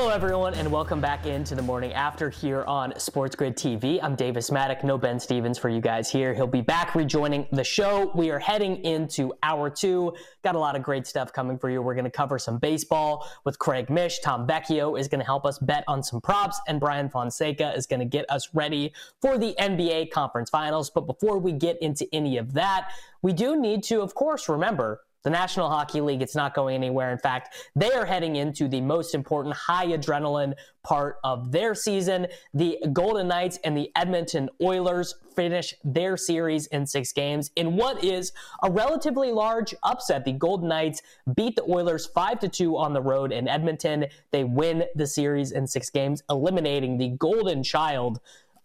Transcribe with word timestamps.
Hello, 0.00 0.10
everyone, 0.10 0.54
and 0.54 0.70
welcome 0.70 1.00
back 1.00 1.26
into 1.26 1.56
the 1.56 1.62
morning 1.62 1.92
after 1.92 2.30
here 2.30 2.62
on 2.66 2.96
Sports 3.00 3.34
Grid 3.34 3.56
TV. 3.56 3.98
I'm 4.00 4.14
Davis 4.14 4.48
Mattek, 4.48 4.84
no 4.84 4.96
Ben 4.96 5.18
Stevens 5.18 5.58
for 5.58 5.68
you 5.68 5.80
guys 5.80 6.08
here. 6.08 6.32
He'll 6.32 6.46
be 6.46 6.60
back 6.60 6.94
rejoining 6.94 7.48
the 7.50 7.64
show. 7.64 8.12
We 8.14 8.30
are 8.30 8.38
heading 8.38 8.76
into 8.84 9.32
hour 9.42 9.68
two. 9.68 10.14
Got 10.44 10.54
a 10.54 10.58
lot 10.60 10.76
of 10.76 10.84
great 10.84 11.04
stuff 11.08 11.32
coming 11.32 11.58
for 11.58 11.68
you. 11.68 11.82
We're 11.82 11.96
going 11.96 12.04
to 12.04 12.12
cover 12.12 12.38
some 12.38 12.58
baseball 12.58 13.28
with 13.44 13.58
Craig 13.58 13.90
Mish. 13.90 14.20
Tom 14.20 14.46
Vecchio 14.46 14.96
is 14.96 15.08
going 15.08 15.18
to 15.18 15.26
help 15.26 15.44
us 15.44 15.58
bet 15.58 15.82
on 15.88 16.04
some 16.04 16.20
props, 16.20 16.60
and 16.68 16.78
Bryan 16.78 17.10
Fonseca 17.10 17.74
is 17.74 17.88
going 17.88 17.98
to 17.98 18.06
get 18.06 18.24
us 18.30 18.54
ready 18.54 18.92
for 19.20 19.36
the 19.36 19.56
NBA 19.58 20.12
Conference 20.12 20.48
Finals. 20.48 20.90
But 20.90 21.08
before 21.08 21.40
we 21.40 21.50
get 21.50 21.76
into 21.82 22.06
any 22.12 22.38
of 22.38 22.52
that, 22.52 22.92
we 23.20 23.32
do 23.32 23.60
need 23.60 23.82
to, 23.84 24.00
of 24.02 24.14
course, 24.14 24.48
remember 24.48 25.00
the 25.24 25.30
National 25.30 25.68
Hockey 25.68 26.00
League, 26.00 26.22
it's 26.22 26.36
not 26.36 26.54
going 26.54 26.74
anywhere. 26.74 27.10
In 27.10 27.18
fact, 27.18 27.54
they 27.74 27.90
are 27.92 28.06
heading 28.06 28.36
into 28.36 28.68
the 28.68 28.80
most 28.80 29.14
important 29.14 29.54
high 29.54 29.86
adrenaline 29.86 30.54
part 30.84 31.16
of 31.24 31.52
their 31.52 31.74
season. 31.74 32.26
The 32.54 32.78
Golden 32.92 33.28
Knights 33.28 33.58
and 33.64 33.76
the 33.76 33.90
Edmonton 33.96 34.48
Oilers 34.62 35.14
finish 35.34 35.74
their 35.84 36.16
series 36.16 36.66
in 36.68 36.86
six 36.86 37.12
games 37.12 37.50
in 37.56 37.76
what 37.76 38.02
is 38.02 38.32
a 38.62 38.70
relatively 38.70 39.30
large 39.32 39.74
upset. 39.82 40.24
The 40.24 40.32
Golden 40.32 40.68
Knights 40.68 41.02
beat 41.34 41.56
the 41.56 41.64
Oilers 41.64 42.06
5 42.06 42.40
to 42.40 42.48
2 42.48 42.76
on 42.76 42.92
the 42.92 43.02
road 43.02 43.32
in 43.32 43.48
Edmonton. 43.48 44.06
They 44.30 44.44
win 44.44 44.84
the 44.94 45.06
series 45.06 45.52
in 45.52 45.66
six 45.66 45.90
games, 45.90 46.22
eliminating 46.30 46.96
the 46.96 47.10
Golden 47.10 47.62
Child 47.62 48.20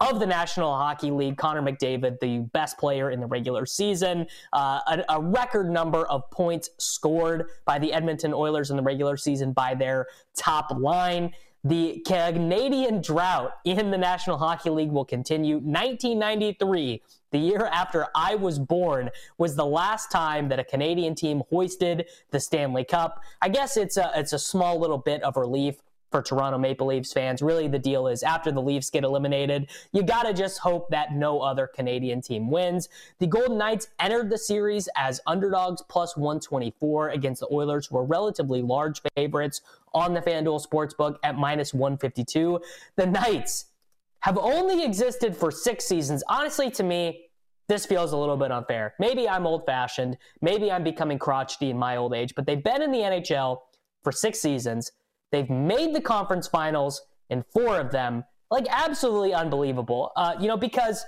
of 0.09 0.19
the 0.19 0.25
National 0.25 0.75
Hockey 0.75 1.11
League, 1.11 1.37
Connor 1.37 1.61
McDavid, 1.61 2.19
the 2.19 2.39
best 2.51 2.77
player 2.77 3.11
in 3.11 3.21
the 3.21 3.25
regular 3.25 3.65
season, 3.65 4.27
uh, 4.51 4.79
a, 4.85 5.03
a, 5.09 5.21
record 5.21 5.69
number 5.69 6.05
of 6.07 6.29
points 6.29 6.69
scored 6.77 7.47
by 7.65 7.79
the 7.79 7.93
Edmonton 7.93 8.33
Oilers 8.33 8.69
in 8.69 8.75
the 8.75 8.83
regular 8.83 9.15
season 9.15 9.53
by 9.53 9.73
their 9.73 10.07
top 10.35 10.77
line. 10.77 11.31
The 11.63 12.03
Canadian 12.05 13.01
drought 13.01 13.53
in 13.63 13.91
the 13.91 13.97
National 13.97 14.37
Hockey 14.37 14.69
League 14.69 14.91
will 14.91 15.05
continue. 15.05 15.55
1993, 15.55 17.01
the 17.31 17.39
year 17.39 17.69
after 17.71 18.07
I 18.13 18.35
was 18.35 18.59
born, 18.59 19.09
was 19.37 19.55
the 19.55 19.65
last 19.65 20.11
time 20.11 20.49
that 20.49 20.59
a 20.59 20.65
Canadian 20.65 21.15
team 21.15 21.43
hoisted 21.49 22.07
the 22.31 22.39
Stanley 22.41 22.83
Cup. 22.83 23.21
I 23.41 23.47
guess 23.47 23.77
it's 23.77 23.95
a 23.95 24.11
it's 24.15 24.33
a 24.33 24.39
small 24.39 24.77
little 24.77 24.97
bit 24.97 25.23
of 25.23 25.37
relief 25.37 25.77
for 26.13 26.21
Toronto 26.21 26.59
Maple 26.59 26.85
Leafs 26.85 27.11
fans. 27.11 27.41
Really, 27.41 27.67
the 27.67 27.79
deal 27.79 28.05
is 28.05 28.21
after 28.21 28.51
the 28.51 28.61
Leafs 28.61 28.91
get 28.91 29.03
eliminated, 29.03 29.67
you 29.93 30.03
got 30.03 30.23
to 30.23 30.33
just 30.33 30.59
hope 30.59 30.87
that 30.91 31.11
no 31.11 31.41
other 31.41 31.65
Canadian 31.65 32.21
team 32.21 32.51
wins. 32.51 32.87
The 33.17 33.25
Golden 33.25 33.57
Knights 33.57 33.87
entered 33.99 34.29
the 34.29 34.37
series 34.37 34.87
as 34.95 35.19
underdogs 35.25 35.81
plus 35.89 36.15
124 36.15 37.09
against 37.09 37.39
the 37.39 37.47
Oilers, 37.51 37.87
who 37.87 37.97
are 37.97 38.05
relatively 38.05 38.61
large 38.61 39.01
favorites 39.15 39.61
on 39.95 40.13
the 40.13 40.21
FanDuel 40.21 40.63
Sportsbook 40.63 41.15
at 41.23 41.35
minus 41.35 41.73
152. 41.73 42.61
The 42.95 43.07
Knights 43.07 43.65
have 44.19 44.37
only 44.37 44.85
existed 44.85 45.35
for 45.35 45.49
six 45.49 45.83
seasons. 45.83 46.23
Honestly, 46.29 46.69
to 46.69 46.83
me, 46.83 47.25
this 47.67 47.87
feels 47.87 48.11
a 48.11 48.17
little 48.17 48.37
bit 48.37 48.51
unfair. 48.51 48.93
Maybe 48.99 49.27
I'm 49.27 49.47
old 49.47 49.65
fashioned. 49.65 50.19
Maybe 50.41 50.71
I'm 50.71 50.83
becoming 50.83 51.17
crotchety 51.17 51.71
in 51.71 51.77
my 51.79 51.97
old 51.97 52.13
age, 52.13 52.35
but 52.35 52.45
they've 52.45 52.63
been 52.63 52.83
in 52.83 52.91
the 52.91 52.99
NHL 52.99 53.61
for 54.03 54.11
six 54.11 54.39
seasons. 54.39 54.91
They've 55.33 55.49
made 55.49 55.95
the 55.95 55.99
conference 55.99 56.47
finals 56.47 57.01
in 57.31 57.43
four 57.51 57.79
of 57.79 57.91
them. 57.91 58.23
Like, 58.51 58.67
absolutely 58.69 59.33
unbelievable. 59.33 60.11
Uh, 60.15 60.35
you 60.39 60.47
know, 60.47 60.57
because 60.57 61.03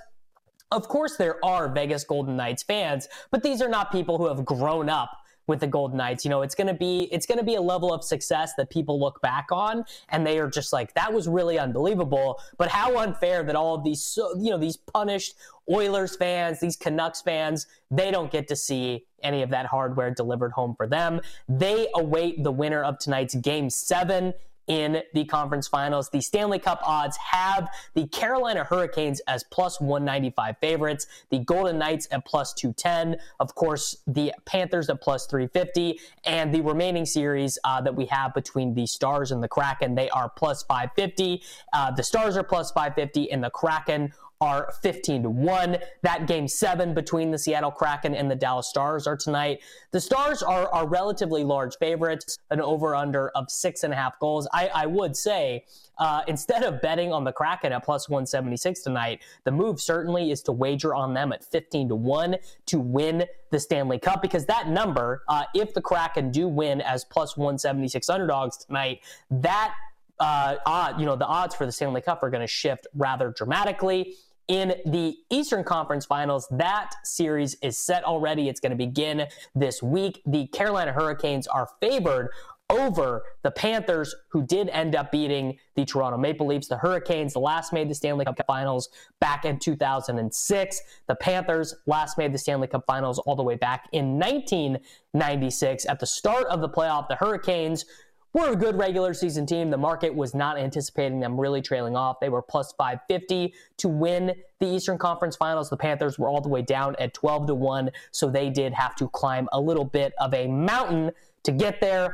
of 0.72 0.88
course 0.88 1.16
there 1.16 1.44
are 1.46 1.70
Vegas 1.70 2.04
Golden 2.04 2.36
Knights 2.36 2.64
fans, 2.64 3.08
but 3.30 3.44
these 3.44 3.62
are 3.62 3.70
not 3.70 3.92
people 3.92 4.18
who 4.18 4.28
have 4.28 4.44
grown 4.44 4.90
up 4.90 5.12
with 5.48 5.60
the 5.60 5.68
Golden 5.68 5.98
Knights. 5.98 6.26
You 6.26 6.30
know, 6.30 6.42
it's 6.42 6.56
going 6.56 6.68
to 6.68 6.74
be 6.74 7.10
it's 7.12 7.26
going 7.26 7.38
to 7.38 7.44
be 7.44 7.56
a 7.56 7.62
level 7.62 7.94
of 7.94 8.04
success 8.04 8.54
that 8.58 8.70
people 8.70 9.00
look 9.00 9.22
back 9.22 9.48
on 9.52 9.86
and 10.10 10.26
they 10.26 10.40
are 10.40 10.50
just 10.50 10.74
like 10.74 10.94
that 10.94 11.14
was 11.14 11.28
really 11.28 11.60
unbelievable. 11.60 12.40
But 12.58 12.70
how 12.70 12.98
unfair 13.00 13.44
that 13.44 13.56
all 13.56 13.76
of 13.76 13.84
these 13.84 14.04
so, 14.04 14.38
you 14.38 14.52
know 14.52 14.58
these 14.58 14.78
punished 14.78 15.36
Oilers 15.70 16.16
fans, 16.16 16.60
these 16.60 16.76
Canucks 16.76 17.22
fans, 17.22 17.68
they 17.90 18.12
don't 18.12 18.32
get 18.32 18.48
to 18.50 18.56
see 18.56 19.06
any 19.24 19.42
of 19.42 19.50
that 19.50 19.66
hardware 19.66 20.12
delivered 20.12 20.52
home 20.52 20.76
for 20.76 20.88
them. 20.88 21.22
They 21.50 21.88
await 21.96 22.44
the 22.44 22.52
winner 22.52 22.84
of 22.84 23.00
tonight's 23.00 23.36
game 23.36 23.70
seven 23.70 24.34
in 24.68 25.02
the 25.14 25.26
conference 25.26 25.68
finals. 25.68 26.10
The 26.10 26.22
Stanley 26.22 26.60
Cup 26.60 26.82
odds 26.84 27.18
have 27.18 27.70
the 27.94 28.08
Carolina 28.08 28.64
Hurricanes 28.64 29.22
as 29.28 29.44
plus 29.44 29.80
195 29.80 30.58
favorites, 30.60 31.08
the 31.30 31.40
Golden 31.40 31.78
Knights 31.78 32.08
at 32.12 32.26
plus 32.26 32.54
210, 32.54 33.18
of 33.40 33.56
course, 33.56 33.98
the 34.08 34.34
Panthers 34.46 34.90
at 34.90 35.02
plus 35.02 35.26
350, 35.28 36.00
and 36.24 36.54
the 36.54 36.62
remaining 36.62 37.06
series 37.06 37.58
uh, 37.64 37.82
that 37.82 37.96
we 37.96 38.06
have 38.06 38.34
between 38.34 38.74
the 38.74 38.86
Stars 38.86 39.32
and 39.32 39.44
the 39.44 39.48
Kraken, 39.48 39.96
they 39.96 40.10
are 40.10 40.30
plus 40.30 40.64
550. 40.64 41.42
Uh, 41.74 41.92
the 41.92 42.04
Stars 42.04 42.38
are 42.38 42.44
plus 42.44 42.72
550, 42.72 43.32
and 43.32 43.44
the 43.44 43.50
Kraken 43.50 44.12
are 44.42 44.74
15 44.82 45.24
to 45.24 45.30
1. 45.30 45.78
That 46.02 46.28
game 46.28 46.48
seven 46.48 46.94
between 46.94 47.32
the 47.32 47.38
Seattle 47.38 47.72
Kraken 47.72 48.14
and 48.14 48.30
the 48.30 48.36
Dallas 48.36 48.68
Stars 48.68 49.08
are 49.08 49.16
tonight. 49.16 49.62
The 49.92 50.02
Stars 50.02 50.44
are, 50.44 50.68
are 50.74 50.88
relatively 50.88 51.44
large 51.44 51.78
favorites, 51.78 52.38
an 52.52 52.62
over 52.62 52.96
under 52.96 53.30
of 53.30 53.50
six 53.50 53.84
and 53.84 53.94
a 53.94 53.96
half 53.96 54.20
goals. 54.20 54.48
I, 54.54 54.70
I 54.74 54.86
would 54.86 55.16
say, 55.16 55.66
uh, 55.98 56.22
instead 56.28 56.64
of 56.64 56.82
betting 56.82 57.14
on 57.14 57.24
the 57.24 57.32
Kraken 57.32 57.72
at 57.72 57.84
plus 57.84 58.10
176 58.10 58.82
tonight, 58.82 59.22
the 59.46 59.52
move 59.52 59.80
certainly 59.80 60.32
is 60.32 60.42
to 60.44 60.52
wager 60.52 60.94
on 60.94 61.14
them 61.14 61.32
at 61.32 61.44
15 61.44 61.90
to 61.90 61.96
1 61.96 62.36
to 62.68 62.80
win 62.80 63.26
the 63.52 63.60
Stanley 63.60 64.00
Cup 64.00 64.22
because 64.22 64.46
that 64.48 64.68
number, 64.68 65.24
uh, 65.30 65.44
if 65.54 65.74
the 65.74 65.82
Kraken 65.82 66.32
do 66.32 66.48
win 66.48 66.82
as 66.82 67.06
plus 67.06 67.38
176 67.38 68.10
underdogs 68.10 68.58
tonight, 68.58 69.00
that 69.32 69.74
uh, 70.20 70.56
odd, 70.66 71.00
you 71.00 71.06
know, 71.06 71.16
the 71.16 71.26
odds 71.26 71.56
for 71.56 71.66
the 71.66 71.72
Stanley 71.72 72.02
Cup 72.02 72.24
are 72.24 72.30
going 72.30 72.42
to 72.42 72.48
shift 72.48 72.88
rather 72.96 73.34
dramatically. 73.36 74.16
In 74.48 74.76
the 74.86 75.18
Eastern 75.32 75.64
Conference 75.64 76.06
Finals, 76.06 76.48
that 76.52 76.92
series 77.04 77.56
is 77.64 77.80
set 77.80 78.04
already. 78.04 78.48
It's 78.48 78.60
going 78.60 78.72
to 78.72 78.78
begin 78.78 79.26
this 79.56 79.82
week. 79.82 80.22
The 80.28 80.46
Carolina 80.48 80.94
Hurricanes 80.94 81.48
are 81.48 81.68
favored 81.82 82.30
over 82.70 83.24
the 83.44 83.52
Panthers, 83.52 84.16
who 84.30 84.46
did 84.46 84.70
end 84.70 84.96
up 84.96 85.12
beating 85.12 85.58
the 85.76 85.86
Toronto 85.86 86.18
Maple 86.18 86.48
Leafs. 86.48 86.68
The 86.68 86.78
Hurricanes 86.78 87.36
last 87.36 87.72
made 87.72 87.90
the 87.90 87.96
Stanley 87.96 88.26
Cup 88.26 88.40
Finals 88.48 88.90
back 89.20 89.46
in 89.46 89.60
2006. 89.60 90.82
The 91.08 91.16
Panthers 91.16 91.76
last 91.86 92.18
made 92.18 92.34
the 92.34 92.38
Stanley 92.38 92.68
Cup 92.68 92.84
Finals 92.88 93.20
all 93.20 93.36
the 93.36 93.44
way 93.44 93.56
back 93.56 93.88
in 93.92 94.18
1996. 94.20 95.86
At 95.86 96.00
the 96.00 96.08
start 96.08 96.48
of 96.48 96.62
the 96.62 96.70
playoff, 96.70 97.08
the 97.08 97.16
Hurricanes 97.16 97.86
were 98.36 98.52
a 98.52 98.56
good 98.56 98.76
regular 98.76 99.14
season 99.14 99.46
team. 99.46 99.70
The 99.70 99.78
market 99.78 100.14
was 100.14 100.36
not 100.36 100.58
anticipating 100.58 101.22
them 101.22 101.40
really 101.40 101.62
trailing 101.62 101.96
off. 101.96 102.20
They 102.20 102.28
were 102.28 102.42
plus 102.42 102.74
550 102.74 103.54
to 103.78 103.88
win 103.88 104.36
the 104.60 104.68
Eastern 104.68 104.98
Conference 104.98 105.38
Finals. 105.38 105.70
The 105.70 105.78
Panthers 105.78 106.20
were 106.20 106.28
all 106.28 106.42
the 106.42 106.50
way 106.50 106.62
down 106.62 106.98
at 107.00 107.14
12 107.14 107.48
to 107.48 107.56
1, 107.56 107.92
so 108.12 108.30
they 108.30 108.50
did 108.50 108.74
have 108.74 108.94
to 108.98 109.08
climb 109.08 109.48
a 109.54 109.62
little 109.62 109.86
bit 109.86 110.14
of 110.20 110.34
a 110.34 110.48
mountain 110.48 111.12
to 111.44 111.54
get 111.54 111.80
there 111.80 112.14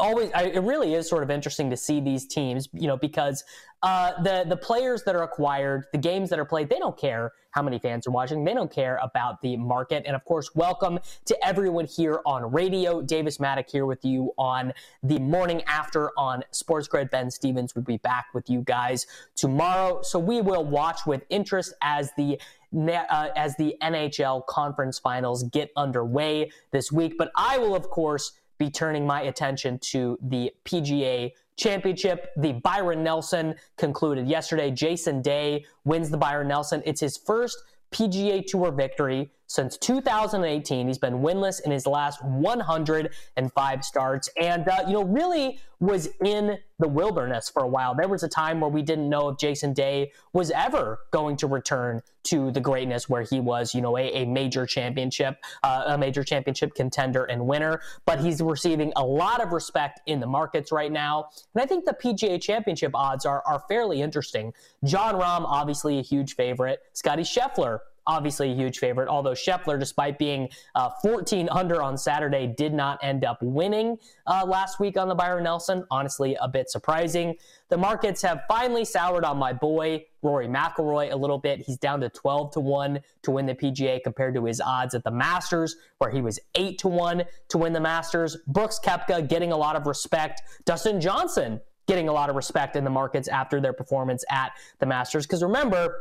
always 0.00 0.30
I, 0.32 0.44
it 0.44 0.62
really 0.62 0.94
is 0.94 1.08
sort 1.08 1.22
of 1.22 1.30
interesting 1.30 1.70
to 1.70 1.76
see 1.76 2.00
these 2.00 2.26
teams 2.26 2.68
you 2.72 2.88
know 2.88 2.96
because 2.96 3.44
uh, 3.82 4.20
the 4.22 4.44
the 4.48 4.56
players 4.56 5.04
that 5.04 5.14
are 5.14 5.22
acquired 5.22 5.84
the 5.92 5.98
games 5.98 6.30
that 6.30 6.38
are 6.38 6.44
played 6.44 6.68
they 6.68 6.78
don't 6.78 6.98
care 6.98 7.32
how 7.52 7.62
many 7.62 7.78
fans 7.78 8.06
are 8.06 8.10
watching. 8.10 8.44
They 8.44 8.54
don't 8.54 8.72
care 8.72 8.98
about 9.02 9.40
the 9.42 9.56
market. 9.56 10.04
And 10.06 10.14
of 10.14 10.24
course 10.24 10.54
welcome 10.54 10.98
to 11.24 11.44
everyone 11.44 11.86
here 11.86 12.20
on 12.24 12.50
radio. 12.52 13.02
Davis 13.02 13.38
Mattek 13.38 13.70
here 13.70 13.86
with 13.86 14.04
you 14.04 14.32
on 14.38 14.72
the 15.02 15.18
morning 15.18 15.62
after 15.66 16.10
on 16.16 16.44
sports 16.52 16.88
grid. 16.88 17.10
Ben 17.10 17.30
stevens 17.30 17.74
will 17.74 17.82
be 17.82 17.96
back 17.98 18.26
with 18.34 18.48
you 18.48 18.62
guys 18.62 19.06
tomorrow. 19.34 20.00
So 20.02 20.18
we 20.18 20.40
will 20.40 20.64
watch 20.64 21.06
with 21.06 21.24
interest 21.28 21.74
as 21.82 22.12
the 22.16 22.38
uh, 22.72 23.28
as 23.34 23.56
the 23.56 23.76
NHL 23.82 24.46
conference 24.46 24.98
finals 24.98 25.42
get 25.44 25.72
underway 25.76 26.52
this 26.70 26.92
week. 26.92 27.14
But 27.18 27.32
I 27.36 27.58
will, 27.58 27.74
of 27.74 27.90
course, 27.90 28.32
be 28.60 28.70
turning 28.70 29.06
my 29.06 29.22
attention 29.22 29.78
to 29.78 30.16
the 30.22 30.52
PGA 30.64 31.32
Championship. 31.56 32.30
The 32.36 32.52
Byron 32.52 33.02
Nelson 33.02 33.54
concluded 33.76 34.28
yesterday. 34.28 34.70
Jason 34.70 35.22
Day 35.22 35.64
wins 35.84 36.10
the 36.10 36.18
Byron 36.18 36.46
Nelson. 36.46 36.82
It's 36.84 37.00
his 37.00 37.16
first 37.16 37.56
PGA 37.90 38.46
Tour 38.46 38.70
victory 38.70 39.32
since 39.50 39.76
2018. 39.78 40.86
He's 40.86 40.96
been 40.96 41.14
winless 41.14 41.60
in 41.60 41.72
his 41.72 41.84
last 41.84 42.24
105 42.24 43.84
starts, 43.84 44.30
and 44.40 44.68
uh, 44.68 44.84
you 44.86 44.92
know 44.92 45.02
really 45.02 45.58
was 45.80 46.08
in 46.24 46.58
the 46.78 46.86
wilderness 46.86 47.48
for 47.48 47.64
a 47.64 47.66
while. 47.66 47.94
There 47.94 48.06
was 48.06 48.22
a 48.22 48.28
time 48.28 48.60
where 48.60 48.70
we 48.70 48.82
didn't 48.82 49.08
know 49.08 49.30
if 49.30 49.38
Jason 49.38 49.72
Day 49.72 50.12
was 50.32 50.52
ever 50.52 51.00
going 51.10 51.36
to 51.38 51.48
return 51.48 52.00
to 52.24 52.52
the 52.52 52.60
greatness 52.60 53.08
where 53.08 53.22
he 53.22 53.40
was, 53.40 53.74
you 53.74 53.80
know, 53.80 53.96
a, 53.96 54.22
a 54.22 54.24
major 54.26 54.66
championship, 54.66 55.38
uh, 55.62 55.84
a 55.86 55.98
major 55.98 56.22
championship 56.22 56.74
contender 56.74 57.24
and 57.24 57.44
winner. 57.44 57.80
But 58.04 58.20
he's 58.20 58.40
receiving 58.40 58.92
a 58.94 59.04
lot 59.04 59.42
of 59.42 59.52
respect 59.52 60.00
in 60.06 60.20
the 60.20 60.26
markets 60.28 60.70
right 60.70 60.92
now, 60.92 61.30
and 61.54 61.62
I 61.62 61.66
think 61.66 61.86
the 61.86 61.96
PGA 62.00 62.40
Championship 62.40 62.92
odds 62.94 63.26
are 63.26 63.42
are 63.46 63.64
fairly 63.68 64.00
interesting. 64.00 64.52
Jon 64.84 65.16
Rahm, 65.16 65.44
obviously 65.44 65.98
a 65.98 66.02
huge 66.02 66.36
favorite. 66.36 66.78
Scotty 66.92 67.22
Scheffler, 67.22 67.80
obviously 68.10 68.50
a 68.50 68.54
huge 68.54 68.78
favorite, 68.78 69.08
although 69.08 69.32
Scheffler, 69.32 69.78
despite 69.78 70.18
being 70.18 70.48
uh, 70.74 70.90
14 71.00 71.48
under 71.50 71.80
on 71.80 71.96
Saturday, 71.96 72.48
did 72.48 72.74
not 72.74 72.98
end 73.02 73.24
up 73.24 73.38
winning 73.40 73.96
uh, 74.26 74.44
last 74.44 74.80
week 74.80 74.96
on 74.96 75.08
the 75.08 75.14
Byron 75.14 75.44
Nelson. 75.44 75.84
Honestly, 75.92 76.36
a 76.40 76.48
bit 76.48 76.68
surprising. 76.68 77.36
The 77.68 77.76
markets 77.76 78.20
have 78.22 78.42
finally 78.48 78.84
soured 78.84 79.24
on 79.24 79.38
my 79.38 79.52
boy, 79.52 80.04
Rory 80.22 80.48
McIlroy, 80.48 81.12
a 81.12 81.16
little 81.16 81.38
bit. 81.38 81.60
He's 81.60 81.78
down 81.78 82.00
to 82.00 82.08
12 82.08 82.52
to 82.54 82.60
1 82.60 83.00
to 83.22 83.30
win 83.30 83.46
the 83.46 83.54
PGA 83.54 84.02
compared 84.02 84.34
to 84.34 84.44
his 84.44 84.60
odds 84.60 84.96
at 84.96 85.04
the 85.04 85.12
Masters, 85.12 85.76
where 85.98 86.10
he 86.10 86.20
was 86.20 86.40
8 86.56 86.78
to 86.78 86.88
1 86.88 87.22
to 87.50 87.58
win 87.58 87.72
the 87.72 87.80
Masters. 87.80 88.36
Brooks 88.48 88.80
Koepka 88.84 89.28
getting 89.28 89.52
a 89.52 89.56
lot 89.56 89.76
of 89.76 89.86
respect. 89.86 90.42
Dustin 90.64 91.00
Johnson 91.00 91.60
getting 91.86 92.08
a 92.08 92.12
lot 92.12 92.30
of 92.30 92.36
respect 92.36 92.76
in 92.76 92.84
the 92.84 92.90
markets 92.90 93.26
after 93.26 93.60
their 93.60 93.72
performance 93.72 94.24
at 94.30 94.52
the 94.78 94.86
Masters. 94.86 95.26
Because 95.26 95.42
remember, 95.42 95.96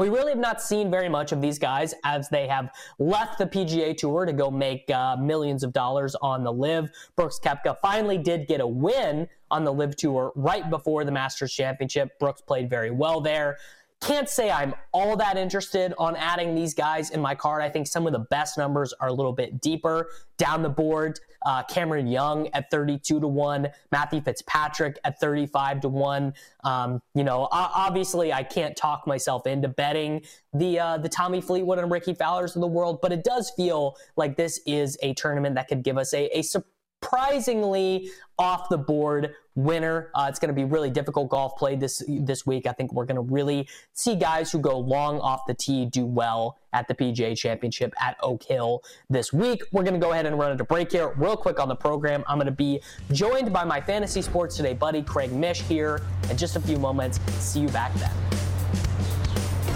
we 0.00 0.08
really 0.08 0.30
have 0.30 0.38
not 0.38 0.62
seen 0.62 0.90
very 0.90 1.10
much 1.10 1.30
of 1.30 1.42
these 1.42 1.58
guys 1.58 1.92
as 2.04 2.30
they 2.30 2.46
have 2.46 2.70
left 2.98 3.36
the 3.36 3.44
PGA 3.44 3.94
Tour 3.94 4.24
to 4.24 4.32
go 4.32 4.50
make 4.50 4.90
uh, 4.90 5.14
millions 5.18 5.62
of 5.62 5.74
dollars 5.74 6.16
on 6.22 6.42
the 6.42 6.50
LIV. 6.50 6.90
Brooks 7.16 7.38
Koepka 7.38 7.76
finally 7.82 8.16
did 8.16 8.48
get 8.48 8.62
a 8.62 8.66
win 8.66 9.28
on 9.50 9.62
the 9.62 9.70
LIV 9.70 9.96
Tour 9.96 10.32
right 10.36 10.70
before 10.70 11.04
the 11.04 11.12
Masters 11.12 11.52
Championship. 11.52 12.18
Brooks 12.18 12.40
played 12.40 12.70
very 12.70 12.90
well 12.90 13.20
there. 13.20 13.58
Can't 14.00 14.30
say 14.30 14.50
I'm 14.50 14.74
all 14.92 15.18
that 15.18 15.36
interested 15.36 15.92
on 15.98 16.16
adding 16.16 16.54
these 16.54 16.72
guys 16.72 17.10
in 17.10 17.20
my 17.20 17.34
card. 17.34 17.62
I 17.62 17.68
think 17.68 17.86
some 17.86 18.06
of 18.06 18.14
the 18.14 18.20
best 18.30 18.56
numbers 18.56 18.94
are 19.00 19.08
a 19.08 19.12
little 19.12 19.34
bit 19.34 19.60
deeper 19.60 20.08
down 20.38 20.62
the 20.62 20.70
board. 20.70 21.20
Uh, 21.44 21.62
Cameron 21.64 22.06
Young 22.06 22.48
at 22.48 22.70
32 22.70 23.20
to 23.20 23.26
1, 23.26 23.68
Matthew 23.92 24.20
Fitzpatrick 24.20 24.98
at 25.04 25.20
35 25.20 25.80
to 25.80 25.88
1. 25.88 26.34
Um, 26.64 27.02
you 27.14 27.24
know, 27.24 27.48
obviously 27.50 28.32
I 28.32 28.42
can't 28.42 28.76
talk 28.76 29.06
myself 29.06 29.46
into 29.46 29.68
betting 29.68 30.22
the 30.52 30.80
uh, 30.80 30.98
the 30.98 31.08
Tommy 31.08 31.40
Fleetwood 31.40 31.78
and 31.78 31.90
Ricky 31.90 32.14
Fowlers 32.14 32.56
of 32.56 32.60
the 32.60 32.66
world, 32.66 33.00
but 33.00 33.12
it 33.12 33.24
does 33.24 33.50
feel 33.50 33.96
like 34.16 34.36
this 34.36 34.60
is 34.66 34.98
a 35.02 35.14
tournament 35.14 35.54
that 35.54 35.68
could 35.68 35.82
give 35.82 35.96
us 35.96 36.12
a, 36.14 36.26
a 36.36 36.42
surprisingly 37.02 38.10
off 38.38 38.68
the 38.68 38.78
board 38.78 39.34
winner. 39.54 40.10
Uh, 40.14 40.26
it's 40.28 40.38
going 40.38 40.48
to 40.48 40.54
be 40.54 40.64
really 40.64 40.90
difficult 40.90 41.28
golf 41.28 41.56
played 41.56 41.80
this 41.80 42.02
this 42.08 42.46
week. 42.46 42.66
I 42.66 42.72
think 42.72 42.92
we're 42.92 43.04
going 43.04 43.16
to 43.16 43.32
really 43.32 43.68
see 43.92 44.16
guys 44.16 44.50
who 44.50 44.58
go 44.58 44.78
long 44.78 45.20
off 45.20 45.42
the 45.46 45.54
tee 45.54 45.86
do 45.86 46.06
well 46.06 46.56
at 46.72 46.88
the 46.88 46.94
PGA 46.94 47.36
Championship 47.36 47.92
at 48.00 48.16
Oak 48.22 48.42
Hill 48.44 48.82
this 49.10 49.32
week. 49.32 49.62
We're 49.72 49.82
going 49.82 49.94
to 49.94 50.00
go 50.00 50.12
ahead 50.12 50.26
and 50.26 50.38
run 50.38 50.52
into 50.52 50.64
break 50.64 50.92
here 50.92 51.12
real 51.16 51.36
quick 51.36 51.60
on 51.60 51.68
the 51.68 51.76
program. 51.76 52.24
I'm 52.26 52.38
going 52.38 52.46
to 52.46 52.52
be 52.52 52.80
joined 53.12 53.52
by 53.52 53.64
my 53.64 53.80
fantasy 53.80 54.22
sports 54.22 54.56
today 54.56 54.74
buddy 54.74 55.02
Craig 55.02 55.32
Mish 55.32 55.60
here 55.62 56.00
in 56.30 56.36
just 56.36 56.56
a 56.56 56.60
few 56.60 56.78
moments. 56.78 57.20
See 57.38 57.60
you 57.60 57.68
back 57.68 57.92
then. 57.94 58.49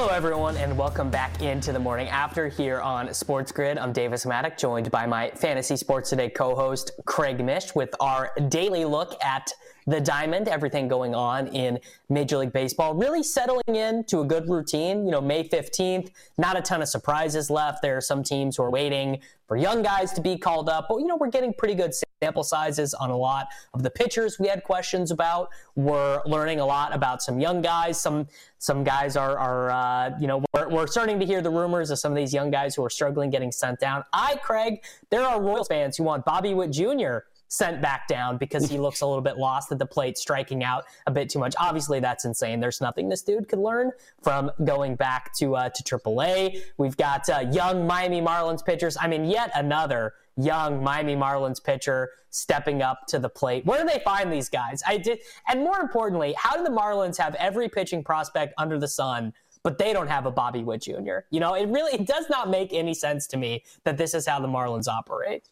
Hello, 0.00 0.14
everyone, 0.14 0.56
and 0.58 0.78
welcome 0.78 1.10
back 1.10 1.42
into 1.42 1.72
the 1.72 1.78
morning 1.80 2.06
after 2.06 2.46
here 2.46 2.80
on 2.80 3.12
Sports 3.12 3.50
Grid. 3.50 3.78
I'm 3.78 3.92
Davis 3.92 4.24
Mattek, 4.24 4.56
joined 4.56 4.92
by 4.92 5.06
my 5.06 5.30
Fantasy 5.30 5.74
Sports 5.74 6.08
Today 6.08 6.30
co 6.30 6.54
host, 6.54 6.92
Craig 7.04 7.44
Mish, 7.44 7.74
with 7.74 7.92
our 7.98 8.30
daily 8.48 8.84
look 8.84 9.16
at 9.24 9.52
the 9.88 10.00
diamond, 10.00 10.48
everything 10.48 10.86
going 10.86 11.14
on 11.14 11.46
in 11.48 11.80
Major 12.10 12.36
League 12.36 12.52
Baseball, 12.52 12.94
really 12.94 13.22
settling 13.22 13.74
in 13.74 14.04
to 14.04 14.20
a 14.20 14.24
good 14.24 14.46
routine. 14.46 15.06
You 15.06 15.12
know, 15.12 15.20
May 15.20 15.48
15th, 15.48 16.10
not 16.36 16.58
a 16.58 16.60
ton 16.60 16.82
of 16.82 16.88
surprises 16.88 17.48
left. 17.48 17.80
There 17.80 17.96
are 17.96 18.02
some 18.02 18.22
teams 18.22 18.58
who 18.58 18.64
are 18.64 18.70
waiting 18.70 19.20
for 19.46 19.56
young 19.56 19.82
guys 19.82 20.12
to 20.12 20.20
be 20.20 20.36
called 20.36 20.68
up, 20.68 20.86
but, 20.90 20.98
you 20.98 21.06
know, 21.06 21.16
we're 21.16 21.30
getting 21.30 21.54
pretty 21.54 21.74
good 21.74 21.92
sample 22.22 22.44
sizes 22.44 22.92
on 22.92 23.08
a 23.08 23.16
lot 23.16 23.46
of 23.72 23.82
the 23.82 23.88
pitchers 23.88 24.38
we 24.38 24.46
had 24.46 24.62
questions 24.62 25.10
about. 25.10 25.48
We're 25.74 26.20
learning 26.26 26.60
a 26.60 26.66
lot 26.66 26.94
about 26.94 27.22
some 27.22 27.40
young 27.40 27.62
guys. 27.62 27.98
Some 27.98 28.26
some 28.58 28.84
guys 28.84 29.16
are, 29.16 29.38
are 29.38 29.70
uh, 29.70 30.10
you 30.20 30.26
know, 30.26 30.44
we're, 30.52 30.68
we're 30.68 30.86
starting 30.86 31.18
to 31.20 31.24
hear 31.24 31.40
the 31.40 31.50
rumors 31.50 31.90
of 31.90 31.98
some 31.98 32.12
of 32.12 32.16
these 32.16 32.34
young 32.34 32.50
guys 32.50 32.74
who 32.74 32.84
are 32.84 32.90
struggling 32.90 33.30
getting 33.30 33.52
sent 33.52 33.78
down. 33.80 34.04
I, 34.12 34.36
Craig, 34.42 34.82
there 35.10 35.22
are 35.22 35.40
Royals 35.40 35.68
fans 35.68 35.96
who 35.96 36.02
want 36.02 36.26
Bobby 36.26 36.52
Witt 36.52 36.72
Jr 36.72 37.20
sent 37.48 37.80
back 37.80 38.06
down 38.06 38.36
because 38.36 38.70
he 38.70 38.78
looks 38.78 39.00
a 39.00 39.06
little 39.06 39.22
bit 39.22 39.36
lost 39.36 39.72
at 39.72 39.78
the 39.78 39.86
plate, 39.86 40.16
striking 40.16 40.62
out 40.62 40.84
a 41.06 41.10
bit 41.10 41.28
too 41.28 41.38
much. 41.38 41.54
Obviously, 41.58 41.98
that's 41.98 42.24
insane. 42.24 42.60
There's 42.60 42.80
nothing 42.80 43.08
this 43.08 43.22
dude 43.22 43.48
could 43.48 43.58
learn 43.58 43.90
from 44.22 44.50
going 44.64 44.94
back 44.94 45.32
to 45.38 45.56
uh, 45.56 45.70
to 45.70 45.82
AAA. 45.82 46.62
We've 46.76 46.96
got 46.96 47.28
uh, 47.28 47.46
young 47.50 47.86
Miami 47.86 48.20
Marlins 48.20 48.64
pitchers. 48.64 48.96
I 49.00 49.08
mean, 49.08 49.24
yet 49.24 49.50
another 49.54 50.14
young 50.36 50.82
Miami 50.82 51.16
Marlins 51.16 51.62
pitcher 51.62 52.10
stepping 52.30 52.82
up 52.82 53.06
to 53.08 53.18
the 53.18 53.28
plate. 53.28 53.64
Where 53.66 53.82
do 53.82 53.88
they 53.88 54.00
find 54.04 54.32
these 54.32 54.48
guys? 54.48 54.82
I 54.86 54.98
did, 54.98 55.20
and 55.48 55.60
more 55.60 55.80
importantly, 55.80 56.34
how 56.38 56.56
do 56.56 56.62
the 56.62 56.70
Marlins 56.70 57.16
have 57.16 57.34
every 57.36 57.68
pitching 57.68 58.04
prospect 58.04 58.54
under 58.58 58.78
the 58.78 58.88
sun? 58.88 59.32
But 59.64 59.76
they 59.76 59.92
don't 59.92 60.06
have 60.06 60.24
a 60.24 60.30
Bobby 60.30 60.62
Witt 60.62 60.82
Jr. 60.82 61.18
You 61.30 61.40
know, 61.40 61.54
it 61.54 61.68
really 61.68 61.92
it 61.92 62.06
does 62.06 62.30
not 62.30 62.48
make 62.48 62.72
any 62.72 62.94
sense 62.94 63.26
to 63.28 63.36
me 63.36 63.64
that 63.84 63.98
this 63.98 64.14
is 64.14 64.26
how 64.26 64.38
the 64.40 64.48
Marlins 64.48 64.86
operate. 64.86 65.48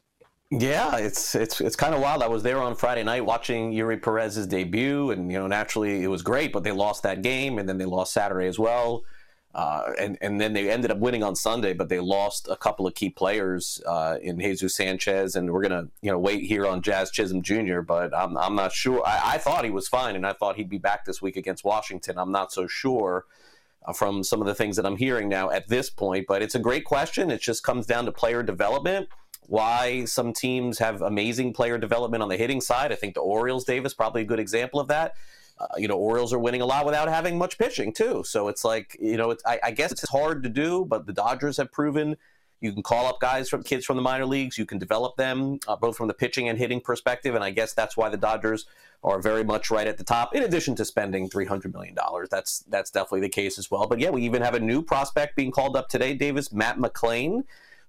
Yeah, 0.51 0.99
it's 0.99 1.35
it's 1.35 1.61
it's 1.61 1.75
kind 1.75 1.93
of 1.93 2.01
wild. 2.01 2.23
I 2.23 2.29
was 2.29 2.45
there 2.45 2.61
on 2.61 2.77
Friday 2.77 3.03
night 3.03 3.25
watching 3.25 3.73
Eury 3.73 4.01
Perez's 4.01 4.47
debut, 4.47 5.11
and 5.11 5.31
you 5.33 5.39
know, 5.41 5.49
naturally 5.49 6.05
it 6.05 6.07
was 6.07 6.23
great, 6.23 6.53
but 6.53 6.63
they 6.63 6.71
lost 6.71 7.03
that 7.03 7.23
game, 7.23 7.59
and 7.59 7.69
then 7.69 7.79
they 7.79 7.85
lost 7.85 8.13
Saturday 8.13 8.47
as 8.47 8.57
well, 8.57 9.03
uh, 9.57 9.91
and 9.99 10.17
and 10.21 10.41
then 10.41 10.53
they 10.53 10.71
ended 10.71 10.93
up 10.93 10.99
winning 10.99 11.25
on 11.25 11.35
Sunday, 11.35 11.73
but 11.73 11.89
they 11.89 11.99
lost 11.99 12.47
a 12.49 12.55
couple 12.55 12.87
of 12.87 12.95
key 12.95 13.11
players 13.11 13.83
uh, 13.87 14.19
in 14.23 14.39
Jesus 14.39 14.77
Sanchez, 14.77 15.35
and 15.35 15.53
we're 15.53 15.63
gonna 15.63 15.89
you 16.01 16.13
know 16.13 16.19
wait 16.19 16.45
here 16.45 16.65
on 16.65 16.81
Jazz 16.81 17.11
Chisholm 17.11 17.43
Jr., 17.43 17.81
but 17.81 18.17
I'm 18.17 18.37
I'm 18.37 18.55
not 18.55 18.73
sure. 18.73 19.05
I, 19.05 19.33
I 19.35 19.39
thought 19.39 19.65
he 19.65 19.71
was 19.73 19.89
fine, 19.89 20.15
and 20.15 20.25
I 20.25 20.33
thought 20.33 20.55
he'd 20.55 20.71
be 20.71 20.79
back 20.79 21.07
this 21.07 21.21
week 21.21 21.37
against 21.37 21.65
Washington. 21.65 22.19
I'm 22.19 22.31
not 22.31 22.53
so 22.53 22.69
sure 22.69 23.25
uh, 23.85 23.93
from 23.93 24.23
some 24.23 24.41
of 24.41 24.47
the 24.47 24.55
things 24.55 24.77
that 24.77 24.87
I'm 24.87 24.97
hearing 24.97 25.29
now 25.29 25.51
at 25.51 25.67
this 25.67 25.91
point, 25.91 26.27
but 26.29 26.41
it's 26.41 26.55
a 26.55 26.61
great 26.61 26.85
question. 26.85 27.33
It 27.33 27.41
just 27.41 27.65
comes 27.65 27.85
down 27.85 28.05
to 28.05 28.13
player 28.13 28.45
development 28.45 29.09
why 29.47 30.05
some 30.05 30.33
teams 30.33 30.79
have 30.79 31.03
amazing 31.03 31.53
player 31.53 31.79
development 31.79 32.23
on 32.23 32.29
the 32.29 32.37
hitting 32.37 32.61
side. 32.61 32.93
I 32.93 32.97
think 32.97 33.15
the 33.15 33.21
Orioles, 33.21 33.65
Davis, 33.65 33.95
probably 33.95 34.23
a 34.23 34.25
good 34.25 34.41
example 34.41 34.81
of 34.81 34.89
that. 34.89 35.15
Uh, 35.59 35.67
you 35.79 35.89
know, 35.89 35.97
Orioles 35.97 36.33
are 36.33 36.39
winning 36.39 36.61
a 36.61 36.67
lot 36.67 36.85
without 36.85 37.09
having 37.09 37.39
much 37.39 37.57
pitching 37.59 37.93
too. 37.93 38.23
So 38.27 38.49
it's 38.49 38.65
like, 38.65 38.97
you 39.01 39.17
know, 39.17 39.35
I, 39.47 39.59
I, 39.65 39.71
guess 39.71 39.91
it's 39.91 40.07
hard 40.11 40.43
to 40.43 40.51
do, 40.51 40.85
but 40.85 41.07
the 41.07 41.15
Dodgers 41.15 41.57
have 41.57 41.73
proven 41.73 42.17
you 42.61 42.73
can 42.73 42.83
call 42.83 43.07
up 43.07 43.21
guys 43.21 43.49
from 43.49 43.63
kids 43.63 43.85
from 43.85 43.97
the 43.97 44.03
minor 44.03 44.27
leagues. 44.27 44.57
You 44.57 44.67
can 44.67 44.79
develop 44.79 45.17
them 45.17 45.59
uh, 45.69 45.77
both 45.77 45.97
from 45.97 46.09
the 46.09 46.15
pitching 46.15 46.49
and 46.49 46.59
hitting 46.59 46.81
perspective. 46.81 47.35
And 47.35 47.45
I 47.45 47.51
guess 47.51 47.75
that's 47.75 47.97
why 47.97 48.09
the 48.09 48.17
Dodgers 48.17 48.67
are 49.05 49.21
very 49.21 49.45
much 49.45 49.71
right 49.71 49.87
at 49.87 49.99
the 49.99 50.05
top. 50.05 50.35
In 50.35 50.43
addition 50.43 50.75
to 50.77 50.85
spending 50.85 51.29
three 51.29 51.45
hundred 51.45 51.75
million 51.75 51.95
dollars, 51.95 52.29
that's 52.31 52.61
that's 52.69 52.91
definitely 52.91 53.21
the 53.21 53.29
case 53.29 53.59
as 53.59 53.71
well. 53.71 53.87
But 53.87 54.01
yeah, 54.01 54.11
we 54.11 54.23
even 54.23 54.43
have 54.43 54.55
a 54.55 54.61
new 54.61 54.83
prospect 54.83 55.37
being 55.37 55.51
called 55.51 55.77
up 55.77 55.89
today, 55.89 56.15
Davis 56.15 56.53
Matt 56.53 56.79
McLain 56.79 57.45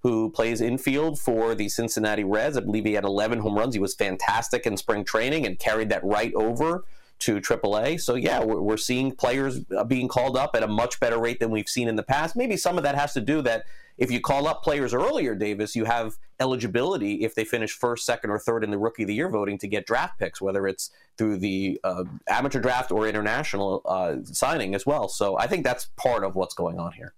who 0.08 0.30
plays 0.30 0.62
infield 0.62 1.20
for 1.20 1.54
the 1.54 1.68
Cincinnati 1.68 2.24
Reds. 2.24 2.56
I 2.56 2.62
believe 2.62 2.86
he 2.86 2.94
had 2.94 3.04
11 3.04 3.40
home 3.40 3.58
runs. 3.58 3.74
He 3.74 3.80
was 3.82 3.94
fantastic 3.94 4.66
in 4.66 4.78
spring 4.78 5.04
training 5.04 5.46
and 5.46 5.60
carried 5.60 5.90
that 5.90 6.02
right 6.02 6.34
over 6.34 6.86
to 7.20 7.42
AAA. 7.42 8.00
So 8.00 8.16
yeah, 8.16 8.42
we're, 8.42 8.78
seeing 8.78 9.12
players 9.12 9.60
uh, 9.78 9.84
being 9.84 10.08
called 10.08 10.38
up 10.38 10.56
at 10.56 10.64
a 10.64 10.68
much 10.68 11.02
better 11.02 11.20
rate 11.20 11.42
than 11.42 11.52
we've 11.52 11.68
seen 11.68 11.90
in 11.90 11.98
the 11.98 12.04
past. 12.04 12.38
Maybe 12.38 12.56
some 12.56 12.78
of 12.78 12.84
that 12.84 12.96
has 12.96 13.14
to 13.16 13.22
do 13.22 13.42
that 13.42 13.66
if 13.98 14.10
you 14.10 14.22
call 14.22 14.48
up 14.48 14.64
players 14.64 14.94
earlier, 14.94 15.36
Davis, 15.36 15.76
you 15.76 15.84
have 15.84 16.16
eligibility 16.40 17.26
if 17.26 17.36
they 17.36 17.44
finish 17.44 17.74
first, 17.74 18.06
second, 18.06 18.30
or 18.30 18.40
third 18.40 18.64
in 18.64 18.72
the 18.72 18.78
Rookie 18.78 19.04
of 19.04 19.08
the 19.08 19.16
Year 19.16 19.28
voting 19.28 19.58
to 19.58 19.68
get 19.68 19.86
draft 19.86 20.20
picks, 20.20 20.40
whether 20.40 20.68
it's 20.68 20.92
through 21.18 21.38
the 21.38 21.82
uh, 21.84 22.06
amateur 22.30 22.62
draft 22.62 22.92
or 22.92 23.08
international 23.08 23.82
uh, 23.86 24.18
signing 24.24 24.74
as 24.74 24.86
well. 24.86 25.10
So 25.10 25.38
I 25.38 25.48
think 25.48 25.66
that's 25.66 25.90
part 25.98 26.24
of 26.24 26.36
what's 26.36 26.54
going 26.54 26.80
on 26.80 26.94
here. 26.94 27.14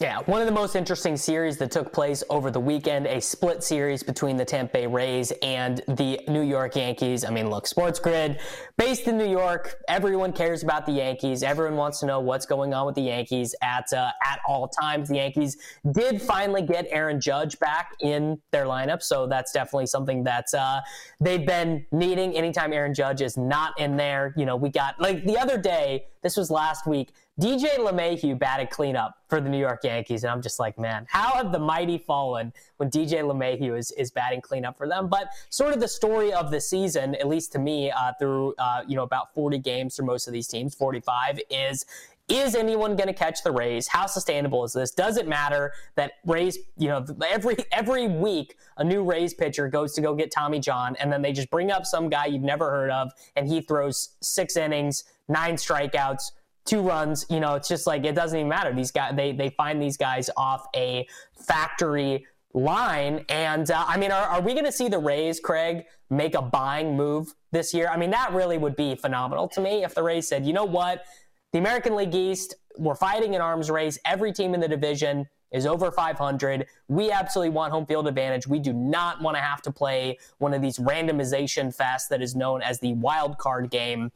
Yeah, 0.00 0.22
one 0.26 0.40
of 0.40 0.48
the 0.48 0.52
most 0.52 0.74
interesting 0.74 1.16
series 1.16 1.56
that 1.58 1.70
took 1.70 1.92
place 1.92 2.24
over 2.28 2.50
the 2.50 2.58
weekend, 2.58 3.06
a 3.06 3.20
split 3.20 3.62
series 3.62 4.02
between 4.02 4.36
the 4.36 4.44
Tampa 4.44 4.72
Bay 4.72 4.86
Rays 4.88 5.32
and 5.40 5.82
the 5.86 6.18
New 6.26 6.40
York 6.40 6.74
Yankees. 6.74 7.24
I 7.24 7.30
mean, 7.30 7.48
look, 7.48 7.64
Sports 7.68 8.00
Grid, 8.00 8.40
based 8.76 9.06
in 9.06 9.16
New 9.16 9.30
York, 9.30 9.76
everyone 9.86 10.32
cares 10.32 10.64
about 10.64 10.84
the 10.84 10.90
Yankees. 10.90 11.44
Everyone 11.44 11.76
wants 11.76 12.00
to 12.00 12.06
know 12.06 12.18
what's 12.18 12.44
going 12.44 12.74
on 12.74 12.86
with 12.86 12.96
the 12.96 13.02
Yankees 13.02 13.54
at 13.62 13.92
uh, 13.92 14.10
at 14.24 14.40
all 14.48 14.66
times. 14.66 15.10
The 15.10 15.14
Yankees 15.14 15.58
did 15.92 16.20
finally 16.20 16.62
get 16.62 16.88
Aaron 16.90 17.20
Judge 17.20 17.56
back 17.60 17.92
in 18.00 18.40
their 18.50 18.64
lineup, 18.64 19.00
so 19.00 19.28
that's 19.28 19.52
definitely 19.52 19.86
something 19.86 20.24
that 20.24 20.52
uh, 20.58 20.80
they've 21.20 21.46
been 21.46 21.86
needing. 21.92 22.36
Anytime 22.36 22.72
Aaron 22.72 22.94
Judge 22.94 23.22
is 23.22 23.36
not 23.36 23.78
in 23.78 23.96
there, 23.96 24.34
you 24.36 24.44
know, 24.44 24.56
we 24.56 24.70
got 24.70 25.00
like 25.00 25.24
the 25.24 25.38
other 25.38 25.56
day. 25.56 26.06
This 26.24 26.36
was 26.38 26.50
last 26.50 26.86
week. 26.86 27.12
DJ 27.40 27.78
LeMahieu 27.78 28.38
batted 28.38 28.70
cleanup 28.70 29.18
for 29.28 29.40
the 29.40 29.48
New 29.48 29.58
York 29.58 29.80
Yankees, 29.82 30.22
and 30.22 30.30
I'm 30.30 30.40
just 30.40 30.60
like, 30.60 30.78
man, 30.78 31.04
how 31.08 31.32
have 31.32 31.50
the 31.50 31.58
mighty 31.58 31.98
fallen 31.98 32.52
when 32.76 32.90
DJ 32.90 33.22
LeMahieu 33.22 33.76
is, 33.76 33.90
is 33.92 34.12
batting 34.12 34.40
cleanup 34.40 34.78
for 34.78 34.86
them? 34.86 35.08
But 35.08 35.30
sort 35.50 35.74
of 35.74 35.80
the 35.80 35.88
story 35.88 36.32
of 36.32 36.52
the 36.52 36.60
season, 36.60 37.16
at 37.16 37.26
least 37.26 37.50
to 37.52 37.58
me, 37.58 37.90
uh, 37.90 38.12
through 38.20 38.54
uh, 38.58 38.82
you 38.86 38.94
know 38.94 39.02
about 39.02 39.34
40 39.34 39.58
games 39.58 39.96
for 39.96 40.04
most 40.04 40.28
of 40.28 40.32
these 40.32 40.46
teams, 40.46 40.76
45, 40.76 41.40
is 41.50 41.86
is 42.28 42.54
anyone 42.54 42.94
going 42.96 43.08
to 43.08 43.12
catch 43.12 43.42
the 43.42 43.50
Rays? 43.50 43.88
How 43.88 44.06
sustainable 44.06 44.64
is 44.64 44.72
this? 44.72 44.92
Does 44.92 45.18
it 45.18 45.28
matter 45.28 45.72
that 45.96 46.12
Rays, 46.24 46.56
you 46.78 46.86
know, 46.86 47.04
every 47.26 47.56
every 47.72 48.06
week 48.06 48.56
a 48.76 48.84
new 48.84 49.02
Rays 49.02 49.34
pitcher 49.34 49.66
goes 49.66 49.92
to 49.94 50.00
go 50.00 50.14
get 50.14 50.30
Tommy 50.30 50.60
John, 50.60 50.94
and 51.00 51.12
then 51.12 51.20
they 51.20 51.32
just 51.32 51.50
bring 51.50 51.72
up 51.72 51.84
some 51.84 52.08
guy 52.08 52.26
you've 52.26 52.42
never 52.42 52.70
heard 52.70 52.92
of, 52.92 53.10
and 53.34 53.48
he 53.48 53.60
throws 53.60 54.10
six 54.20 54.56
innings, 54.56 55.02
nine 55.28 55.56
strikeouts 55.56 56.30
two 56.64 56.80
runs. 56.80 57.26
You 57.28 57.40
know, 57.40 57.54
it's 57.54 57.68
just 57.68 57.86
like 57.86 58.04
it 58.04 58.14
doesn't 58.14 58.38
even 58.38 58.48
matter. 58.48 58.72
These 58.72 58.90
guys, 58.90 59.14
they 59.16 59.32
they 59.32 59.50
find 59.50 59.80
these 59.80 59.96
guys 59.96 60.30
off 60.36 60.66
a 60.74 61.06
factory 61.36 62.26
line, 62.52 63.24
and 63.28 63.70
uh, 63.70 63.84
I 63.86 63.96
mean, 63.96 64.12
are, 64.12 64.24
are 64.24 64.40
we 64.40 64.52
going 64.52 64.64
to 64.64 64.72
see 64.72 64.88
the 64.88 64.98
Rays, 64.98 65.40
Craig, 65.40 65.84
make 66.10 66.34
a 66.34 66.42
buying 66.42 66.96
move 66.96 67.34
this 67.50 67.74
year? 67.74 67.88
I 67.88 67.96
mean, 67.96 68.10
that 68.10 68.32
really 68.32 68.58
would 68.58 68.76
be 68.76 68.94
phenomenal 68.94 69.48
to 69.48 69.60
me 69.60 69.84
if 69.84 69.94
the 69.94 70.02
Rays 70.02 70.28
said, 70.28 70.46
you 70.46 70.52
know 70.52 70.64
what, 70.64 71.04
the 71.52 71.58
American 71.58 71.94
League 71.96 72.14
East, 72.14 72.54
we're 72.78 72.94
fighting 72.94 73.34
an 73.34 73.40
arms 73.40 73.70
race. 73.70 73.98
Every 74.04 74.32
team 74.32 74.54
in 74.54 74.60
the 74.60 74.68
division 74.68 75.28
is 75.52 75.66
over 75.66 75.92
500. 75.92 76.66
We 76.88 77.12
absolutely 77.12 77.50
want 77.50 77.72
home 77.72 77.86
field 77.86 78.08
advantage. 78.08 78.46
We 78.46 78.58
do 78.58 78.72
not 78.72 79.22
want 79.22 79.36
to 79.36 79.40
have 79.40 79.62
to 79.62 79.70
play 79.70 80.18
one 80.38 80.52
of 80.52 80.60
these 80.60 80.78
randomization 80.78 81.74
fests 81.74 82.08
that 82.10 82.20
is 82.20 82.34
known 82.34 82.60
as 82.60 82.80
the 82.80 82.94
wild 82.94 83.38
card 83.38 83.70
game. 83.70 84.10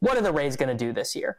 What 0.00 0.18
are 0.18 0.20
the 0.20 0.32
Rays 0.32 0.56
going 0.56 0.68
to 0.68 0.74
do 0.74 0.92
this 0.92 1.16
year? 1.16 1.38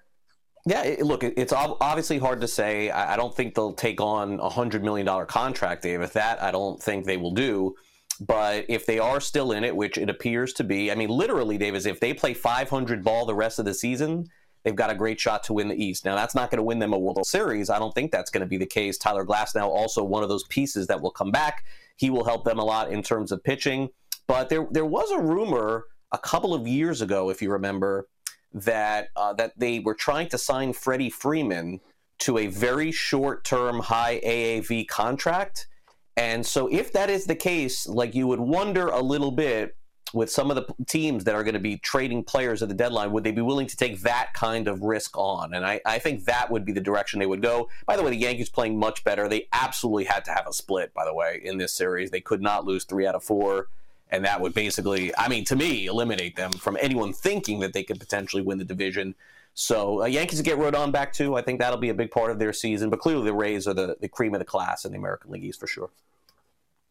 Yeah, 0.67 0.83
it, 0.83 1.05
look, 1.05 1.23
it's 1.23 1.53
obviously 1.53 2.17
hard 2.17 2.41
to 2.41 2.47
say. 2.47 2.89
I 2.89 3.15
don't 3.15 3.35
think 3.35 3.53
they'll 3.53 3.73
take 3.73 4.01
on 4.01 4.39
a 4.39 4.49
hundred 4.49 4.83
million 4.83 5.05
dollar 5.05 5.25
contract, 5.25 5.83
Dave. 5.83 6.01
If 6.01 6.13
That 6.13 6.41
I 6.41 6.51
don't 6.51 6.81
think 6.81 7.05
they 7.05 7.17
will 7.17 7.33
do. 7.33 7.75
But 8.19 8.65
if 8.69 8.85
they 8.85 8.97
are 8.97 9.19
still 9.19 9.51
in 9.51 9.63
it, 9.63 9.75
which 9.75 9.97
it 9.97 10.09
appears 10.09 10.53
to 10.53 10.63
be, 10.63 10.91
I 10.91 10.95
mean, 10.95 11.09
literally, 11.09 11.57
Davis, 11.57 11.85
if 11.85 11.99
they 11.99 12.13
play 12.13 12.33
500 12.33 13.03
ball 13.03 13.25
the 13.25 13.35
rest 13.35 13.59
of 13.59 13.65
the 13.65 13.73
season, 13.73 14.25
they've 14.63 14.75
got 14.75 14.89
a 14.89 14.95
great 14.95 15.19
shot 15.19 15.43
to 15.43 15.53
win 15.53 15.67
the 15.67 15.75
East. 15.75 16.05
Now, 16.05 16.15
that's 16.15 16.33
not 16.33 16.49
going 16.49 16.57
to 16.57 16.63
win 16.63 16.79
them 16.79 16.93
a 16.93 16.97
World 16.97 17.25
Series. 17.25 17.69
I 17.69 17.77
don't 17.77 17.93
think 17.93 18.11
that's 18.11 18.31
going 18.31 18.41
to 18.41 18.47
be 18.47 18.57
the 18.57 18.65
case. 18.65 18.97
Tyler 18.97 19.25
Glasnow 19.25 19.67
also 19.67 20.03
one 20.03 20.23
of 20.23 20.29
those 20.29 20.45
pieces 20.45 20.87
that 20.87 21.01
will 21.01 21.11
come 21.11 21.29
back. 21.29 21.65
He 21.97 22.09
will 22.09 22.23
help 22.23 22.45
them 22.45 22.57
a 22.57 22.63
lot 22.63 22.89
in 22.89 23.03
terms 23.03 23.31
of 23.33 23.43
pitching. 23.43 23.89
But 24.27 24.49
there, 24.49 24.65
there 24.71 24.85
was 24.85 25.11
a 25.11 25.19
rumor 25.19 25.85
a 26.11 26.17
couple 26.17 26.53
of 26.53 26.67
years 26.67 27.01
ago, 27.01 27.29
if 27.29 27.41
you 27.41 27.51
remember, 27.51 28.07
that 28.55 29.09
uh, 29.15 29.33
that 29.33 29.51
they 29.57 29.79
were 29.79 29.93
trying 29.93 30.29
to 30.29 30.37
sign 30.37 30.73
Freddie 30.73 31.09
Freeman 31.09 31.81
to 32.17 32.37
a 32.37 32.47
very 32.47 32.91
short-term, 32.91 33.79
high 33.79 34.21
AAV 34.25 34.87
contract. 34.87 35.67
And 36.15 36.45
so, 36.45 36.67
if 36.67 36.93
that 36.93 37.09
is 37.09 37.25
the 37.25 37.35
case, 37.35 37.85
like 37.87 38.15
you 38.15 38.25
would 38.27 38.39
wonder 38.39 38.87
a 38.87 39.01
little 39.01 39.31
bit 39.31 39.75
with 40.13 40.31
some 40.31 40.49
of 40.49 40.55
the 40.55 40.73
teams 40.87 41.25
that 41.25 41.35
are 41.35 41.43
going 41.43 41.55
to 41.55 41.59
be 41.59 41.77
trading 41.77 42.23
players 42.23 42.63
at 42.63 42.69
the 42.69 42.75
deadline, 42.75 43.11
would 43.11 43.25
they 43.25 43.31
be 43.31 43.41
willing 43.41 43.67
to 43.67 43.75
take 43.75 43.99
that 44.01 44.29
kind 44.33 44.69
of 44.69 44.81
risk 44.81 45.17
on? 45.17 45.53
And 45.53 45.65
I, 45.65 45.81
I 45.85 45.99
think 45.99 46.23
that 46.23 46.49
would 46.49 46.63
be 46.63 46.71
the 46.71 46.79
direction 46.79 47.19
they 47.19 47.25
would 47.25 47.41
go. 47.41 47.67
By 47.85 47.97
the 47.97 48.03
way, 48.03 48.11
the 48.11 48.17
Yankees 48.17 48.49
playing 48.49 48.79
much 48.79 49.03
better. 49.03 49.27
They 49.27 49.49
absolutely 49.51 50.05
had 50.05 50.23
to 50.25 50.31
have 50.31 50.47
a 50.47 50.53
split, 50.53 50.93
by 50.93 51.03
the 51.03 51.13
way, 51.13 51.41
in 51.43 51.57
this 51.57 51.73
series. 51.73 52.11
They 52.11 52.21
could 52.21 52.41
not 52.41 52.63
lose 52.63 52.85
three 52.85 53.05
out 53.05 53.15
of 53.15 53.23
four 53.23 53.67
and 54.11 54.23
that 54.25 54.39
would 54.39 54.53
basically, 54.53 55.15
I 55.17 55.27
mean, 55.27 55.45
to 55.45 55.55
me, 55.55 55.87
eliminate 55.87 56.35
them 56.35 56.51
from 56.51 56.77
anyone 56.79 57.13
thinking 57.13 57.59
that 57.59 57.73
they 57.73 57.83
could 57.83 57.99
potentially 57.99 58.41
win 58.41 58.57
the 58.57 58.65
division. 58.65 59.15
So 59.53 60.03
uh, 60.03 60.05
Yankees 60.05 60.41
get 60.41 60.57
Rodon 60.57 60.91
back 60.91 61.13
too. 61.13 61.35
I 61.35 61.41
think 61.41 61.59
that'll 61.59 61.79
be 61.79 61.89
a 61.89 61.93
big 61.93 62.11
part 62.11 62.31
of 62.31 62.39
their 62.39 62.53
season. 62.53 62.89
But 62.89 62.99
clearly, 62.99 63.25
the 63.25 63.33
Rays 63.33 63.67
are 63.67 63.73
the, 63.73 63.97
the 63.99 64.07
cream 64.07 64.33
of 64.33 64.39
the 64.39 64.45
class 64.45 64.85
in 64.85 64.91
the 64.91 64.97
American 64.97 65.31
League 65.31 65.43
East 65.43 65.59
for 65.59 65.67
sure. 65.67 65.89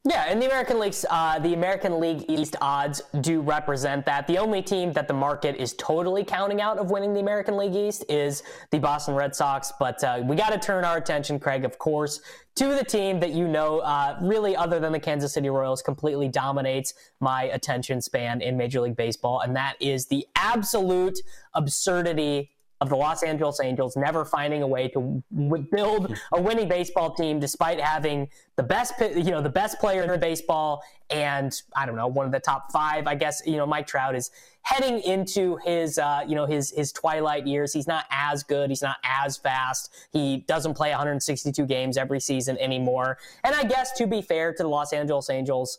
Yeah, 0.06 0.26
and 0.28 0.40
the 0.40 0.44
American 0.44 0.80
League, 0.80 0.94
uh, 1.08 1.38
the 1.38 1.54
American 1.54 1.98
League 1.98 2.26
East 2.28 2.56
odds 2.60 3.00
do 3.22 3.40
represent 3.40 4.04
that. 4.04 4.26
The 4.26 4.36
only 4.36 4.60
team 4.60 4.92
that 4.92 5.08
the 5.08 5.14
market 5.14 5.56
is 5.56 5.72
totally 5.78 6.22
counting 6.22 6.60
out 6.60 6.76
of 6.76 6.90
winning 6.90 7.14
the 7.14 7.20
American 7.20 7.56
League 7.56 7.74
East 7.74 8.04
is 8.10 8.42
the 8.70 8.78
Boston 8.78 9.14
Red 9.14 9.34
Sox. 9.34 9.72
But 9.78 10.04
uh, 10.04 10.22
we 10.22 10.36
got 10.36 10.50
to 10.50 10.58
turn 10.58 10.84
our 10.84 10.98
attention, 10.98 11.40
Craig, 11.40 11.64
of 11.64 11.78
course, 11.78 12.20
to 12.56 12.68
the 12.68 12.84
team 12.84 13.20
that 13.20 13.30
you 13.30 13.48
know, 13.48 13.80
uh, 13.80 14.16
really, 14.22 14.54
other 14.54 14.78
than 14.78 14.92
the 14.92 15.00
Kansas 15.00 15.32
City 15.32 15.50
Royals, 15.50 15.82
completely 15.82 16.28
dominates 16.28 16.94
my 17.20 17.44
attention 17.44 18.00
span 18.00 18.40
in 18.40 18.56
Major 18.56 18.80
League 18.80 18.96
Baseball, 18.96 19.40
and 19.40 19.56
that 19.56 19.74
is 19.80 20.06
the 20.06 20.26
absolute 20.36 21.18
absurdity 21.54 22.50
of 22.80 22.88
the 22.88 22.96
Los 22.96 23.22
Angeles 23.22 23.60
Angels 23.60 23.96
never 23.96 24.24
finding 24.24 24.62
a 24.62 24.66
way 24.66 24.88
to 24.88 25.22
w- 25.34 25.66
build 25.70 26.18
a 26.32 26.40
winning 26.42 26.68
baseball 26.68 27.14
team 27.14 27.40
despite 27.40 27.80
having 27.80 28.28
the 28.56 28.62
best 28.62 28.94
you 29.00 29.30
know 29.30 29.40
the 29.40 29.48
best 29.48 29.78
player 29.78 30.12
in 30.12 30.20
baseball 30.20 30.82
and 31.10 31.62
I 31.76 31.86
don't 31.86 31.96
know 31.96 32.08
one 32.08 32.26
of 32.26 32.32
the 32.32 32.40
top 32.40 32.72
5 32.72 33.06
I 33.06 33.14
guess 33.14 33.42
you 33.46 33.56
know 33.56 33.66
Mike 33.66 33.86
Trout 33.86 34.14
is 34.14 34.30
heading 34.64 35.00
into 35.00 35.58
his 35.64 35.98
uh, 35.98 36.22
you 36.26 36.34
know 36.34 36.46
his 36.46 36.70
his 36.70 36.90
twilight 36.92 37.46
years. 37.46 37.72
He's 37.72 37.86
not 37.86 38.06
as 38.10 38.42
good. 38.42 38.70
He's 38.70 38.82
not 38.82 38.96
as 39.04 39.36
fast. 39.36 39.90
He 40.12 40.38
doesn't 40.48 40.74
play 40.74 40.90
162 40.90 41.64
games 41.66 41.96
every 41.96 42.20
season 42.20 42.58
anymore. 42.58 43.18
And 43.44 43.54
I 43.54 43.64
guess 43.64 43.92
to 43.98 44.06
be 44.06 44.20
fair 44.20 44.52
to 44.52 44.62
the 44.62 44.68
Los 44.68 44.92
Angeles 44.92 45.30
Angels 45.30 45.78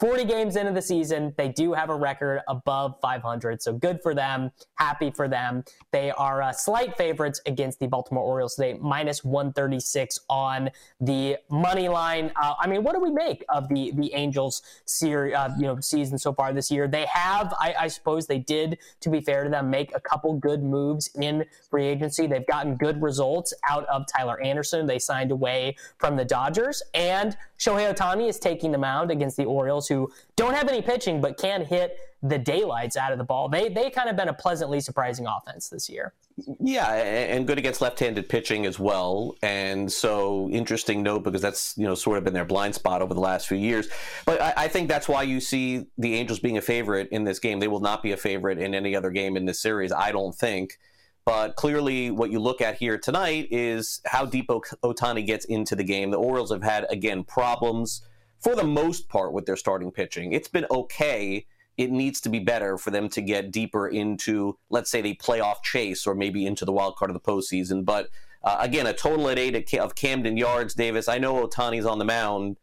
40 0.00 0.24
games 0.24 0.56
into 0.56 0.72
the 0.72 0.82
season, 0.82 1.32
they 1.36 1.48
do 1.48 1.72
have 1.72 1.88
a 1.88 1.94
record 1.94 2.40
above 2.48 2.96
500. 3.00 3.62
So 3.62 3.72
good 3.72 4.00
for 4.02 4.12
them. 4.12 4.50
Happy 4.74 5.10
for 5.10 5.28
them. 5.28 5.64
They 5.92 6.10
are 6.10 6.42
uh, 6.42 6.52
slight 6.52 6.96
favorites 6.96 7.40
against 7.46 7.78
the 7.78 7.86
Baltimore 7.86 8.24
Orioles 8.24 8.56
today, 8.56 8.76
minus 8.80 9.22
136 9.22 10.18
on 10.28 10.70
the 11.00 11.36
money 11.48 11.88
line. 11.88 12.32
Uh, 12.34 12.54
I 12.58 12.66
mean, 12.66 12.82
what 12.82 12.94
do 12.94 13.00
we 13.00 13.10
make 13.10 13.44
of 13.48 13.68
the 13.68 13.92
the 13.94 14.12
Angels 14.14 14.62
series, 14.84 15.34
uh, 15.34 15.50
you 15.56 15.66
know, 15.66 15.78
season 15.80 16.18
so 16.18 16.32
far 16.32 16.52
this 16.52 16.72
year? 16.72 16.88
They 16.88 17.06
have, 17.06 17.54
I, 17.58 17.74
I 17.78 17.88
suppose, 17.88 18.26
they 18.26 18.40
did. 18.40 18.78
To 19.00 19.10
be 19.10 19.20
fair 19.20 19.44
to 19.44 19.50
them, 19.50 19.70
make 19.70 19.94
a 19.94 20.00
couple 20.00 20.34
good 20.34 20.64
moves 20.64 21.08
in 21.14 21.44
free 21.70 21.86
agency. 21.86 22.26
They've 22.26 22.46
gotten 22.46 22.74
good 22.74 23.00
results 23.00 23.54
out 23.68 23.86
of 23.86 24.06
Tyler 24.06 24.40
Anderson. 24.42 24.86
They 24.86 24.98
signed 24.98 25.30
away 25.30 25.76
from 25.98 26.16
the 26.16 26.24
Dodgers, 26.24 26.82
and 26.94 27.36
Shohei 27.58 27.94
Ohtani 27.94 28.28
is 28.28 28.38
taking 28.38 28.72
the 28.72 28.78
mound 28.78 29.10
against 29.10 29.36
the 29.36 29.44
Orioles, 29.44 29.83
who 29.88 30.10
don't 30.36 30.54
have 30.54 30.68
any 30.68 30.82
pitching 30.82 31.20
but 31.20 31.38
can 31.38 31.64
hit 31.64 31.98
the 32.24 32.38
daylights 32.38 32.96
out 32.96 33.12
of 33.12 33.18
the 33.18 33.24
ball. 33.24 33.48
They 33.48 33.68
they 33.68 33.90
kind 33.90 34.08
of 34.08 34.16
been 34.16 34.28
a 34.28 34.34
pleasantly 34.34 34.80
surprising 34.80 35.26
offense 35.26 35.68
this 35.68 35.90
year. 35.90 36.14
Yeah, 36.58 36.90
and 36.92 37.46
good 37.46 37.58
against 37.58 37.80
left-handed 37.80 38.28
pitching 38.28 38.66
as 38.66 38.78
well. 38.78 39.36
And 39.42 39.92
so 39.92 40.48
interesting 40.50 41.02
note 41.02 41.22
because 41.22 41.42
that's 41.42 41.76
you 41.76 41.84
know 41.84 41.94
sort 41.94 42.18
of 42.18 42.24
been 42.24 42.32
their 42.32 42.46
blind 42.46 42.74
spot 42.74 43.02
over 43.02 43.12
the 43.12 43.20
last 43.20 43.46
few 43.46 43.58
years. 43.58 43.88
But 44.24 44.40
I, 44.40 44.54
I 44.56 44.68
think 44.68 44.88
that's 44.88 45.06
why 45.06 45.22
you 45.22 45.38
see 45.38 45.86
the 45.98 46.14
Angels 46.14 46.40
being 46.40 46.56
a 46.56 46.62
favorite 46.62 47.08
in 47.12 47.24
this 47.24 47.38
game. 47.38 47.60
They 47.60 47.68
will 47.68 47.80
not 47.80 48.02
be 48.02 48.12
a 48.12 48.16
favorite 48.16 48.58
in 48.58 48.74
any 48.74 48.96
other 48.96 49.10
game 49.10 49.36
in 49.36 49.44
this 49.44 49.60
series. 49.60 49.92
I 49.92 50.10
don't 50.10 50.34
think. 50.34 50.78
But 51.26 51.56
clearly, 51.56 52.10
what 52.10 52.30
you 52.30 52.38
look 52.38 52.60
at 52.60 52.76
here 52.76 52.98
tonight 52.98 53.48
is 53.50 54.00
how 54.06 54.26
deep 54.26 54.48
Ohtani 54.48 55.26
gets 55.26 55.46
into 55.46 55.74
the 55.74 55.84
game. 55.84 56.10
The 56.10 56.18
Orioles 56.18 56.52
have 56.52 56.62
had, 56.62 56.86
again, 56.90 57.24
problems 57.24 58.02
for 58.44 58.54
the 58.54 58.64
most 58.64 59.08
part 59.08 59.32
with 59.32 59.46
their 59.46 59.56
starting 59.56 59.90
pitching. 59.90 60.32
It's 60.32 60.48
been 60.48 60.66
okay. 60.70 61.46
It 61.76 61.90
needs 61.90 62.20
to 62.20 62.28
be 62.28 62.38
better 62.38 62.78
for 62.78 62.92
them 62.92 63.08
to 63.08 63.20
get 63.20 63.50
deeper 63.50 63.88
into, 63.88 64.58
let's 64.70 64.90
say, 64.90 65.00
the 65.00 65.16
playoff 65.16 65.62
chase 65.64 66.06
or 66.06 66.14
maybe 66.14 66.46
into 66.46 66.64
the 66.64 66.72
wild 66.72 66.96
card 66.96 67.10
of 67.10 67.14
the 67.14 67.20
postseason. 67.20 67.84
But 67.84 68.10
uh, 68.44 68.58
again, 68.60 68.86
a 68.86 68.92
total 68.92 69.28
at 69.30 69.38
eight 69.38 69.74
of 69.74 69.94
Camden 69.96 70.36
Yards, 70.36 70.74
Davis. 70.74 71.08
I 71.08 71.18
know 71.18 71.44
Ohtani's 71.44 71.86
on 71.86 71.98
the 71.98 72.04
mound 72.04 72.58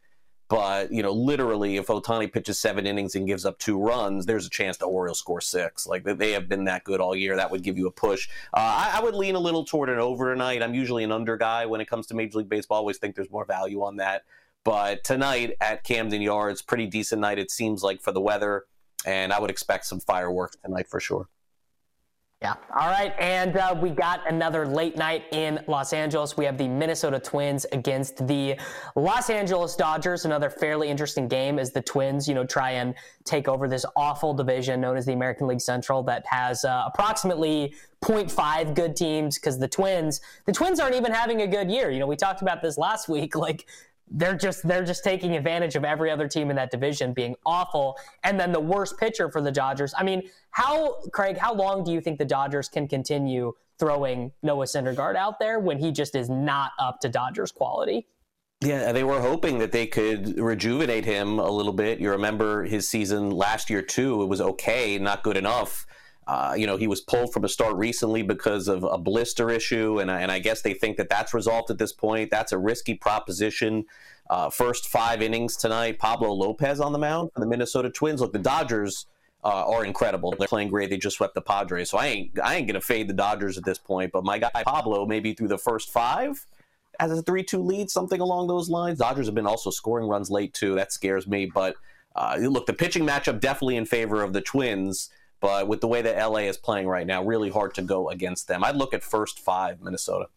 but 0.52 0.92
you 0.92 1.02
know, 1.02 1.12
literally, 1.12 1.78
if 1.78 1.86
Ohtani 1.86 2.30
pitches 2.30 2.60
seven 2.60 2.86
innings 2.86 3.14
and 3.14 3.26
gives 3.26 3.46
up 3.46 3.58
two 3.58 3.80
runs, 3.80 4.26
there's 4.26 4.44
a 4.44 4.50
chance 4.50 4.76
the 4.76 4.84
Orioles 4.84 5.18
score 5.18 5.40
six. 5.40 5.86
Like 5.86 6.04
they 6.04 6.32
have 6.32 6.46
been 6.46 6.64
that 6.64 6.84
good 6.84 7.00
all 7.00 7.16
year. 7.16 7.36
That 7.36 7.50
would 7.50 7.62
give 7.62 7.78
you 7.78 7.86
a 7.86 7.90
push. 7.90 8.28
Uh, 8.52 8.60
I, 8.60 8.98
I, 8.98 9.02
would 9.02 9.14
lean 9.14 9.34
a 9.34 9.38
little 9.38 9.64
toward 9.64 9.88
an 9.88 9.98
over 9.98 10.30
tonight. 10.30 10.62
I'm 10.62 10.74
usually 10.74 11.04
an 11.04 11.10
under 11.10 11.38
guy 11.38 11.64
when 11.64 11.80
it 11.80 11.88
comes 11.88 12.06
to 12.08 12.14
Major 12.14 12.36
League 12.36 12.50
Baseball. 12.50 12.76
I 12.76 12.80
always 12.80 12.98
think 12.98 13.16
there's 13.16 13.30
more 13.30 13.46
value 13.46 13.82
on 13.82 13.96
that. 13.96 14.24
But 14.64 15.02
tonight 15.04 15.56
at 15.60 15.84
Camden 15.84 16.22
Yards, 16.22 16.62
pretty 16.62 16.86
decent 16.86 17.20
night. 17.20 17.38
It 17.38 17.50
seems 17.50 17.82
like 17.82 18.00
for 18.00 18.12
the 18.12 18.20
weather, 18.20 18.64
and 19.04 19.32
I 19.32 19.40
would 19.40 19.50
expect 19.50 19.86
some 19.86 20.00
fireworks 20.00 20.56
tonight 20.64 20.86
for 20.88 21.00
sure. 21.00 21.28
Yeah. 22.42 22.54
All 22.76 22.88
right. 22.88 23.14
And 23.20 23.56
uh, 23.56 23.78
we 23.80 23.90
got 23.90 24.28
another 24.28 24.66
late 24.66 24.96
night 24.96 25.26
in 25.30 25.62
Los 25.68 25.92
Angeles. 25.92 26.36
We 26.36 26.44
have 26.44 26.58
the 26.58 26.66
Minnesota 26.66 27.20
Twins 27.20 27.66
against 27.70 28.26
the 28.26 28.58
Los 28.96 29.30
Angeles 29.30 29.76
Dodgers. 29.76 30.24
Another 30.24 30.50
fairly 30.50 30.88
interesting 30.88 31.28
game 31.28 31.60
as 31.60 31.70
the 31.70 31.80
Twins, 31.80 32.26
you 32.26 32.34
know, 32.34 32.44
try 32.44 32.72
and 32.72 32.96
take 33.24 33.46
over 33.46 33.68
this 33.68 33.86
awful 33.94 34.34
division 34.34 34.80
known 34.80 34.96
as 34.96 35.06
the 35.06 35.12
American 35.12 35.46
League 35.46 35.60
Central 35.60 36.02
that 36.02 36.26
has 36.26 36.64
uh, 36.64 36.82
approximately 36.88 37.76
0.5 38.02 38.74
good 38.74 38.96
teams 38.96 39.38
because 39.38 39.60
the 39.60 39.68
Twins, 39.68 40.20
the 40.44 40.52
Twins 40.52 40.80
aren't 40.80 40.96
even 40.96 41.12
having 41.12 41.42
a 41.42 41.46
good 41.46 41.70
year. 41.70 41.92
You 41.92 42.00
know, 42.00 42.08
we 42.08 42.16
talked 42.16 42.42
about 42.42 42.60
this 42.60 42.76
last 42.76 43.08
week. 43.08 43.36
Like 43.36 43.68
they're 44.10 44.36
just 44.36 44.66
they're 44.66 44.84
just 44.84 45.04
taking 45.04 45.36
advantage 45.36 45.74
of 45.74 45.84
every 45.84 46.10
other 46.10 46.28
team 46.28 46.50
in 46.50 46.56
that 46.56 46.70
division 46.70 47.12
being 47.12 47.34
awful 47.46 47.96
and 48.24 48.38
then 48.38 48.52
the 48.52 48.60
worst 48.60 48.98
pitcher 48.98 49.30
for 49.30 49.40
the 49.40 49.52
Dodgers. 49.52 49.94
I 49.96 50.02
mean, 50.02 50.28
how 50.50 51.00
Craig, 51.12 51.38
how 51.38 51.54
long 51.54 51.84
do 51.84 51.92
you 51.92 52.00
think 52.00 52.18
the 52.18 52.24
Dodgers 52.24 52.68
can 52.68 52.88
continue 52.88 53.52
throwing 53.78 54.32
Noah 54.42 54.66
Syndergaard 54.66 55.16
out 55.16 55.38
there 55.38 55.58
when 55.58 55.78
he 55.78 55.92
just 55.92 56.14
is 56.14 56.28
not 56.28 56.72
up 56.78 57.00
to 57.00 57.08
Dodgers 57.08 57.50
quality? 57.52 58.06
Yeah, 58.60 58.92
they 58.92 59.02
were 59.02 59.20
hoping 59.20 59.58
that 59.58 59.72
they 59.72 59.86
could 59.86 60.38
rejuvenate 60.38 61.04
him 61.04 61.40
a 61.40 61.50
little 61.50 61.72
bit. 61.72 61.98
You 61.98 62.10
remember 62.10 62.62
his 62.64 62.88
season 62.88 63.30
last 63.30 63.70
year 63.70 63.82
too; 63.82 64.22
it 64.22 64.26
was 64.26 64.40
okay, 64.40 64.98
not 64.98 65.24
good 65.24 65.36
enough. 65.36 65.84
Uh, 66.26 66.54
you 66.56 66.66
know, 66.66 66.76
he 66.76 66.86
was 66.86 67.00
pulled 67.00 67.32
from 67.32 67.44
a 67.44 67.48
start 67.48 67.74
recently 67.76 68.22
because 68.22 68.68
of 68.68 68.84
a 68.84 68.96
blister 68.96 69.50
issue, 69.50 69.98
and, 69.98 70.10
and 70.10 70.30
I 70.30 70.38
guess 70.38 70.62
they 70.62 70.72
think 70.72 70.96
that 70.98 71.08
that's 71.08 71.34
resolved 71.34 71.70
at 71.70 71.78
this 71.78 71.92
point. 71.92 72.30
That's 72.30 72.52
a 72.52 72.58
risky 72.58 72.94
proposition. 72.94 73.84
Uh, 74.30 74.48
first 74.48 74.88
five 74.88 75.20
innings 75.20 75.56
tonight, 75.56 75.98
Pablo 75.98 76.32
Lopez 76.32 76.80
on 76.80 76.92
the 76.92 76.98
mound 76.98 77.30
for 77.34 77.40
the 77.40 77.46
Minnesota 77.46 77.90
Twins. 77.90 78.20
Look, 78.20 78.32
the 78.32 78.38
Dodgers 78.38 79.06
uh, 79.44 79.68
are 79.68 79.84
incredible. 79.84 80.32
They're 80.38 80.46
playing 80.46 80.68
great. 80.68 80.90
They 80.90 80.96
just 80.96 81.16
swept 81.16 81.34
the 81.34 81.42
Padres, 81.42 81.90
so 81.90 81.98
I 81.98 82.06
ain't 82.06 82.38
I 82.42 82.54
ain't 82.54 82.68
gonna 82.68 82.80
fade 82.80 83.08
the 83.08 83.14
Dodgers 83.14 83.58
at 83.58 83.64
this 83.64 83.78
point. 83.78 84.12
But 84.12 84.24
my 84.24 84.38
guy 84.38 84.62
Pablo, 84.64 85.04
maybe 85.06 85.34
through 85.34 85.48
the 85.48 85.58
first 85.58 85.90
five, 85.90 86.46
as 87.00 87.10
a 87.10 87.22
three-two 87.22 87.60
lead, 87.60 87.90
something 87.90 88.20
along 88.20 88.46
those 88.46 88.68
lines. 88.70 89.00
Dodgers 89.00 89.26
have 89.26 89.34
been 89.34 89.46
also 89.46 89.70
scoring 89.70 90.08
runs 90.08 90.30
late 90.30 90.54
too. 90.54 90.76
That 90.76 90.92
scares 90.92 91.26
me. 91.26 91.46
But 91.46 91.74
uh, 92.14 92.36
look, 92.40 92.66
the 92.66 92.72
pitching 92.72 93.04
matchup 93.04 93.40
definitely 93.40 93.76
in 93.76 93.86
favor 93.86 94.22
of 94.22 94.32
the 94.32 94.40
Twins. 94.40 95.10
But 95.42 95.66
with 95.66 95.80
the 95.80 95.88
way 95.88 96.00
that 96.02 96.16
LA 96.16 96.38
is 96.38 96.56
playing 96.56 96.86
right 96.86 97.06
now, 97.06 97.22
really 97.22 97.50
hard 97.50 97.74
to 97.74 97.82
go 97.82 98.08
against 98.08 98.48
them. 98.48 98.64
I'd 98.64 98.76
look 98.76 98.94
at 98.94 99.02
first 99.02 99.40
five 99.40 99.82
Minnesota. 99.82 100.28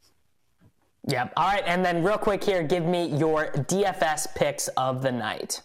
Yep. 1.07 1.33
All 1.38 1.47
right. 1.47 1.63
And 1.67 1.85
then, 1.85 2.03
real 2.03 2.17
quick 2.17 2.43
here, 2.43 2.63
give 2.63 2.83
me 2.83 3.15
your 3.15 3.51
DFS 3.51 4.33
picks 4.35 4.67
of 4.69 5.03
the 5.03 5.12
night. 5.12 5.62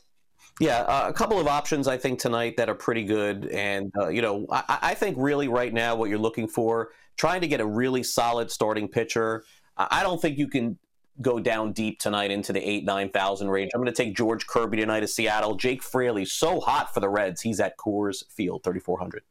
Yeah, 0.61 0.81
uh, 0.81 1.09
a 1.09 1.13
couple 1.15 1.41
of 1.41 1.47
options 1.47 1.89
I 1.89 1.97
think 1.97 2.19
tonight 2.19 2.59
that 2.59 2.69
are 2.69 2.75
pretty 2.75 3.03
good, 3.03 3.47
and 3.47 3.91
uh, 3.99 4.09
you 4.09 4.21
know 4.21 4.47
I, 4.53 4.79
I, 4.83 4.95
think 4.95 5.17
really 5.19 5.49
right 5.49 5.73
now 5.73 5.95
what 5.97 6.11
you're 6.11 6.19
looking 6.19 6.47
for, 6.47 6.91
trying 7.17 7.41
to 7.41 7.49
get 7.49 7.63
a 7.63 7.67
really 7.67 8.03
solid 8.03 8.51
starting 8.51 8.87
pitcher. 8.87 9.45
I 9.79 10.03
don't 10.03 10.21
think 10.21 10.37
you 10.37 10.49
can 10.49 10.79
go 11.21 11.39
down 11.39 11.73
deep 11.73 11.99
tonight 11.99 12.31
into 12.31 12.53
the 12.53 12.61
eight 12.61 12.85
nine 12.85 13.11
thousand 13.11 13.51
range. 13.51 13.71
I'm 13.75 13.81
going 13.81 13.93
to 13.93 14.05
take 14.05 14.17
George 14.17 14.47
Kirby 14.47 14.79
tonight 14.79 15.03
of 15.03 15.11
Seattle. 15.11 15.55
Jake 15.55 15.83
Fraley 15.83 16.25
so 16.25 16.61
hot 16.61 16.93
for 16.93 17.01
the 17.01 17.09
Reds. 17.09 17.41
He's 17.41 17.61
at 17.61 17.77
Coors 17.77 18.25
Field, 18.31 18.63
3400. 18.65 19.23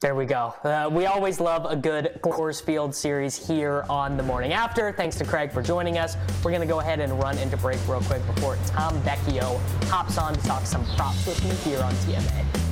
There 0.00 0.16
we 0.16 0.24
go. 0.24 0.52
Uh, 0.64 0.90
we 0.92 1.06
always 1.06 1.38
love 1.38 1.64
a 1.64 1.76
good 1.76 2.18
Coors 2.24 2.60
Field 2.60 2.92
series 2.92 3.46
here 3.46 3.84
on 3.88 4.16
the 4.16 4.22
morning 4.24 4.52
after. 4.52 4.90
Thanks 4.90 5.16
to 5.18 5.24
Craig 5.24 5.52
for 5.52 5.62
joining 5.62 5.96
us. 5.96 6.16
We're 6.42 6.50
going 6.50 6.60
to 6.60 6.66
go 6.66 6.80
ahead 6.80 6.98
and 6.98 7.12
run 7.20 7.38
into 7.38 7.56
break 7.56 7.78
real 7.86 8.00
quick 8.00 8.26
before 8.26 8.58
Tom 8.66 9.00
Vecchio 9.02 9.60
hops 9.84 10.18
on 10.18 10.34
to 10.34 10.40
talk 10.40 10.66
some 10.66 10.84
props 10.96 11.24
with 11.24 11.42
me 11.44 11.50
here 11.70 11.80
on 11.84 11.92
TMA. 11.94 12.71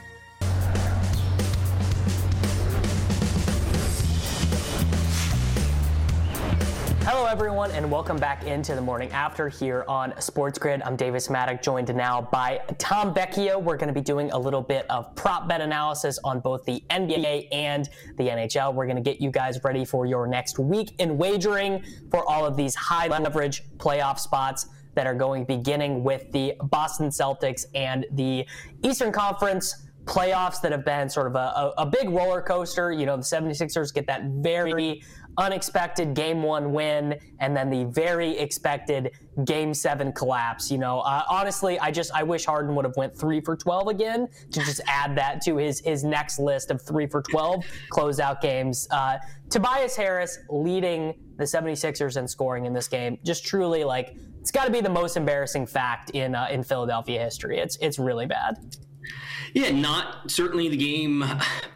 everyone, 7.31 7.71
and 7.71 7.89
welcome 7.89 8.17
back 8.17 8.43
into 8.43 8.75
the 8.75 8.81
morning 8.81 9.09
after 9.11 9.47
here 9.47 9.85
on 9.87 10.13
Sports 10.19 10.59
Grid. 10.59 10.81
I'm 10.81 10.97
Davis 10.97 11.29
Mattek, 11.29 11.63
joined 11.63 11.95
now 11.95 12.27
by 12.29 12.59
Tom 12.77 13.13
Vecchio. 13.13 13.57
We're 13.57 13.77
going 13.77 13.87
to 13.87 13.93
be 13.93 14.01
doing 14.01 14.29
a 14.31 14.37
little 14.37 14.61
bit 14.61 14.85
of 14.89 15.15
prop 15.15 15.47
bet 15.47 15.61
analysis 15.61 16.19
on 16.25 16.41
both 16.41 16.65
the 16.65 16.83
NBA 16.89 17.47
and 17.53 17.89
the 18.17 18.25
NHL. 18.25 18.73
We're 18.73 18.85
going 18.85 19.01
to 19.01 19.01
get 19.01 19.21
you 19.21 19.31
guys 19.31 19.63
ready 19.63 19.85
for 19.85 20.05
your 20.05 20.27
next 20.27 20.59
week 20.59 20.93
in 20.99 21.17
wagering 21.17 21.85
for 22.09 22.29
all 22.29 22.45
of 22.45 22.57
these 22.57 22.75
high 22.75 23.07
leverage 23.07 23.63
playoff 23.77 24.19
spots 24.19 24.67
that 24.95 25.07
are 25.07 25.15
going 25.15 25.45
beginning 25.45 26.03
with 26.03 26.29
the 26.33 26.55
Boston 26.63 27.07
Celtics 27.07 27.63
and 27.73 28.05
the 28.11 28.45
Eastern 28.83 29.13
Conference 29.13 29.87
playoffs 30.05 30.61
that 30.61 30.71
have 30.71 30.83
been 30.83 31.09
sort 31.09 31.27
of 31.27 31.35
a, 31.35 31.37
a, 31.37 31.73
a, 31.79 31.85
big 31.85 32.09
roller 32.09 32.41
coaster. 32.41 32.91
You 32.91 33.05
know, 33.05 33.17
the 33.17 33.23
76ers 33.23 33.93
get 33.93 34.07
that 34.07 34.23
very 34.25 35.03
unexpected 35.37 36.13
game 36.13 36.43
one 36.43 36.73
win 36.73 37.17
and 37.39 37.55
then 37.55 37.69
the 37.69 37.85
very 37.85 38.37
expected 38.37 39.11
game 39.45 39.73
seven 39.73 40.11
collapse. 40.11 40.69
You 40.69 40.77
know, 40.77 40.99
uh, 40.99 41.23
honestly, 41.29 41.79
I 41.79 41.91
just 41.91 42.11
I 42.13 42.23
wish 42.23 42.45
Harden 42.45 42.75
would 42.75 42.85
have 42.85 42.95
went 42.97 43.17
three 43.17 43.41
for 43.41 43.55
12 43.55 43.87
again 43.87 44.27
to 44.51 44.59
just 44.59 44.81
add 44.87 45.15
that 45.17 45.41
to 45.43 45.57
his 45.57 45.79
his 45.79 46.03
next 46.03 46.39
list 46.39 46.71
of 46.71 46.81
three 46.81 47.07
for 47.07 47.21
12 47.21 47.63
closeout 47.91 48.41
games. 48.41 48.87
Uh, 48.91 49.17
Tobias 49.49 49.95
Harris 49.95 50.39
leading 50.49 51.13
the 51.37 51.43
76ers 51.43 52.17
in 52.17 52.27
scoring 52.27 52.65
in 52.65 52.73
this 52.73 52.87
game. 52.87 53.17
Just 53.23 53.45
truly 53.45 53.83
like 53.83 54.15
it's 54.39 54.51
got 54.51 54.65
to 54.65 54.71
be 54.71 54.81
the 54.81 54.89
most 54.89 55.17
embarrassing 55.17 55.67
fact 55.67 56.11
in 56.11 56.35
uh, 56.35 56.47
in 56.51 56.63
Philadelphia 56.63 57.21
history. 57.21 57.59
It's 57.59 57.77
it's 57.77 57.99
really 57.99 58.25
bad. 58.25 58.57
Yeah, 59.53 59.71
not 59.71 60.31
certainly 60.31 60.69
the 60.69 60.77
game. 60.77 61.23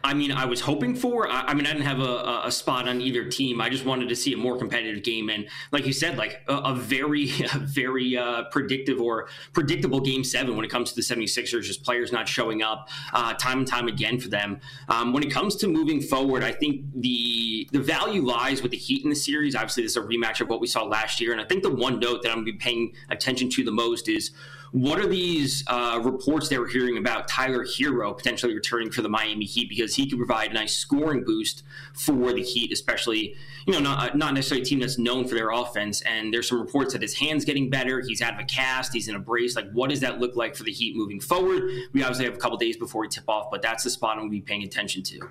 I 0.02 0.14
mean, 0.14 0.32
I 0.32 0.46
was 0.46 0.60
hoping 0.60 0.94
for. 0.94 1.28
I, 1.28 1.42
I 1.42 1.54
mean, 1.54 1.66
I 1.66 1.72
didn't 1.72 1.86
have 1.86 2.00
a, 2.00 2.42
a, 2.44 2.52
spot 2.52 2.88
on 2.88 3.00
either 3.00 3.28
team. 3.28 3.60
I 3.60 3.68
just 3.68 3.84
wanted 3.84 4.08
to 4.08 4.16
see 4.16 4.32
a 4.32 4.36
more 4.36 4.56
competitive 4.56 5.02
game, 5.02 5.28
and 5.28 5.48
like 5.72 5.86
you 5.86 5.92
said, 5.92 6.16
like 6.16 6.42
a, 6.48 6.54
a 6.54 6.74
very, 6.74 7.30
a 7.54 7.58
very 7.58 8.16
uh, 8.16 8.44
predictive 8.50 9.00
or 9.00 9.28
predictable 9.52 10.00
game 10.00 10.24
seven 10.24 10.56
when 10.56 10.64
it 10.64 10.70
comes 10.70 10.92
to 10.92 10.96
the 10.96 11.02
76ers. 11.02 11.62
Just 11.62 11.82
players 11.82 12.12
not 12.12 12.28
showing 12.28 12.62
up 12.62 12.88
uh, 13.12 13.34
time 13.34 13.58
and 13.58 13.68
time 13.68 13.88
again 13.88 14.18
for 14.20 14.28
them. 14.28 14.60
Um, 14.88 15.12
when 15.12 15.22
it 15.22 15.30
comes 15.30 15.56
to 15.56 15.68
moving 15.68 16.00
forward, 16.00 16.42
I 16.42 16.52
think 16.52 16.84
the 16.94 17.68
the 17.72 17.80
value 17.80 18.22
lies 18.22 18.62
with 18.62 18.70
the 18.70 18.76
Heat 18.76 19.04
in 19.04 19.10
the 19.10 19.16
series. 19.16 19.54
Obviously, 19.54 19.82
this 19.82 19.92
is 19.92 19.96
a 19.96 20.02
rematch 20.02 20.40
of 20.40 20.48
what 20.48 20.60
we 20.60 20.66
saw 20.66 20.84
last 20.84 21.20
year, 21.20 21.32
and 21.32 21.40
I 21.40 21.44
think 21.44 21.62
the 21.62 21.74
one 21.74 21.98
note 21.98 22.22
that 22.22 22.30
I'm 22.30 22.36
going 22.36 22.46
to 22.46 22.52
be 22.52 22.58
paying 22.58 22.92
attention 23.10 23.50
to 23.50 23.64
the 23.64 23.72
most 23.72 24.08
is 24.08 24.30
what 24.72 24.98
are 24.98 25.06
these 25.06 25.64
uh, 25.68 26.00
reports 26.02 26.48
they 26.48 26.58
were 26.58 26.66
hearing 26.66 26.98
about 26.98 27.28
Tyler 27.28 27.64
Herro 27.66 28.16
potentially 28.16 28.54
returning 28.54 28.90
for 28.90 29.02
the 29.02 29.08
Miami 29.08 29.44
Heat 29.44 29.68
because 29.68 29.94
he 29.94 30.08
could 30.08 30.18
provide 30.18 30.50
a 30.50 30.54
nice 30.54 30.76
scoring 30.76 31.24
boost 31.24 31.62
for 31.92 32.32
the 32.32 32.42
Heat, 32.42 32.72
especially 32.72 33.36
you 33.66 33.72
know 33.72 33.80
not 33.80 34.16
not 34.16 34.34
necessarily 34.34 34.62
a 34.62 34.64
team 34.64 34.80
that's 34.80 34.98
known 34.98 35.26
for 35.26 35.34
their 35.34 35.50
offense. 35.50 36.00
And 36.02 36.32
there's 36.32 36.48
some 36.48 36.60
reports 36.60 36.92
that 36.92 37.02
his 37.02 37.14
hands 37.14 37.44
getting 37.44 37.68
better. 37.70 38.00
He's 38.00 38.22
out 38.22 38.34
of 38.34 38.40
a 38.40 38.44
cast. 38.44 38.92
He's 38.92 39.08
in 39.08 39.14
a 39.14 39.20
brace. 39.20 39.56
Like 39.56 39.70
what 39.72 39.90
does 39.90 40.00
that 40.00 40.20
look 40.20 40.36
like 40.36 40.56
for 40.56 40.62
the 40.62 40.72
Heat 40.72 40.96
moving 40.96 41.20
forward? 41.20 41.70
We 41.92 42.02
obviously 42.02 42.24
have 42.24 42.34
a 42.34 42.38
couple 42.38 42.56
days 42.58 42.76
before 42.76 43.02
we 43.02 43.08
tip 43.08 43.28
off, 43.28 43.50
but 43.50 43.62
that's 43.62 43.84
the 43.84 43.90
spot 43.90 44.12
I'm 44.12 44.18
going 44.20 44.30
to 44.30 44.36
be 44.36 44.40
paying 44.40 44.62
attention 44.62 45.02
to. 45.04 45.28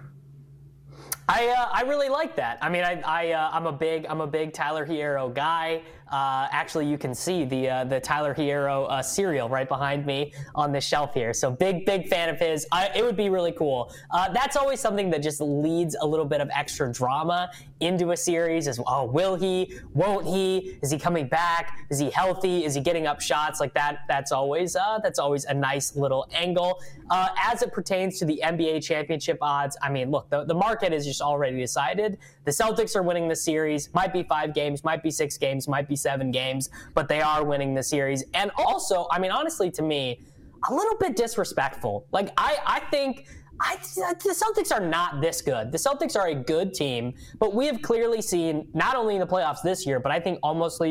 I, 1.28 1.48
uh, 1.48 1.70
I 1.72 1.82
really 1.82 2.10
like 2.10 2.36
that. 2.36 2.60
I 2.62 2.70
mean, 2.70 2.84
I, 2.84 3.02
I 3.02 3.32
uh, 3.32 3.50
I'm 3.52 3.66
a 3.66 3.72
big 3.72 4.06
I'm 4.08 4.22
a 4.22 4.28
big 4.28 4.54
Tyler 4.54 4.86
Herro 4.86 5.34
guy. 5.34 5.82
Uh, 6.12 6.48
actually, 6.52 6.86
you 6.88 6.98
can 6.98 7.16
see 7.16 7.46
the 7.46 7.70
uh, 7.70 7.84
the 7.84 8.00
Tyler 8.00 8.34
Herro 8.34 8.90
uh, 8.90 9.02
cereal 9.02 9.50
right 9.50 9.68
behind 9.68 10.06
me 10.06 10.34
on 10.54 10.72
this 10.72 10.86
shelf 10.86 11.14
here. 11.14 11.34
So 11.34 11.50
big, 11.50 11.86
big 11.86 12.08
fan 12.08 12.30
of 12.30 12.40
his. 12.40 12.68
I, 12.72 12.92
it 12.96 13.04
would 13.04 13.18
be 13.18 13.30
really 13.30 13.52
cool. 13.52 13.92
Uh, 14.12 14.32
that's 14.32 14.56
always 14.56 14.80
something 14.80 15.10
that 15.10 15.24
just 15.24 15.42
leads 15.42 15.96
a 16.00 16.06
little 16.06 16.26
bit 16.26 16.42
of 16.42 16.50
extra 16.54 16.92
drama 16.92 17.50
into 17.80 18.12
a 18.12 18.18
series. 18.18 18.68
Is 18.68 18.80
oh, 18.86 19.06
will 19.06 19.36
he? 19.36 19.80
Won't 19.94 20.28
he? 20.28 20.78
Is 20.82 20.92
he 20.92 21.00
coming 21.00 21.28
back? 21.28 21.80
Is 21.90 22.00
he 22.00 22.10
healthy? 22.12 22.66
Is 22.66 22.76
he 22.76 22.82
getting 22.82 23.08
up 23.08 23.20
shots 23.20 23.60
like 23.60 23.74
that? 23.74 24.00
That's 24.08 24.32
always 24.32 24.76
uh, 24.76 25.00
that's 25.02 25.20
always 25.20 25.46
a 25.46 25.54
nice 25.54 25.96
little 25.96 26.28
angle. 26.34 26.82
Uh, 27.10 27.30
as 27.38 27.62
it 27.62 27.72
pertains 27.72 28.20
to 28.20 28.26
the 28.26 28.42
NBA 28.44 28.84
championship 28.84 29.38
odds, 29.42 29.78
I 29.82 29.90
mean, 29.90 30.10
look, 30.12 30.30
the, 30.30 30.44
the 30.44 30.56
market 30.56 30.94
is 30.94 31.06
just 31.06 31.22
already 31.22 31.58
decided. 31.58 32.18
The 32.46 32.52
Celtics 32.52 32.96
are 32.96 33.04
winning 33.04 33.28
the 33.28 33.36
series. 33.36 33.94
Might 33.94 34.14
be 34.14 34.24
five 34.24 34.54
games, 34.54 34.84
might 34.84 35.04
be 35.04 35.12
six 35.12 35.38
games, 35.38 35.68
might 35.68 35.88
be 35.88 35.95
seven 35.96 36.32
games, 36.32 36.70
but 36.94 37.08
they 37.08 37.22
are 37.22 37.44
winning 37.44 37.74
the 37.74 37.84
series. 37.84 38.24
And 38.34 38.52
also, 38.58 39.08
I 39.12 39.20
mean, 39.20 39.32
honestly, 39.32 39.72
to 39.72 39.82
me, 39.82 40.22
a 40.70 40.74
little 40.74 40.98
bit 40.98 41.16
disrespectful. 41.16 42.06
Like, 42.12 42.32
I, 42.38 42.58
I 42.66 42.80
think. 42.92 43.28
I, 43.58 43.78
the 43.78 44.36
Celtics 44.36 44.76
are 44.76 44.86
not 44.86 45.22
this 45.22 45.42
good. 45.42 45.72
The 45.72 45.78
Celtics 45.78 46.18
are 46.18 46.28
a 46.28 46.36
good 46.36 46.74
team, 46.74 47.14
but 47.40 47.56
we 47.56 47.68
have 47.68 47.82
clearly 47.82 48.22
seen 48.22 48.68
not 48.74 48.98
only 48.98 49.16
in 49.16 49.22
the 49.22 49.26
playoffs 49.26 49.62
this 49.64 49.86
year, 49.86 49.98
but 50.02 50.12
I 50.12 50.20
think 50.20 50.40
almost 50.44 50.82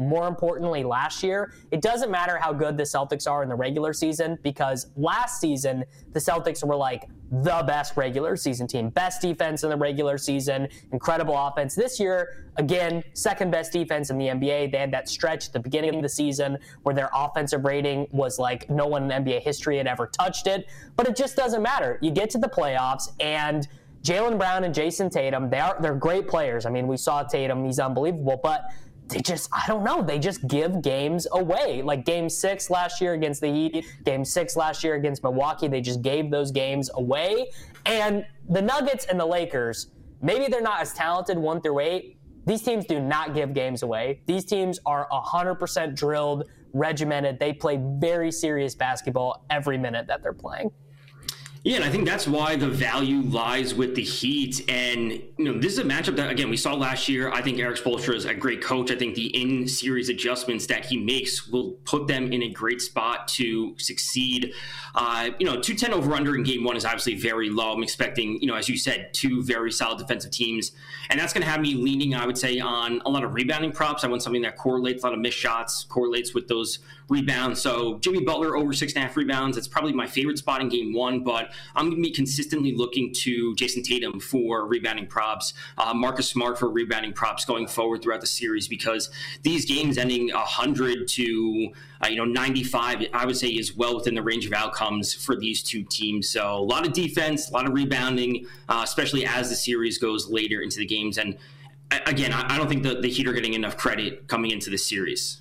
more 0.00 0.26
importantly 0.26 0.82
last 0.82 1.22
year, 1.22 1.52
it 1.70 1.82
doesn't 1.82 2.10
matter 2.10 2.38
how 2.38 2.52
good 2.52 2.76
the 2.76 2.82
Celtics 2.82 3.30
are 3.30 3.42
in 3.42 3.48
the 3.48 3.54
regular 3.54 3.92
season 3.92 4.38
because 4.42 4.88
last 4.96 5.40
season 5.40 5.84
the 6.12 6.20
Celtics 6.20 6.66
were 6.66 6.76
like 6.76 7.08
the 7.30 7.62
best 7.66 7.96
regular 7.96 8.36
season 8.36 8.66
team, 8.66 8.88
best 8.88 9.22
defense 9.22 9.62
in 9.62 9.70
the 9.70 9.76
regular 9.76 10.18
season, 10.18 10.66
incredible 10.90 11.36
offense. 11.36 11.76
This 11.76 12.00
year, 12.00 12.46
again, 12.56 13.04
second 13.12 13.52
best 13.52 13.72
defense 13.72 14.10
in 14.10 14.18
the 14.18 14.26
NBA. 14.26 14.72
They 14.72 14.78
had 14.78 14.92
that 14.92 15.08
stretch 15.08 15.46
at 15.46 15.52
the 15.52 15.60
beginning 15.60 15.94
of 15.94 16.02
the 16.02 16.08
season 16.08 16.58
where 16.82 16.94
their 16.94 17.10
offensive 17.14 17.64
rating 17.64 18.08
was 18.10 18.38
like 18.38 18.68
no 18.68 18.86
one 18.86 19.10
in 19.10 19.24
NBA 19.24 19.42
history 19.42 19.76
had 19.76 19.86
ever 19.86 20.08
touched 20.08 20.48
it. 20.48 20.66
But 20.96 21.06
it 21.06 21.14
just 21.14 21.36
doesn't 21.36 21.62
matter. 21.62 21.98
You 22.02 22.10
get 22.10 22.30
to 22.30 22.38
the 22.38 22.48
playoffs 22.48 23.12
and 23.20 23.68
Jaylen 24.02 24.38
Brown 24.38 24.64
and 24.64 24.74
Jayson 24.74 25.10
Tatum, 25.10 25.50
they 25.50 25.58
are 25.58 25.76
they're 25.80 25.94
great 25.94 26.26
players. 26.26 26.64
I 26.64 26.70
mean, 26.70 26.86
we 26.86 26.96
saw 26.96 27.22
Tatum, 27.22 27.64
he's 27.64 27.78
unbelievable, 27.78 28.40
but 28.42 28.64
they 29.10 29.20
just 29.20 29.48
I 29.52 29.64
don't 29.66 29.84
know, 29.84 30.02
they 30.02 30.18
just 30.18 30.46
give 30.48 30.82
games 30.82 31.26
away. 31.32 31.82
Like 31.82 32.04
game 32.04 32.28
6 32.28 32.70
last 32.70 33.00
year 33.00 33.14
against 33.14 33.40
the 33.40 33.48
Heat, 33.48 33.84
game 34.04 34.24
6 34.24 34.56
last 34.56 34.84
year 34.84 34.94
against 34.94 35.22
Milwaukee, 35.22 35.68
they 35.68 35.80
just 35.80 36.02
gave 36.02 36.30
those 36.30 36.50
games 36.50 36.90
away. 36.94 37.50
And 37.86 38.24
the 38.48 38.62
Nuggets 38.62 39.06
and 39.06 39.18
the 39.18 39.26
Lakers, 39.26 39.88
maybe 40.22 40.46
they're 40.46 40.60
not 40.60 40.80
as 40.80 40.92
talented 40.92 41.38
1 41.38 41.60
through 41.60 41.80
8. 41.80 42.16
These 42.46 42.62
teams 42.62 42.86
do 42.86 43.00
not 43.00 43.34
give 43.34 43.52
games 43.52 43.82
away. 43.82 44.22
These 44.26 44.44
teams 44.44 44.78
are 44.86 45.06
100% 45.12 45.94
drilled, 45.94 46.44
regimented. 46.72 47.38
They 47.38 47.52
play 47.52 47.78
very 47.98 48.32
serious 48.32 48.74
basketball 48.74 49.44
every 49.50 49.76
minute 49.76 50.06
that 50.06 50.22
they're 50.22 50.32
playing. 50.32 50.70
Yeah, 51.62 51.76
and 51.76 51.84
I 51.84 51.90
think 51.90 52.06
that's 52.06 52.26
why 52.26 52.56
the 52.56 52.68
value 52.68 53.20
lies 53.20 53.74
with 53.74 53.94
the 53.94 54.02
Heat. 54.02 54.64
And 54.66 55.12
you 55.12 55.44
know, 55.44 55.58
this 55.58 55.74
is 55.74 55.78
a 55.78 55.84
matchup 55.84 56.16
that 56.16 56.30
again 56.30 56.48
we 56.48 56.56
saw 56.56 56.74
last 56.74 57.06
year. 57.06 57.30
I 57.30 57.42
think 57.42 57.58
Erik 57.58 57.76
Spoelstra 57.76 58.14
is 58.14 58.24
a 58.24 58.32
great 58.32 58.62
coach. 58.62 58.90
I 58.90 58.96
think 58.96 59.14
the 59.14 59.26
in-series 59.26 60.08
adjustments 60.08 60.66
that 60.68 60.86
he 60.86 60.96
makes 60.96 61.48
will 61.48 61.72
put 61.84 62.06
them 62.06 62.32
in 62.32 62.42
a 62.44 62.48
great 62.48 62.80
spot 62.80 63.28
to 63.28 63.74
succeed. 63.78 64.54
Uh, 64.94 65.30
you 65.38 65.44
know, 65.44 65.60
two 65.60 65.74
ten 65.74 65.92
over 65.92 66.14
under 66.14 66.34
in 66.34 66.44
Game 66.44 66.64
One 66.64 66.78
is 66.78 66.86
obviously 66.86 67.16
very 67.16 67.50
low. 67.50 67.74
I'm 67.74 67.82
expecting, 67.82 68.40
you 68.40 68.46
know, 68.46 68.54
as 68.54 68.66
you 68.66 68.78
said, 68.78 69.12
two 69.12 69.42
very 69.42 69.70
solid 69.70 69.98
defensive 69.98 70.30
teams, 70.30 70.72
and 71.10 71.20
that's 71.20 71.34
going 71.34 71.44
to 71.44 71.50
have 71.50 71.60
me 71.60 71.74
leaning, 71.74 72.14
I 72.14 72.24
would 72.24 72.38
say, 72.38 72.58
on 72.58 73.02
a 73.04 73.10
lot 73.10 73.22
of 73.22 73.34
rebounding 73.34 73.72
props. 73.72 74.02
I 74.02 74.08
want 74.08 74.22
something 74.22 74.42
that 74.42 74.56
correlates 74.56 75.02
a 75.02 75.06
lot 75.08 75.12
of 75.12 75.20
missed 75.20 75.36
shots, 75.36 75.84
correlates 75.84 76.32
with 76.32 76.48
those 76.48 76.78
rebounds. 77.10 77.60
So 77.60 77.98
Jimmy 77.98 78.20
Butler 78.20 78.56
over 78.56 78.72
six 78.72 78.94
and 78.94 79.02
a 79.02 79.06
half 79.06 79.16
rebounds. 79.16 79.56
It's 79.56 79.68
probably 79.68 79.92
my 79.92 80.06
favorite 80.06 80.38
spot 80.38 80.60
in 80.60 80.68
game 80.68 80.94
one, 80.94 81.22
but 81.24 81.52
I'm 81.74 81.90
going 81.90 82.02
to 82.02 82.08
be 82.08 82.14
consistently 82.14 82.74
looking 82.74 83.12
to 83.14 83.54
Jayson 83.56 83.82
Tatum 83.82 84.20
for 84.20 84.66
rebounding 84.66 85.08
props, 85.08 85.52
uh, 85.76 85.92
Marcus 85.92 86.28
Smart 86.28 86.58
for 86.58 86.70
rebounding 86.70 87.12
props 87.12 87.44
going 87.44 87.66
forward 87.66 88.02
throughout 88.02 88.20
the 88.20 88.26
series 88.26 88.68
because 88.68 89.10
these 89.42 89.64
games 89.66 89.98
ending 89.98 90.32
100 90.32 91.08
to 91.08 91.72
uh, 92.02 92.08
you 92.08 92.16
know 92.16 92.24
95, 92.24 93.06
I 93.12 93.26
would 93.26 93.36
say 93.36 93.48
is 93.48 93.76
well 93.76 93.96
within 93.96 94.14
the 94.14 94.22
range 94.22 94.46
of 94.46 94.52
outcomes 94.52 95.12
for 95.12 95.36
these 95.36 95.62
two 95.62 95.82
teams. 95.82 96.30
So 96.30 96.54
a 96.54 96.62
lot 96.62 96.86
of 96.86 96.92
defense, 96.92 97.50
a 97.50 97.52
lot 97.52 97.66
of 97.66 97.74
rebounding, 97.74 98.46
uh, 98.68 98.82
especially 98.84 99.26
as 99.26 99.50
the 99.50 99.56
series 99.56 99.98
goes 99.98 100.28
later 100.28 100.62
into 100.62 100.78
the 100.78 100.86
games. 100.86 101.18
And 101.18 101.36
again, 102.06 102.32
I, 102.32 102.54
I 102.54 102.56
don't 102.56 102.68
think 102.68 102.84
the, 102.84 103.00
the 103.00 103.08
Heat 103.08 103.26
are 103.26 103.32
getting 103.32 103.54
enough 103.54 103.76
credit 103.76 104.28
coming 104.28 104.52
into 104.52 104.70
this 104.70 104.86
series. 104.86 105.40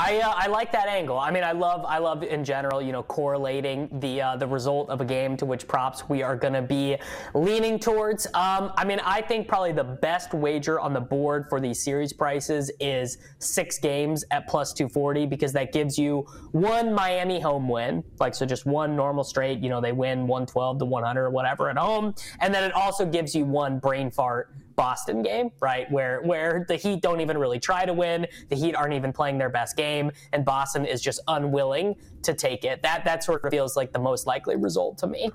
I, 0.00 0.20
uh, 0.20 0.32
I 0.36 0.46
like 0.46 0.70
that 0.72 0.86
angle. 0.86 1.18
I 1.18 1.32
mean, 1.32 1.42
I 1.42 1.50
love 1.50 1.84
I 1.84 1.98
love 1.98 2.22
in 2.22 2.44
general, 2.44 2.80
you 2.80 2.92
know, 2.92 3.02
correlating 3.02 3.88
the 3.98 4.22
uh, 4.22 4.36
the 4.36 4.46
result 4.46 4.90
of 4.90 5.00
a 5.00 5.04
game 5.04 5.36
to 5.38 5.44
which 5.44 5.66
props 5.66 6.08
we 6.08 6.22
are 6.22 6.36
going 6.36 6.52
to 6.52 6.62
be 6.62 6.96
leaning 7.34 7.80
towards. 7.80 8.26
Um, 8.26 8.72
I 8.76 8.84
mean, 8.84 9.00
I 9.04 9.20
think 9.20 9.48
probably 9.48 9.72
the 9.72 9.82
best 9.82 10.32
wager 10.34 10.78
on 10.78 10.92
the 10.92 11.00
board 11.00 11.46
for 11.48 11.60
these 11.60 11.82
series 11.82 12.12
prices 12.12 12.70
is 12.78 13.18
six 13.40 13.80
games 13.80 14.24
at 14.30 14.46
plus 14.46 14.72
240 14.72 15.26
because 15.26 15.52
that 15.54 15.72
gives 15.72 15.98
you 15.98 16.20
one 16.52 16.94
Miami 16.94 17.40
home 17.40 17.68
win, 17.68 18.04
like 18.20 18.36
so 18.36 18.46
just 18.46 18.66
one 18.66 18.94
normal 18.94 19.24
straight. 19.24 19.58
You 19.58 19.68
know, 19.68 19.80
they 19.80 19.92
win 19.92 20.28
112 20.28 20.78
to 20.78 20.84
100 20.84 21.24
or 21.24 21.30
whatever 21.30 21.70
at 21.70 21.76
home, 21.76 22.14
and 22.38 22.54
then 22.54 22.62
it 22.62 22.72
also 22.72 23.04
gives 23.04 23.34
you 23.34 23.44
one 23.44 23.80
brain 23.80 24.12
fart 24.12 24.54
Boston 24.78 25.24
game, 25.24 25.50
right? 25.60 25.90
Where 25.90 26.22
where 26.22 26.64
the 26.68 26.76
Heat 26.76 27.02
don't 27.02 27.20
even 27.20 27.36
really 27.36 27.58
try 27.58 27.84
to 27.84 27.92
win, 27.92 28.26
the 28.48 28.56
Heat 28.56 28.76
aren't 28.76 28.94
even 28.94 29.12
playing 29.12 29.36
their 29.36 29.50
best 29.50 29.76
game, 29.76 30.12
and 30.32 30.44
Boston 30.44 30.86
is 30.86 31.02
just 31.02 31.20
unwilling 31.26 31.96
to 32.22 32.32
take 32.32 32.64
it. 32.64 32.80
That 32.82 33.04
that 33.04 33.24
sort 33.24 33.44
of 33.44 33.50
feels 33.50 33.76
like 33.76 33.92
the 33.92 33.98
most 33.98 34.26
likely 34.26 34.54
result 34.56 34.96
to 34.98 35.08
me. 35.08 35.30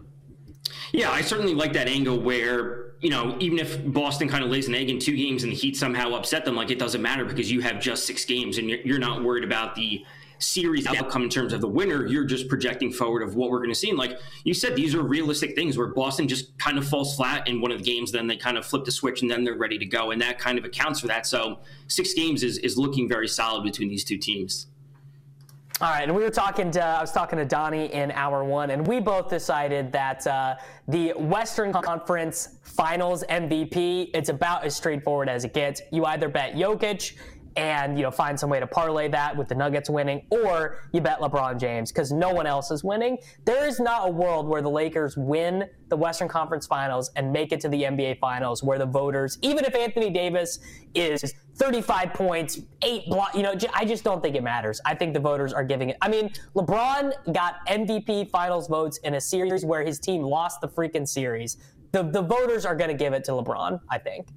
Yeah, 0.93 1.11
I 1.11 1.21
certainly 1.21 1.53
like 1.53 1.73
that 1.73 1.87
angle 1.87 2.19
where, 2.19 2.93
you 3.01 3.09
know, 3.09 3.35
even 3.39 3.59
if 3.59 3.83
Boston 3.85 4.29
kind 4.29 4.45
of 4.45 4.49
lays 4.49 4.69
an 4.69 4.75
egg 4.75 4.89
in 4.89 4.97
two 4.97 5.15
games 5.15 5.43
and 5.43 5.51
the 5.51 5.57
Heat 5.57 5.75
somehow 5.75 6.13
upset 6.13 6.45
them, 6.45 6.55
like 6.55 6.71
it 6.71 6.79
doesn't 6.79 7.01
matter 7.01 7.25
because 7.25 7.51
you 7.51 7.59
have 7.59 7.81
just 7.81 8.05
six 8.05 8.23
games 8.23 8.57
and 8.57 8.69
you're, 8.69 8.79
you're 8.79 8.99
not 8.99 9.23
worried 9.23 9.43
about 9.43 9.75
the 9.75 10.05
series 10.43 10.85
outcome 10.85 11.23
in 11.23 11.29
terms 11.29 11.53
of 11.53 11.61
the 11.61 11.67
winner. 11.67 12.05
You're 12.05 12.25
just 12.25 12.47
projecting 12.47 12.91
forward 12.91 13.23
of 13.23 13.35
what 13.35 13.49
we're 13.49 13.59
going 13.59 13.69
to 13.69 13.75
see. 13.75 13.89
And 13.89 13.97
like 13.97 14.19
you 14.43 14.53
said, 14.53 14.75
these 14.75 14.93
are 14.95 15.01
realistic 15.01 15.55
things 15.55 15.77
where 15.77 15.87
Boston 15.87 16.27
just 16.27 16.57
kind 16.57 16.77
of 16.77 16.87
falls 16.87 17.15
flat 17.15 17.47
in 17.47 17.61
one 17.61 17.71
of 17.71 17.79
the 17.79 17.83
games, 17.83 18.11
then 18.11 18.27
they 18.27 18.37
kind 18.37 18.57
of 18.57 18.65
flip 18.65 18.85
the 18.85 18.91
switch 18.91 19.21
and 19.21 19.31
then 19.31 19.43
they're 19.43 19.57
ready 19.57 19.77
to 19.77 19.85
go. 19.85 20.11
And 20.11 20.21
that 20.21 20.39
kind 20.39 20.57
of 20.57 20.65
accounts 20.65 20.99
for 20.99 21.07
that. 21.07 21.25
So 21.25 21.59
six 21.87 22.13
games 22.13 22.43
is, 22.43 22.57
is 22.59 22.77
looking 22.77 23.07
very 23.07 23.27
solid 23.27 23.63
between 23.63 23.89
these 23.89 24.03
two 24.03 24.17
teams. 24.17 24.67
All 25.81 25.89
right, 25.89 26.03
and 26.03 26.15
we 26.15 26.21
were 26.21 26.29
talking 26.29 26.69
to 26.71 26.81
I 26.81 27.01
was 27.01 27.11
talking 27.11 27.37
to 27.39 27.45
Donnie 27.45 27.91
in 27.91 28.11
hour 28.11 28.43
one, 28.43 28.69
and 28.69 28.85
we 28.87 28.99
both 28.99 29.27
decided 29.27 29.91
that 29.91 30.25
uh, 30.27 30.55
the 30.87 31.13
Western 31.13 31.73
Conference 31.73 32.59
Finals 32.61 33.23
MVP 33.27 34.11
it's 34.13 34.29
about 34.29 34.63
as 34.63 34.75
straightforward 34.75 35.29
as 35.29 35.43
it 35.45 35.53
gets. 35.53 35.81
You 35.91 36.05
either 36.05 36.29
bet 36.29 36.53
Jokic, 36.53 37.13
and 37.55 37.97
you 37.97 38.03
know 38.03 38.11
find 38.11 38.39
some 38.39 38.49
way 38.49 38.59
to 38.59 38.67
parlay 38.67 39.07
that 39.09 39.35
with 39.35 39.47
the 39.47 39.55
Nuggets 39.55 39.89
winning, 39.89 40.25
or 40.29 40.79
you 40.91 41.01
bet 41.01 41.19
LeBron 41.19 41.59
James 41.59 41.91
because 41.91 42.11
no 42.11 42.31
one 42.33 42.47
else 42.47 42.71
is 42.71 42.83
winning. 42.83 43.17
There 43.45 43.67
is 43.67 43.79
not 43.79 44.07
a 44.07 44.11
world 44.11 44.47
where 44.47 44.61
the 44.61 44.69
Lakers 44.69 45.15
win 45.17 45.69
the 45.89 45.97
Western 45.97 46.27
Conference 46.27 46.65
Finals 46.65 47.11
and 47.15 47.31
make 47.31 47.51
it 47.51 47.59
to 47.61 47.69
the 47.69 47.83
NBA 47.83 48.19
Finals 48.19 48.63
where 48.63 48.79
the 48.79 48.85
voters, 48.85 49.37
even 49.41 49.63
if 49.65 49.75
Anthony 49.75 50.09
Davis 50.09 50.59
is 50.95 51.33
35 51.55 52.13
points, 52.13 52.59
eight 52.81 53.05
block, 53.07 53.35
you 53.35 53.43
know, 53.43 53.53
I 53.73 53.85
just 53.85 54.03
don't 54.03 54.21
think 54.21 54.35
it 54.35 54.43
matters. 54.43 54.81
I 54.85 54.95
think 54.95 55.13
the 55.13 55.19
voters 55.19 55.53
are 55.53 55.63
giving 55.63 55.89
it. 55.89 55.97
I 56.01 56.09
mean, 56.09 56.31
LeBron 56.55 57.33
got 57.33 57.65
MVP 57.67 58.29
Finals 58.31 58.67
votes 58.67 58.97
in 58.99 59.15
a 59.15 59.21
series 59.21 59.63
where 59.63 59.83
his 59.83 59.99
team 59.99 60.23
lost 60.23 60.61
the 60.61 60.67
freaking 60.67 61.07
series. 61.07 61.57
The 61.91 62.01
the 62.01 62.23
voters 62.23 62.65
are 62.65 62.75
going 62.75 62.89
to 62.89 62.97
give 62.97 63.13
it 63.13 63.23
to 63.25 63.31
LeBron. 63.31 63.79
I 63.89 63.99
think. 63.99 64.27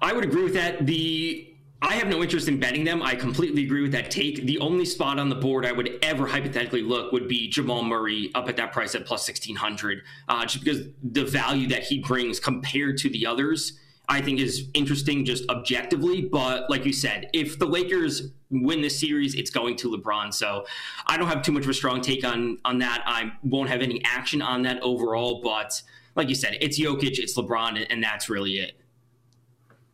I 0.00 0.12
would 0.12 0.24
agree 0.24 0.42
with 0.42 0.54
that. 0.54 0.86
The 0.86 1.51
I 1.84 1.94
have 1.94 2.06
no 2.06 2.22
interest 2.22 2.46
in 2.46 2.60
betting 2.60 2.84
them. 2.84 3.02
I 3.02 3.16
completely 3.16 3.64
agree 3.64 3.82
with 3.82 3.90
that 3.90 4.08
take. 4.08 4.46
The 4.46 4.60
only 4.60 4.84
spot 4.84 5.18
on 5.18 5.28
the 5.28 5.34
board 5.34 5.66
I 5.66 5.72
would 5.72 5.98
ever 6.00 6.28
hypothetically 6.28 6.80
look 6.80 7.10
would 7.10 7.26
be 7.26 7.48
Jamal 7.48 7.82
Murray 7.82 8.30
up 8.36 8.48
at 8.48 8.56
that 8.56 8.72
price 8.72 8.94
at 8.94 9.04
plus 9.04 9.26
1600, 9.26 10.02
uh, 10.28 10.46
just 10.46 10.62
because 10.62 10.86
the 11.02 11.24
value 11.24 11.66
that 11.68 11.82
he 11.82 11.98
brings 11.98 12.38
compared 12.38 12.98
to 12.98 13.10
the 13.10 13.26
others, 13.26 13.80
I 14.08 14.20
think 14.20 14.38
is 14.38 14.68
interesting 14.74 15.24
just 15.24 15.44
objectively. 15.50 16.22
But 16.22 16.70
like 16.70 16.86
you 16.86 16.92
said, 16.92 17.28
if 17.32 17.58
the 17.58 17.66
Lakers 17.66 18.30
win 18.52 18.80
this 18.80 19.00
series, 19.00 19.34
it's 19.34 19.50
going 19.50 19.74
to 19.78 19.90
LeBron. 19.90 20.32
So 20.32 20.64
I 21.08 21.16
don't 21.16 21.26
have 21.26 21.42
too 21.42 21.50
much 21.50 21.64
of 21.64 21.70
a 21.70 21.74
strong 21.74 22.00
take 22.00 22.24
on 22.24 22.58
on 22.64 22.78
that. 22.78 23.02
I 23.06 23.32
won't 23.42 23.70
have 23.70 23.82
any 23.82 24.00
action 24.04 24.40
on 24.40 24.62
that 24.62 24.80
overall. 24.82 25.40
But 25.42 25.82
like 26.14 26.28
you 26.28 26.36
said, 26.36 26.58
it's 26.60 26.78
Jokic, 26.78 27.18
it's 27.18 27.36
LeBron, 27.36 27.84
and 27.90 28.04
that's 28.04 28.30
really 28.30 28.52
it. 28.58 28.81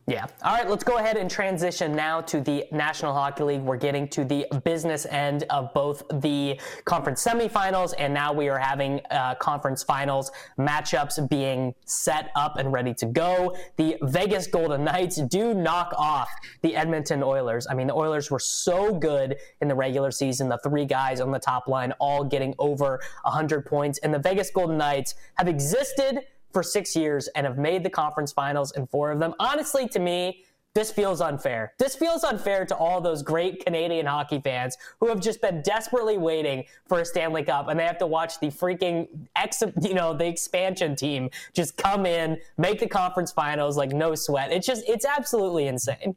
Yeah. 0.09 0.25
All 0.43 0.55
right, 0.55 0.67
let's 0.67 0.83
go 0.83 0.97
ahead 0.97 1.17
and 1.17 1.29
transition 1.29 1.95
now 1.95 2.19
to 2.21 2.41
the 2.41 2.65
National 2.71 3.13
Hockey 3.13 3.43
League. 3.43 3.61
We're 3.61 3.77
getting 3.77 4.07
to 4.07 4.25
the 4.25 4.47
business 4.63 5.05
end 5.05 5.43
of 5.51 5.71
both 5.75 6.01
the 6.11 6.59
conference 6.83 7.23
semifinals, 7.23 7.93
and 7.95 8.11
now 8.11 8.33
we 8.33 8.49
are 8.49 8.57
having 8.57 9.01
uh, 9.11 9.35
conference 9.35 9.83
finals 9.83 10.31
matchups 10.57 11.29
being 11.29 11.75
set 11.85 12.31
up 12.35 12.57
and 12.57 12.73
ready 12.73 12.91
to 12.95 13.05
go. 13.05 13.55
The 13.77 13.97
Vegas 14.01 14.47
Golden 14.47 14.83
Knights 14.83 15.17
do 15.17 15.53
knock 15.53 15.93
off 15.95 16.31
the 16.63 16.75
Edmonton 16.75 17.21
Oilers. 17.21 17.67
I 17.69 17.75
mean, 17.75 17.85
the 17.85 17.95
Oilers 17.95 18.31
were 18.31 18.39
so 18.39 18.95
good 18.95 19.35
in 19.61 19.67
the 19.67 19.75
regular 19.75 20.09
season, 20.09 20.49
the 20.49 20.57
three 20.63 20.85
guys 20.85 21.21
on 21.21 21.29
the 21.29 21.37
top 21.37 21.67
line 21.67 21.91
all 21.99 22.23
getting 22.23 22.55
over 22.57 22.99
100 23.25 23.63
points, 23.63 23.99
and 23.99 24.11
the 24.11 24.19
Vegas 24.19 24.49
Golden 24.49 24.79
Knights 24.79 25.13
have 25.35 25.47
existed 25.47 26.21
for 26.51 26.63
six 26.63 26.95
years 26.95 27.27
and 27.29 27.45
have 27.45 27.57
made 27.57 27.83
the 27.83 27.89
conference 27.89 28.31
finals 28.31 28.71
in 28.71 28.87
four 28.87 29.11
of 29.11 29.19
them. 29.19 29.33
Honestly, 29.39 29.87
to 29.89 29.99
me, 29.99 30.43
this 30.75 30.91
feels 30.91 31.19
unfair. 31.19 31.73
This 31.79 31.95
feels 31.95 32.23
unfair 32.23 32.65
to 32.65 32.75
all 32.75 33.01
those 33.01 33.23
great 33.23 33.65
Canadian 33.65 34.05
hockey 34.05 34.39
fans 34.39 34.77
who 34.99 35.07
have 35.07 35.19
just 35.19 35.41
been 35.41 35.61
desperately 35.63 36.17
waiting 36.17 36.63
for 36.87 36.99
a 36.99 37.05
Stanley 37.05 37.43
Cup 37.43 37.69
and 37.69 37.79
they 37.79 37.85
have 37.85 37.97
to 37.97 38.07
watch 38.07 38.39
the 38.39 38.47
freaking 38.47 39.07
ex, 39.35 39.63
you 39.81 39.95
know, 39.95 40.13
the 40.13 40.27
expansion 40.27 40.95
team 40.95 41.29
just 41.53 41.75
come 41.75 42.05
in, 42.05 42.37
make 42.57 42.79
the 42.79 42.87
conference 42.87 43.31
finals 43.31 43.77
like 43.77 43.91
no 43.91 44.13
sweat. 44.13 44.51
It's 44.51 44.67
just 44.67 44.87
it's 44.87 45.05
absolutely 45.05 45.67
insane. 45.67 46.15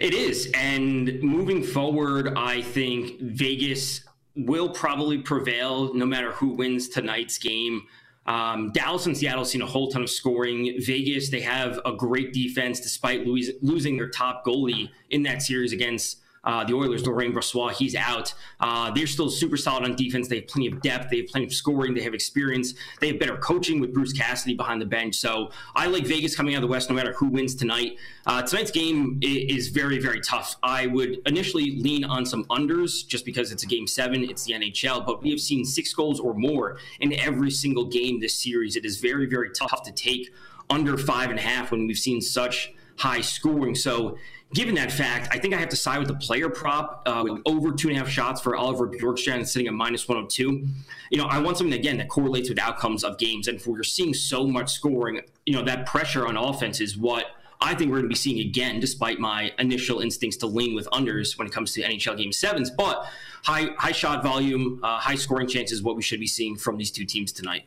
It 0.00 0.14
is. 0.14 0.50
And 0.54 1.22
moving 1.22 1.62
forward, 1.62 2.34
I 2.36 2.60
think 2.60 3.20
Vegas 3.20 4.04
will 4.34 4.68
probably 4.68 5.18
prevail 5.18 5.94
no 5.94 6.06
matter 6.06 6.32
who 6.32 6.48
wins 6.48 6.88
tonight's 6.88 7.38
game. 7.38 7.86
Um, 8.28 8.72
Dallas 8.72 9.06
and 9.06 9.16
Seattle 9.16 9.46
seen 9.46 9.62
a 9.62 9.66
whole 9.66 9.90
ton 9.90 10.02
of 10.02 10.10
scoring. 10.10 10.76
Vegas, 10.80 11.30
they 11.30 11.40
have 11.40 11.80
a 11.86 11.92
great 11.92 12.34
defense 12.34 12.78
despite 12.78 13.26
losing 13.26 13.96
their 13.96 14.10
top 14.10 14.44
goalie 14.44 14.90
in 15.08 15.22
that 15.22 15.40
series 15.40 15.72
against 15.72 16.20
uh, 16.44 16.64
the 16.64 16.74
Oilers, 16.74 17.06
Laurent 17.06 17.34
Brossoit, 17.34 17.72
he's 17.72 17.94
out. 17.94 18.32
Uh, 18.60 18.90
they're 18.90 19.06
still 19.06 19.30
super 19.30 19.56
solid 19.56 19.84
on 19.84 19.96
defense. 19.96 20.28
They 20.28 20.36
have 20.36 20.48
plenty 20.48 20.68
of 20.68 20.80
depth. 20.80 21.10
They 21.10 21.18
have 21.18 21.28
plenty 21.28 21.46
of 21.46 21.52
scoring. 21.52 21.94
They 21.94 22.02
have 22.02 22.14
experience. 22.14 22.74
They 23.00 23.08
have 23.08 23.18
better 23.18 23.36
coaching 23.36 23.80
with 23.80 23.92
Bruce 23.92 24.12
Cassidy 24.12 24.54
behind 24.54 24.80
the 24.80 24.86
bench. 24.86 25.16
So 25.16 25.50
I 25.74 25.86
like 25.86 26.06
Vegas 26.06 26.36
coming 26.36 26.54
out 26.54 26.58
of 26.58 26.68
the 26.68 26.72
West 26.72 26.88
no 26.88 26.96
matter 26.96 27.12
who 27.12 27.28
wins 27.28 27.54
tonight. 27.54 27.98
Uh, 28.26 28.42
tonight's 28.42 28.70
game 28.70 29.18
is 29.22 29.68
very, 29.68 29.98
very 29.98 30.20
tough. 30.20 30.56
I 30.62 30.86
would 30.86 31.20
initially 31.26 31.76
lean 31.76 32.04
on 32.04 32.26
some 32.26 32.44
unders 32.46 33.06
just 33.06 33.24
because 33.24 33.52
it's 33.52 33.62
a 33.62 33.66
game 33.66 33.86
seven, 33.86 34.24
it's 34.24 34.44
the 34.44 34.52
NHL, 34.52 35.04
but 35.04 35.22
we 35.22 35.30
have 35.30 35.40
seen 35.40 35.64
six 35.64 35.92
goals 35.92 36.20
or 36.20 36.34
more 36.34 36.78
in 37.00 37.12
every 37.14 37.50
single 37.50 37.84
game 37.84 38.20
this 38.20 38.34
series. 38.34 38.76
It 38.76 38.84
is 38.84 38.98
very, 38.98 39.26
very 39.26 39.50
tough 39.50 39.82
to 39.84 39.92
take 39.92 40.32
under 40.70 40.96
five 40.98 41.30
and 41.30 41.38
a 41.38 41.42
half 41.42 41.70
when 41.70 41.86
we've 41.86 41.98
seen 41.98 42.20
such 42.20 42.72
high 42.98 43.20
scoring. 43.20 43.74
So 43.74 44.18
given 44.54 44.74
that 44.76 44.90
fact, 44.90 45.28
I 45.30 45.38
think 45.38 45.54
I 45.54 45.58
have 45.58 45.68
to 45.70 45.76
side 45.76 45.98
with 45.98 46.08
the 46.08 46.14
player 46.14 46.48
prop 46.48 47.02
uh, 47.06 47.22
with 47.24 47.42
over 47.44 47.72
two 47.72 47.88
and 47.88 47.96
a 47.96 48.00
half 48.00 48.08
shots 48.08 48.40
for 48.40 48.56
Oliver 48.56 48.88
Bjorkstrand 48.88 49.46
sitting 49.46 49.68
at 49.68 49.74
minus 49.74 50.08
102. 50.08 50.66
You 51.10 51.18
know, 51.18 51.26
I 51.26 51.38
want 51.38 51.58
something 51.58 51.78
again 51.78 51.98
that 51.98 52.08
correlates 52.08 52.48
with 52.48 52.58
outcomes 52.58 53.04
of 53.04 53.18
games. 53.18 53.48
And 53.48 53.58
if 53.58 53.66
we're 53.66 53.82
seeing 53.82 54.14
so 54.14 54.46
much 54.46 54.72
scoring, 54.72 55.20
you 55.44 55.52
know, 55.52 55.62
that 55.64 55.86
pressure 55.86 56.26
on 56.26 56.36
offense 56.36 56.80
is 56.80 56.96
what 56.96 57.26
I 57.60 57.74
think 57.74 57.90
we're 57.90 57.98
going 57.98 58.04
to 58.04 58.08
be 58.08 58.14
seeing 58.14 58.40
again, 58.40 58.80
despite 58.80 59.18
my 59.18 59.52
initial 59.58 60.00
instincts 60.00 60.38
to 60.38 60.46
lean 60.46 60.74
with 60.74 60.88
unders 60.90 61.36
when 61.36 61.46
it 61.46 61.52
comes 61.52 61.72
to 61.72 61.82
NHL 61.82 62.16
Game 62.16 62.32
Sevens. 62.32 62.70
But 62.70 63.06
high 63.42 63.70
high 63.76 63.92
shot 63.92 64.22
volume, 64.22 64.80
uh, 64.82 64.98
high 64.98 65.16
scoring 65.16 65.48
chances, 65.48 65.82
what 65.82 65.96
we 65.96 66.02
should 66.02 66.20
be 66.20 66.26
seeing 66.26 66.56
from 66.56 66.78
these 66.78 66.90
two 66.90 67.04
teams 67.04 67.32
tonight. 67.32 67.64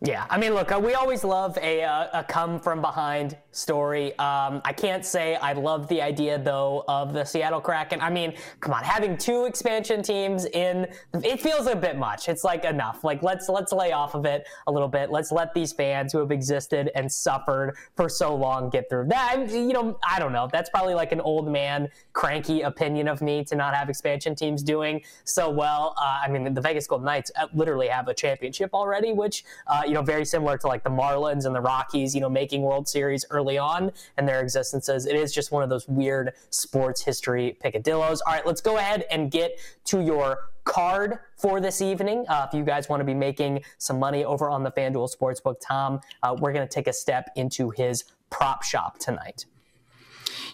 Yeah, 0.00 0.26
I 0.28 0.38
mean, 0.38 0.54
look, 0.54 0.70
uh, 0.70 0.78
we 0.78 0.94
always 0.94 1.24
love 1.24 1.56
a, 1.58 1.82
uh, 1.82 2.20
a 2.20 2.24
come 2.24 2.60
from 2.60 2.80
behind 2.82 3.38
story. 3.54 4.10
Um, 4.18 4.60
I 4.64 4.72
can't 4.72 5.04
say 5.04 5.36
I 5.36 5.52
love 5.52 5.88
the 5.88 6.02
idea 6.02 6.38
though 6.38 6.84
of 6.88 7.12
the 7.12 7.24
Seattle 7.24 7.60
Kraken. 7.60 8.00
I 8.00 8.10
mean, 8.10 8.34
come 8.60 8.74
on, 8.74 8.84
having 8.84 9.16
two 9.16 9.44
expansion 9.44 10.02
teams 10.02 10.46
in 10.46 10.86
it 11.14 11.40
feels 11.40 11.66
a 11.66 11.76
bit 11.76 11.96
much. 11.96 12.28
It's 12.28 12.44
like 12.44 12.64
enough. 12.64 13.04
Like 13.04 13.22
let's 13.22 13.48
let's 13.48 13.72
lay 13.72 13.92
off 13.92 14.14
of 14.14 14.24
it 14.24 14.46
a 14.66 14.72
little 14.72 14.88
bit. 14.88 15.10
Let's 15.10 15.30
let 15.32 15.54
these 15.54 15.72
fans 15.72 16.12
who 16.12 16.18
have 16.18 16.30
existed 16.30 16.90
and 16.94 17.10
suffered 17.10 17.76
for 17.96 18.08
so 18.08 18.34
long 18.34 18.70
get 18.70 18.88
through 18.88 19.06
that. 19.08 19.50
You 19.50 19.72
know, 19.72 19.98
I 20.08 20.18
don't 20.18 20.32
know. 20.32 20.48
That's 20.50 20.70
probably 20.70 20.94
like 20.94 21.12
an 21.12 21.20
old 21.20 21.50
man 21.50 21.88
cranky 22.12 22.62
opinion 22.62 23.08
of 23.08 23.22
me 23.22 23.44
to 23.44 23.54
not 23.54 23.74
have 23.74 23.88
expansion 23.88 24.34
teams 24.34 24.62
doing 24.62 25.02
so 25.24 25.50
well. 25.50 25.94
Uh, 25.96 26.20
I 26.24 26.28
mean, 26.28 26.52
the 26.52 26.60
Vegas 26.60 26.86
Golden 26.86 27.06
Knights 27.06 27.30
uh, 27.36 27.46
literally 27.54 27.88
have 27.88 28.08
a 28.08 28.14
championship 28.14 28.70
already, 28.74 29.12
which 29.12 29.44
uh, 29.66 29.82
you 29.86 29.94
know, 29.94 30.02
very 30.02 30.24
similar 30.24 30.58
to 30.58 30.66
like 30.66 30.82
the 30.82 30.90
Marlins 30.90 31.46
and 31.46 31.54
the 31.54 31.60
Rockies, 31.60 32.14
you 32.14 32.20
know, 32.20 32.28
making 32.28 32.62
World 32.62 32.88
Series 32.88 33.24
early 33.30 33.43
on 33.58 33.92
in 34.18 34.26
their 34.26 34.40
existences. 34.40 35.06
It 35.06 35.16
is 35.16 35.32
just 35.32 35.52
one 35.52 35.62
of 35.62 35.68
those 35.68 35.88
weird 35.88 36.32
sports 36.50 37.02
history 37.02 37.56
picadillos. 37.64 38.18
All 38.26 38.34
right, 38.34 38.46
let's 38.46 38.60
go 38.60 38.78
ahead 38.78 39.04
and 39.10 39.30
get 39.30 39.58
to 39.86 40.00
your 40.00 40.50
card 40.64 41.18
for 41.36 41.60
this 41.60 41.80
evening. 41.80 42.24
Uh, 42.28 42.46
if 42.48 42.56
you 42.56 42.64
guys 42.64 42.88
want 42.88 43.00
to 43.00 43.04
be 43.04 43.14
making 43.14 43.62
some 43.78 43.98
money 43.98 44.24
over 44.24 44.48
on 44.48 44.62
the 44.62 44.72
FanDuel 44.72 45.14
Sportsbook, 45.14 45.56
Tom, 45.60 46.00
uh, 46.22 46.34
we're 46.38 46.52
going 46.52 46.66
to 46.66 46.72
take 46.72 46.88
a 46.88 46.92
step 46.92 47.30
into 47.36 47.70
his 47.70 48.04
prop 48.30 48.62
shop 48.62 48.98
tonight. 48.98 49.46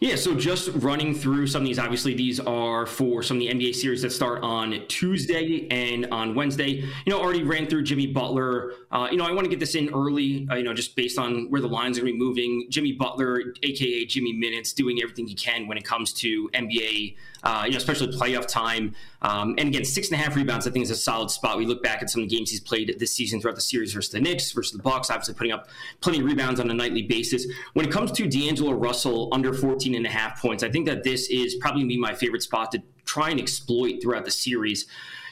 Yeah, 0.00 0.16
so 0.16 0.34
just 0.34 0.70
running 0.76 1.14
through 1.14 1.46
some 1.46 1.60
of 1.60 1.68
these. 1.68 1.78
Obviously, 1.78 2.14
these 2.14 2.40
are 2.40 2.86
for 2.86 3.22
some 3.22 3.36
of 3.36 3.40
the 3.42 3.48
NBA 3.48 3.74
series 3.74 4.00
that 4.00 4.12
start 4.12 4.42
on 4.42 4.82
Tuesday 4.88 5.68
and 5.70 6.06
on 6.06 6.34
Wednesday. 6.34 6.70
You 6.70 6.86
know, 7.06 7.20
already 7.20 7.42
ran 7.42 7.66
through 7.66 7.82
Jimmy 7.82 8.06
Butler. 8.06 8.72
Uh, 8.90 9.08
you 9.10 9.18
know, 9.18 9.26
I 9.26 9.32
want 9.32 9.44
to 9.44 9.50
get 9.50 9.60
this 9.60 9.74
in 9.74 9.92
early. 9.92 10.48
Uh, 10.50 10.54
you 10.54 10.62
know, 10.62 10.72
just 10.72 10.96
based 10.96 11.18
on 11.18 11.50
where 11.50 11.60
the 11.60 11.68
lines 11.68 11.98
are 11.98 12.00
going 12.00 12.14
to 12.14 12.18
be 12.18 12.24
moving. 12.24 12.66
Jimmy 12.70 12.92
Butler, 12.92 13.52
aka 13.62 14.06
Jimmy 14.06 14.32
Minutes, 14.32 14.72
doing 14.72 15.02
everything 15.02 15.26
he 15.26 15.34
can 15.34 15.68
when 15.68 15.76
it 15.76 15.84
comes 15.84 16.14
to 16.14 16.48
NBA 16.54 17.16
uh, 17.42 17.62
you 17.64 17.72
know, 17.72 17.76
especially 17.76 18.08
playoff 18.08 18.46
time. 18.46 18.94
Um, 19.22 19.54
and 19.58 19.68
again, 19.68 19.84
six 19.84 20.10
and 20.10 20.20
a 20.20 20.22
half 20.22 20.36
rebounds, 20.36 20.66
I 20.66 20.70
think, 20.70 20.82
is 20.82 20.90
a 20.90 20.96
solid 20.96 21.30
spot. 21.30 21.58
We 21.58 21.66
look 21.66 21.82
back 21.82 22.02
at 22.02 22.10
some 22.10 22.22
of 22.22 22.28
the 22.28 22.36
games 22.36 22.50
he's 22.50 22.60
played 22.60 22.96
this 22.98 23.12
season 23.12 23.40
throughout 23.40 23.56
the 23.56 23.60
series 23.60 23.92
versus 23.92 24.12
the 24.12 24.20
Knicks, 24.20 24.52
versus 24.52 24.72
the 24.72 24.82
Bucks, 24.82 25.10
obviously 25.10 25.34
putting 25.34 25.52
up 25.52 25.68
plenty 26.00 26.20
of 26.20 26.24
rebounds 26.24 26.60
on 26.60 26.70
a 26.70 26.74
nightly 26.74 27.02
basis. 27.02 27.46
When 27.74 27.86
it 27.86 27.92
comes 27.92 28.12
to 28.12 28.26
D'Angelo 28.26 28.72
Russell 28.72 29.28
under 29.32 29.52
14 29.52 29.94
and 29.94 30.06
a 30.06 30.10
half 30.10 30.40
points, 30.40 30.62
I 30.62 30.70
think 30.70 30.86
that 30.86 31.04
this 31.04 31.28
is 31.28 31.54
probably 31.56 31.84
be 31.84 31.98
my 31.98 32.14
favorite 32.14 32.42
spot 32.42 32.72
to 32.72 32.82
try 33.04 33.30
and 33.30 33.40
exploit 33.40 34.00
throughout 34.02 34.24
the 34.24 34.30
series 34.30 34.86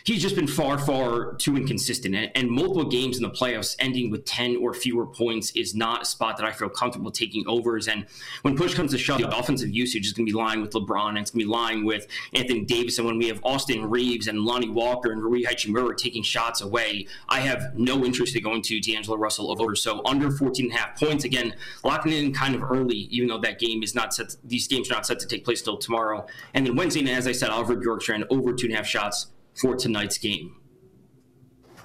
he's 0.08 0.22
just 0.22 0.34
been 0.34 0.46
far, 0.46 0.78
far 0.78 1.34
too 1.34 1.54
inconsistent. 1.54 2.14
And, 2.14 2.30
and, 2.34 2.50
multiple 2.50 2.84
games 2.84 3.18
in 3.18 3.22
the 3.22 3.30
playoffs 3.30 3.76
ending 3.78 4.10
with 4.10 4.24
10 4.24 4.56
or 4.56 4.72
fewer 4.72 5.04
points 5.04 5.50
is 5.50 5.74
not 5.74 6.02
a 6.02 6.04
spot 6.06 6.38
that 6.38 6.46
I 6.46 6.52
feel 6.52 6.70
comfortable 6.70 7.10
taking 7.10 7.46
overs. 7.46 7.88
And 7.88 8.06
when 8.40 8.56
push 8.56 8.74
comes 8.74 8.90
to 8.92 8.98
shove, 8.98 9.18
the 9.20 9.36
offensive 9.36 9.68
usage 9.68 10.06
is 10.06 10.14
going 10.14 10.26
to 10.26 10.32
be 10.32 10.36
lying 10.36 10.62
with 10.62 10.70
LeBron 10.70 11.10
and 11.10 11.18
it's 11.18 11.30
going 11.30 11.40
to 11.40 11.46
be 11.46 11.50
lying 11.52 11.84
with 11.84 12.06
Anthony 12.32 12.64
Davis. 12.64 12.96
And 12.98 13.06
when 13.06 13.18
we 13.18 13.28
have 13.28 13.38
Austin 13.44 13.88
Reaves 13.88 14.28
and 14.28 14.40
Lonnie 14.40 14.70
Walker 14.70 15.12
and 15.12 15.22
Rui 15.22 15.42
Hachimura 15.42 15.94
taking 15.94 16.22
shots 16.22 16.62
away, 16.62 17.06
I 17.28 17.40
have 17.40 17.78
no 17.78 18.02
interest 18.02 18.34
in 18.34 18.42
going 18.42 18.62
to 18.62 18.80
D'Angelo 18.80 19.18
Russell 19.18 19.50
over. 19.50 19.76
So 19.76 20.00
under 20.06 20.30
14 20.30 20.64
and 20.64 20.74
a 20.74 20.76
half 20.78 20.98
points, 20.98 21.24
again, 21.24 21.54
locking 21.84 22.12
in 22.12 22.32
kind 22.32 22.54
of 22.54 22.62
early, 22.62 22.96
even 22.96 23.28
though 23.28 23.40
that 23.40 23.58
game 23.58 23.82
is 23.82 23.94
not 23.94 24.14
set, 24.14 24.36
these 24.42 24.66
games 24.66 24.90
are 24.90 24.94
not 24.94 25.06
set 25.06 25.18
to 25.18 25.26
take 25.26 25.44
place 25.44 25.60
till 25.60 25.76
tomorrow. 25.76 26.26
And 26.54 26.66
then 26.66 26.76
Wednesday 26.76 27.02
night, 27.02 27.18
as 27.18 27.26
I 27.26 27.32
said, 27.32 27.50
Oliver 27.50 27.76
Bjorkstrand 27.76 28.24
over 28.30 28.54
two 28.54 28.66
and 28.66 28.74
a 28.74 28.76
half 28.78 28.86
shots 28.86 29.26
for 29.60 29.76
tonight's 29.76 30.18
game. 30.18 30.54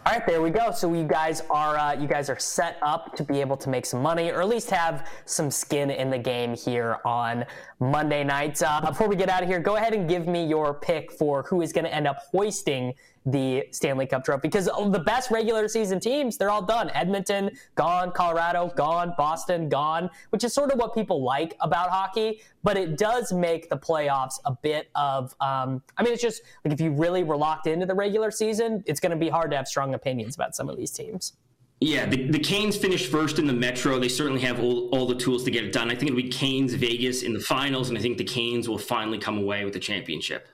All 0.05 0.12
right, 0.12 0.27
there 0.27 0.41
we 0.41 0.49
go. 0.49 0.71
So 0.71 0.93
you 0.93 1.05
guys 1.05 1.43
are 1.49 1.77
uh, 1.77 1.93
you 1.93 2.09
guys 2.09 2.29
are 2.29 2.38
set 2.38 2.77
up 2.81 3.15
to 3.15 3.23
be 3.23 3.39
able 3.39 3.55
to 3.55 3.69
make 3.69 3.86
some 3.86 4.01
money, 4.01 4.31
or 4.31 4.41
at 4.41 4.49
least 4.49 4.69
have 4.69 5.07
some 5.23 5.49
skin 5.49 5.89
in 5.89 6.09
the 6.09 6.17
game 6.17 6.57
here 6.57 6.97
on 7.05 7.45
Monday 7.79 8.21
night. 8.21 8.62
Uh, 8.62 8.81
before 8.81 9.07
we 9.07 9.15
get 9.15 9.29
out 9.29 9.43
of 9.43 9.47
here, 9.47 9.62
go 9.62 9.77
ahead 9.77 9.93
and 9.93 10.09
give 10.09 10.27
me 10.27 10.45
your 10.45 10.73
pick 10.73 11.09
for 11.09 11.43
who 11.43 11.62
is 11.62 11.71
going 11.71 11.86
to 11.86 11.93
end 11.93 12.05
up 12.05 12.17
hoisting 12.33 12.93
the 13.25 13.65
Stanley 13.71 14.05
Cup 14.05 14.23
trophy 14.23 14.41
because 14.41 14.65
the 14.65 15.03
best 15.05 15.31
regular 15.31 15.67
season 15.67 15.99
teams, 15.99 16.38
they're 16.38 16.49
all 16.49 16.62
done. 16.62 16.89
Edmonton, 16.93 17.51
gone. 17.75 18.12
Colorado, 18.12 18.71
gone. 18.75 19.13
Boston, 19.17 19.69
gone, 19.69 20.09
which 20.31 20.43
is 20.43 20.53
sort 20.53 20.71
of 20.71 20.79
what 20.79 20.93
people 20.93 21.23
like 21.23 21.55
about 21.62 21.89
hockey. 21.89 22.41
But 22.63 22.77
it 22.77 22.97
does 22.97 23.31
make 23.31 23.69
the 23.69 23.77
playoffs 23.77 24.39
a 24.45 24.51
bit 24.51 24.89
of, 24.95 25.36
um, 25.41 25.81
I 25.97 26.03
mean, 26.03 26.13
it's 26.13 26.21
just 26.21 26.41
like 26.63 26.73
if 26.73 26.81
you 26.81 26.91
really 26.91 27.23
were 27.23 27.38
locked 27.38 27.67
into 27.67 27.86
the 27.86 27.95
regular 27.95 28.31
season, 28.31 28.83
it's 28.86 28.99
going 28.99 29.12
to 29.12 29.17
be 29.17 29.29
hard 29.29 29.51
to 29.51 29.57
have 29.57 29.67
strong 29.67 29.93
opinions 29.93 30.36
about 30.36 30.55
some 30.55 30.69
of 30.69 30.77
these 30.77 30.91
teams. 30.91 31.33
Yeah, 31.79 32.05
the, 32.05 32.29
the 32.29 32.39
Canes 32.39 32.77
finished 32.77 33.12
first 33.12 33.39
in 33.39 33.47
the 33.47 33.53
Metro. 33.53 33.99
They 33.99 34.07
certainly 34.07 34.39
have 34.41 34.62
all, 34.62 34.88
all 34.89 35.05
the 35.05 35.15
tools 35.15 35.43
to 35.43 35.51
get 35.51 35.65
it 35.65 35.73
done. 35.73 35.89
I 35.89 35.95
think 35.95 36.12
it'll 36.12 36.15
be 36.15 36.29
Canes 36.29 36.73
Vegas 36.75 37.23
in 37.23 37.33
the 37.33 37.41
finals, 37.41 37.89
and 37.89 37.97
I 37.97 38.01
think 38.01 38.17
the 38.17 38.23
Canes 38.23 38.69
will 38.69 38.77
finally 38.77 39.17
come 39.17 39.38
away 39.38 39.65
with 39.65 39.73
the 39.73 39.79
championship. 39.79 40.47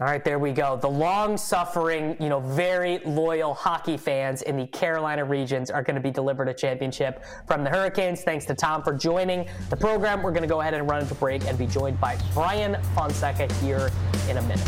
All 0.00 0.06
right, 0.06 0.24
there 0.24 0.38
we 0.38 0.52
go. 0.52 0.78
The 0.78 0.88
long 0.88 1.36
suffering, 1.36 2.16
you 2.18 2.30
know, 2.30 2.40
very 2.40 3.00
loyal 3.00 3.52
hockey 3.52 3.98
fans 3.98 4.40
in 4.40 4.56
the 4.56 4.66
Carolina 4.68 5.22
regions 5.22 5.70
are 5.70 5.82
going 5.82 5.96
to 5.96 6.00
be 6.00 6.10
delivered 6.10 6.48
a 6.48 6.54
championship 6.54 7.22
from 7.46 7.62
the 7.62 7.68
Hurricanes. 7.68 8.22
Thanks 8.22 8.46
to 8.46 8.54
Tom 8.54 8.82
for 8.82 8.94
joining 8.94 9.46
the 9.68 9.76
program. 9.76 10.22
We're 10.22 10.30
going 10.30 10.44
to 10.44 10.48
go 10.48 10.62
ahead 10.62 10.72
and 10.72 10.88
run 10.88 11.02
into 11.02 11.14
break 11.16 11.44
and 11.44 11.58
be 11.58 11.66
joined 11.66 12.00
by 12.00 12.16
Bryan 12.32 12.82
Fonseca 12.94 13.52
here 13.56 13.90
in 14.30 14.38
a 14.38 14.42
minute. 14.42 14.66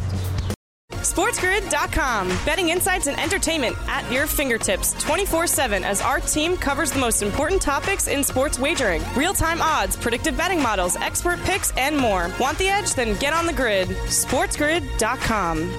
SportsGrid.com. 1.15 2.27
Betting 2.45 2.71
insights 2.71 3.07
and 3.07 3.17
entertainment 3.21 3.77
at 3.87 4.11
your 4.11 4.27
fingertips 4.27 5.01
24 5.01 5.47
7 5.47 5.85
as 5.85 6.01
our 6.01 6.19
team 6.19 6.57
covers 6.57 6.91
the 6.91 6.99
most 6.99 7.23
important 7.23 7.63
topics 7.63 8.09
in 8.09 8.25
sports 8.25 8.59
wagering 8.59 9.01
real 9.15 9.33
time 9.33 9.63
odds, 9.63 9.95
predictive 9.97 10.37
betting 10.37 10.61
models, 10.61 10.97
expert 10.97 11.39
picks, 11.45 11.71
and 11.77 11.97
more. 11.97 12.33
Want 12.41 12.59
the 12.59 12.67
edge? 12.67 12.95
Then 12.95 13.17
get 13.21 13.33
on 13.33 13.47
the 13.47 13.53
grid. 13.53 13.87
SportsGrid.com. 13.91 15.79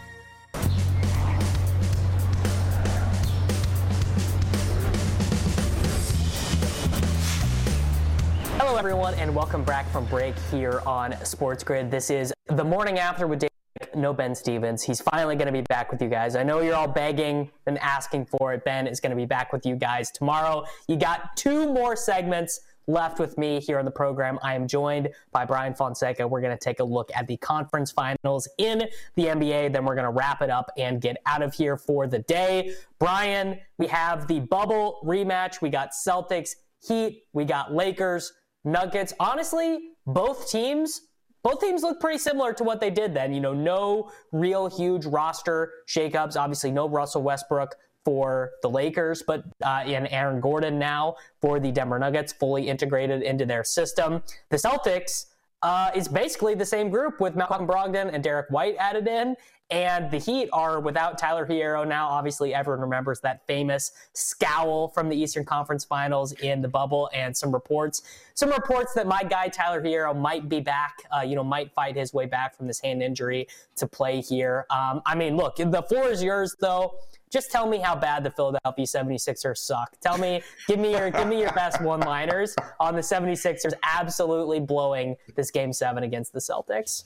Hello, 8.57 8.77
everyone, 8.77 9.15
and 9.15 9.35
welcome 9.35 9.65
back 9.65 9.91
from 9.91 10.05
break 10.05 10.39
here 10.49 10.81
on 10.85 11.13
Sports 11.25 11.61
Grid. 11.65 11.91
This 11.91 12.09
is 12.09 12.33
the 12.47 12.63
morning 12.63 12.99
after 12.99 13.27
with 13.27 13.39
Dave 13.39 13.49
no 13.95 14.13
Ben 14.13 14.33
Stevens. 14.33 14.81
He's 14.83 15.01
finally 15.01 15.35
going 15.35 15.47
to 15.47 15.51
be 15.51 15.61
back 15.61 15.91
with 15.91 16.01
you 16.01 16.09
guys. 16.09 16.35
I 16.35 16.43
know 16.43 16.61
you're 16.61 16.75
all 16.75 16.87
begging 16.87 17.51
and 17.67 17.77
asking 17.79 18.25
for 18.25 18.53
it. 18.53 18.63
Ben 18.63 18.87
is 18.87 18.99
going 18.99 19.11
to 19.11 19.15
be 19.15 19.25
back 19.25 19.51
with 19.51 19.65
you 19.65 19.75
guys 19.75 20.11
tomorrow. 20.11 20.65
You 20.87 20.95
got 20.95 21.35
two 21.35 21.71
more 21.73 21.95
segments 21.95 22.61
left 22.87 23.19
with 23.19 23.37
me 23.37 23.59
here 23.59 23.79
on 23.79 23.85
the 23.85 23.91
program. 23.91 24.39
I 24.43 24.55
am 24.55 24.67
joined 24.67 25.09
by 25.31 25.45
Bryan 25.45 25.73
Fonseca. 25.73 26.27
We're 26.27 26.41
going 26.41 26.55
to 26.55 26.63
take 26.63 26.79
a 26.79 26.83
look 26.83 27.09
at 27.15 27.27
the 27.27 27.37
conference 27.37 27.91
finals 27.91 28.47
in 28.57 28.83
the 29.15 29.25
NBA. 29.25 29.73
Then 29.73 29.85
we're 29.85 29.95
going 29.95 30.05
to 30.05 30.11
wrap 30.11 30.41
it 30.41 30.49
up 30.49 30.69
and 30.77 31.01
get 31.01 31.17
out 31.25 31.41
of 31.41 31.53
here 31.53 31.77
for 31.77 32.07
the 32.07 32.19
day. 32.19 32.73
Bryan, 32.99 33.59
we 33.77 33.87
have 33.87 34.27
the 34.27 34.39
bubble 34.41 34.99
rematch. 35.03 35.61
We 35.61 35.69
got 35.69 35.91
Celtics, 35.91 36.51
Heat, 36.87 37.23
we 37.33 37.45
got 37.45 37.73
Lakers, 37.73 38.31
Nuggets. 38.63 39.13
Honestly, 39.19 39.89
both 40.05 40.49
teams 40.49 41.01
both 41.45 41.61
teams 41.61 41.83
look 41.83 41.99
pretty 41.99 42.17
similar 42.17 42.53
to 42.53 42.63
what 42.63 42.81
they 42.81 42.89
did 42.89 43.13
then. 43.13 43.31
You 43.31 43.39
know, 43.39 43.53
no 43.53 44.11
real 44.31 44.67
huge 44.67 45.05
roster 45.05 45.73
shakeups. 45.87 46.35
Obviously, 46.35 46.71
no 46.71 46.89
Russell 46.89 47.21
Westbrook 47.21 47.75
for 48.03 48.49
the 48.63 48.69
Lakers, 48.69 49.21
but 49.25 49.43
uh, 49.63 49.83
and 49.85 50.07
Aaron 50.09 50.41
Gordon 50.41 50.79
now 50.79 51.17
for 51.41 51.59
the 51.59 51.71
Denver 51.71 51.99
Nuggets, 51.99 52.33
fully 52.33 52.67
integrated 52.67 53.21
into 53.21 53.45
their 53.45 53.63
system. 53.63 54.23
The 54.49 54.57
Celtics 54.57 55.27
uh, 55.65 55.89
is 55.95 56.07
basically 56.07 56.53
the 56.53 56.65
same 56.65 56.91
group 56.91 57.19
with 57.19 57.35
Malcolm 57.35 57.65
Brogdon 57.65 58.13
and 58.13 58.23
Derrick 58.23 58.45
White 58.51 58.75
added 58.77 59.07
in. 59.07 59.35
And 59.71 60.11
the 60.11 60.19
Heat 60.19 60.47
are 60.53 60.79
without 60.79 61.17
Tyler 61.17 61.43
Herro 61.43 61.87
now. 61.87 62.07
Obviously, 62.07 62.53
everyone 62.53 62.81
remembers 62.81 63.19
that 63.21 63.47
famous 63.47 63.91
scowl 64.13 64.89
from 64.89 65.09
the 65.09 65.15
Eastern 65.15 65.43
Conference 65.43 65.83
Finals 65.83 66.33
in 66.33 66.61
the 66.61 66.67
bubble, 66.67 67.09
and 67.15 67.35
some 67.35 67.51
reports, 67.51 68.03
some 68.35 68.51
reports 68.51 68.93
that 68.93 69.07
my 69.07 69.23
guy 69.23 69.47
Tyler 69.47 69.81
Herro 69.81 70.15
might 70.15 70.47
be 70.47 70.59
back. 70.59 70.99
Uh, 71.11 71.21
you 71.21 71.33
know, 71.33 71.43
might 71.43 71.73
fight 71.73 71.95
his 71.95 72.13
way 72.13 72.27
back 72.27 72.55
from 72.55 72.67
this 72.67 72.79
hand 72.79 73.01
injury 73.01 73.47
to 73.77 73.87
play 73.87 74.21
here. 74.21 74.67
Um, 74.69 75.01
I 75.03 75.15
mean, 75.15 75.35
look, 75.35 75.55
the 75.55 75.81
floor 75.89 76.09
is 76.09 76.21
yours, 76.21 76.55
though 76.59 76.93
just 77.31 77.51
tell 77.51 77.67
me 77.67 77.79
how 77.79 77.95
bad 77.95 78.23
the 78.23 78.31
Philadelphia 78.31 78.85
76ers 78.85 79.57
suck. 79.57 79.95
Tell 80.01 80.17
me, 80.17 80.41
give 80.67 80.79
me 80.79 80.91
your 80.91 81.09
give 81.11 81.27
me 81.27 81.39
your 81.39 81.51
best 81.53 81.81
one-liners 81.81 82.55
on 82.79 82.95
the 82.95 83.01
76ers 83.01 83.73
absolutely 83.83 84.59
blowing 84.59 85.15
this 85.35 85.51
game 85.51 85.73
7 85.73 86.03
against 86.03 86.33
the 86.33 86.39
Celtics. 86.39 87.03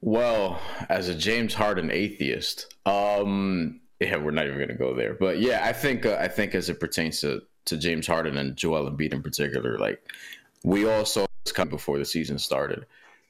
Well, 0.00 0.60
as 0.88 1.08
a 1.08 1.14
James 1.14 1.54
Harden 1.54 1.90
atheist, 1.90 2.74
um 2.84 3.80
yeah, 4.00 4.16
we're 4.16 4.30
not 4.30 4.44
even 4.44 4.58
going 4.58 4.68
to 4.68 4.74
go 4.74 4.94
there. 4.94 5.14
But 5.14 5.40
yeah, 5.40 5.60
I 5.64 5.72
think 5.72 6.04
uh, 6.04 6.18
I 6.20 6.28
think 6.28 6.54
as 6.54 6.68
it 6.68 6.80
pertains 6.80 7.20
to 7.20 7.42
to 7.66 7.76
James 7.76 8.06
Harden 8.06 8.36
and 8.36 8.56
Joel 8.56 8.90
Embiid 8.90 9.12
in 9.12 9.22
particular, 9.22 9.78
like 9.78 10.00
we 10.64 10.88
all 10.88 11.04
saw 11.04 11.26
this 11.44 11.52
come 11.52 11.68
before 11.68 11.98
the 11.98 12.04
season 12.04 12.38
started. 12.38 12.86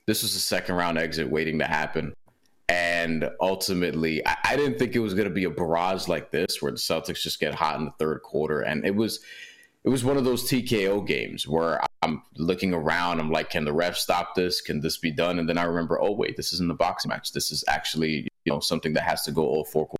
This 0.06 0.22
was 0.22 0.34
a 0.34 0.40
second 0.40 0.74
round 0.76 0.98
exit 0.98 1.30
waiting 1.30 1.58
to 1.58 1.66
happen. 1.66 2.14
And 2.68 3.30
ultimately, 3.40 4.26
I, 4.26 4.36
I 4.44 4.56
didn't 4.56 4.78
think 4.78 4.96
it 4.96 5.00
was 5.00 5.14
going 5.14 5.28
to 5.28 5.34
be 5.34 5.44
a 5.44 5.50
barrage 5.50 6.08
like 6.08 6.30
this, 6.30 6.60
where 6.60 6.72
the 6.72 6.78
Celtics 6.78 7.22
just 7.22 7.40
get 7.40 7.54
hot 7.54 7.78
in 7.78 7.84
the 7.84 7.92
third 7.98 8.22
quarter. 8.22 8.62
And 8.62 8.84
it 8.84 8.94
was, 8.94 9.20
it 9.84 9.88
was 9.88 10.04
one 10.04 10.16
of 10.16 10.24
those 10.24 10.50
TKO 10.50 11.06
games 11.06 11.46
where 11.46 11.80
I'm 12.02 12.22
looking 12.36 12.74
around. 12.74 13.20
I'm 13.20 13.30
like, 13.30 13.50
can 13.50 13.64
the 13.64 13.72
ref 13.72 13.96
stop 13.96 14.34
this? 14.34 14.60
Can 14.60 14.80
this 14.80 14.96
be 14.96 15.10
done? 15.10 15.38
And 15.38 15.48
then 15.48 15.58
I 15.58 15.64
remember, 15.64 16.00
oh 16.00 16.12
wait, 16.12 16.36
this 16.36 16.52
isn't 16.52 16.70
a 16.70 16.74
boxing 16.74 17.08
match. 17.08 17.32
This 17.32 17.50
is 17.50 17.64
actually 17.68 18.28
you 18.46 18.52
know 18.52 18.60
something 18.60 18.94
that 18.94 19.02
has 19.02 19.22
to 19.24 19.32
go 19.32 19.42
all 19.42 19.64
four 19.64 19.86
quarters. 19.86 19.96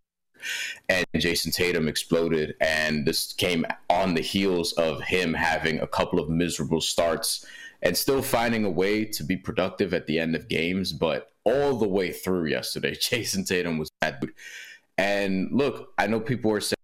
And 0.89 1.05
Jayson 1.17 1.53
Tatum 1.53 1.89
exploded, 1.89 2.55
and 2.61 3.05
this 3.05 3.33
came 3.33 3.67
on 3.91 4.15
the 4.15 4.21
heels 4.21 4.73
of 4.75 5.03
him 5.03 5.35
having 5.35 5.81
a 5.81 5.87
couple 5.87 6.21
of 6.21 6.29
miserable 6.29 6.81
starts 6.81 7.45
and 7.83 7.97
still 7.97 8.23
finding 8.23 8.65
a 8.65 8.71
way 8.71 9.05
to 9.05 9.25
be 9.25 9.37
productive 9.37 9.93
at 9.93 10.07
the 10.07 10.21
end 10.21 10.37
of 10.37 10.49
games. 10.49 10.93
But 10.93 11.33
all 11.47 11.77
the 11.77 11.89
way 11.89 12.13
through 12.13 12.47
yesterday, 12.47 12.95
Jayson 13.01 13.45
Tatum 13.45 13.79
was 13.79 13.91
bad. 14.01 14.23
And 14.99 15.49
look, 15.53 15.93
I 15.97 16.07
know 16.07 16.21
people 16.21 16.53
are 16.53 16.61
saying 16.61 16.77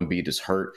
Embiid 0.00 0.28
is 0.28 0.38
hurt. 0.38 0.74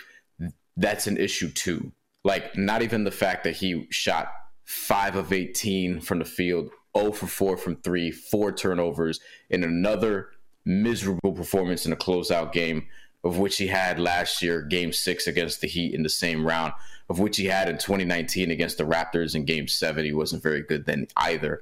That's 0.77 1.07
an 1.07 1.17
issue 1.17 1.49
too. 1.49 1.91
Like, 2.23 2.57
not 2.57 2.81
even 2.81 3.03
the 3.03 3.11
fact 3.11 3.43
that 3.43 3.55
he 3.55 3.87
shot 3.91 4.31
five 4.63 5.15
of 5.15 5.31
18 5.31 5.99
from 5.99 6.19
the 6.19 6.25
field, 6.25 6.69
0 6.97 7.11
for 7.11 7.27
4 7.27 7.57
from 7.57 7.75
three, 7.77 8.09
four 8.09 8.51
turnovers 8.51 9.19
in 9.49 9.63
another 9.63 10.29
miserable 10.65 11.33
performance 11.33 11.85
in 11.85 11.93
a 11.93 11.97
closeout 11.97 12.51
game, 12.51 12.87
of 13.23 13.37
which 13.37 13.57
he 13.57 13.67
had 13.67 13.99
last 13.99 14.41
year, 14.41 14.61
game 14.61 14.91
six 14.91 15.27
against 15.27 15.61
the 15.61 15.67
Heat 15.67 15.93
in 15.93 16.01
the 16.01 16.09
same 16.09 16.45
round 16.45 16.73
of 17.09 17.19
which 17.19 17.37
he 17.37 17.45
had 17.45 17.69
in 17.69 17.77
2019 17.77 18.49
against 18.49 18.77
the 18.77 18.83
Raptors 18.83 19.35
in 19.35 19.45
game 19.45 19.67
seven. 19.67 20.05
He 20.05 20.13
wasn't 20.13 20.41
very 20.41 20.61
good 20.61 20.85
then 20.85 21.07
either. 21.17 21.61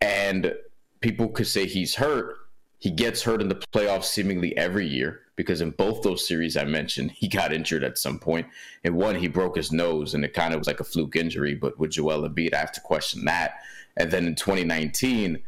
And 0.00 0.54
people 1.00 1.28
could 1.28 1.46
say 1.46 1.66
he's 1.66 1.94
hurt. 1.94 2.36
He 2.78 2.90
gets 2.90 3.22
hurt 3.22 3.42
in 3.42 3.48
the 3.48 3.62
playoffs 3.74 4.04
seemingly 4.04 4.56
every 4.56 4.86
year 4.86 5.20
because 5.36 5.60
in 5.60 5.70
both 5.70 6.02
those 6.02 6.26
series 6.26 6.56
I 6.56 6.64
mentioned, 6.64 7.10
he 7.10 7.28
got 7.28 7.52
injured 7.52 7.84
at 7.84 7.98
some 7.98 8.18
point. 8.18 8.46
In 8.84 8.94
one, 8.94 9.16
he 9.16 9.28
broke 9.28 9.56
his 9.56 9.70
nose 9.70 10.14
and 10.14 10.24
it 10.24 10.32
kind 10.32 10.54
of 10.54 10.60
was 10.60 10.66
like 10.66 10.80
a 10.80 10.84
fluke 10.84 11.16
injury. 11.16 11.54
But 11.54 11.78
with 11.78 11.90
Joel 11.90 12.28
Embiid, 12.28 12.54
I 12.54 12.58
have 12.58 12.72
to 12.72 12.80
question 12.80 13.24
that. 13.26 13.58
And 13.96 14.10
then 14.10 14.26
in 14.26 14.34
2019, 14.34 15.42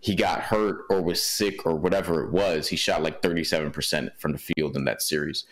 he 0.00 0.14
got 0.14 0.40
hurt 0.40 0.84
or 0.88 1.02
was 1.02 1.22
sick 1.22 1.66
or 1.66 1.76
whatever 1.76 2.24
it 2.24 2.32
was. 2.32 2.68
He 2.68 2.76
shot 2.76 3.02
like 3.02 3.20
37% 3.20 4.10
from 4.18 4.32
the 4.32 4.38
field 4.38 4.76
in 4.76 4.84
that 4.84 5.02
series. 5.02 5.44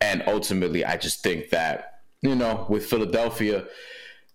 And 0.00 0.22
ultimately, 0.26 0.84
I 0.84 0.96
just 0.96 1.22
think 1.22 1.50
that 1.50 1.98
you 2.22 2.34
know, 2.34 2.66
with 2.68 2.86
Philadelphia, 2.86 3.64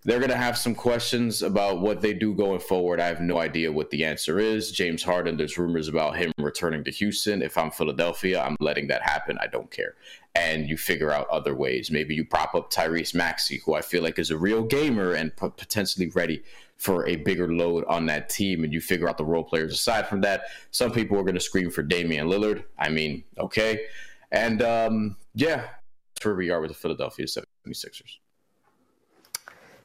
they're 0.06 0.20
going 0.20 0.30
to 0.30 0.38
have 0.38 0.58
some 0.58 0.76
questions 0.76 1.42
about 1.42 1.80
what 1.80 2.02
they 2.02 2.14
do 2.14 2.34
going 2.34 2.60
forward. 2.60 3.00
I 3.00 3.08
have 3.08 3.22
no 3.22 3.40
idea 3.40 3.72
what 3.72 3.90
the 3.90 4.04
answer 4.04 4.38
is. 4.40 4.72
James 4.72 5.02
Harden, 5.02 5.38
there's 5.38 5.58
rumors 5.58 5.88
about 5.88 6.18
him 6.18 6.32
returning 6.38 6.84
to 6.84 6.92
Houston. 6.92 7.42
If 7.42 7.58
I'm 7.58 7.72
Philadelphia, 7.72 8.42
I'm 8.42 8.58
letting 8.60 8.88
that 8.88 9.02
happen. 9.02 9.38
I 9.40 9.48
don't 9.48 9.72
care. 9.72 9.96
And 10.36 10.68
you 10.68 10.78
figure 10.78 11.12
out 11.12 11.30
other 11.30 11.56
ways. 11.56 11.90
Maybe 11.90 12.16
you 12.16 12.26
prop 12.26 12.54
up 12.54 12.72
Tyrese 12.72 13.16
Maxey, 13.16 13.62
who 13.66 13.76
I 13.76 13.82
feel 13.82 14.04
like 14.04 14.20
is 14.20 14.32
a 14.32 14.38
real 14.38 14.64
gamer 14.64 15.14
and 15.14 15.36
p- 15.36 15.50
potentially 15.56 16.10
ready 16.10 16.44
for 16.78 17.08
a 17.08 17.16
bigger 17.18 17.54
load 17.54 17.86
on 17.86 18.06
that 18.08 18.30
team. 18.30 18.64
And 18.66 18.74
you 18.74 18.82
figure 18.82 19.08
out 19.08 19.18
the 19.18 19.26
role 19.26 19.44
players 19.44 19.72
aside 19.72 20.08
from 20.08 20.22
that. 20.22 20.46
Some 20.72 20.92
people 20.92 21.18
are 21.18 21.24
going 21.24 21.36
to 21.36 21.40
scream 21.40 21.70
for 21.70 21.82
Damian 21.82 22.28
Lillard. 22.28 22.66
I 22.78 22.90
mean, 22.90 23.24
okay. 23.38 23.86
And 24.32 24.62
um, 24.62 25.16
yeah, 25.34 25.68
that's 26.14 26.26
where 26.26 26.36
we 26.36 26.50
are 26.50 26.60
with 26.60 26.72
the 26.72 26.76
Philadelphia 26.76 27.26
76ers. 27.26 28.18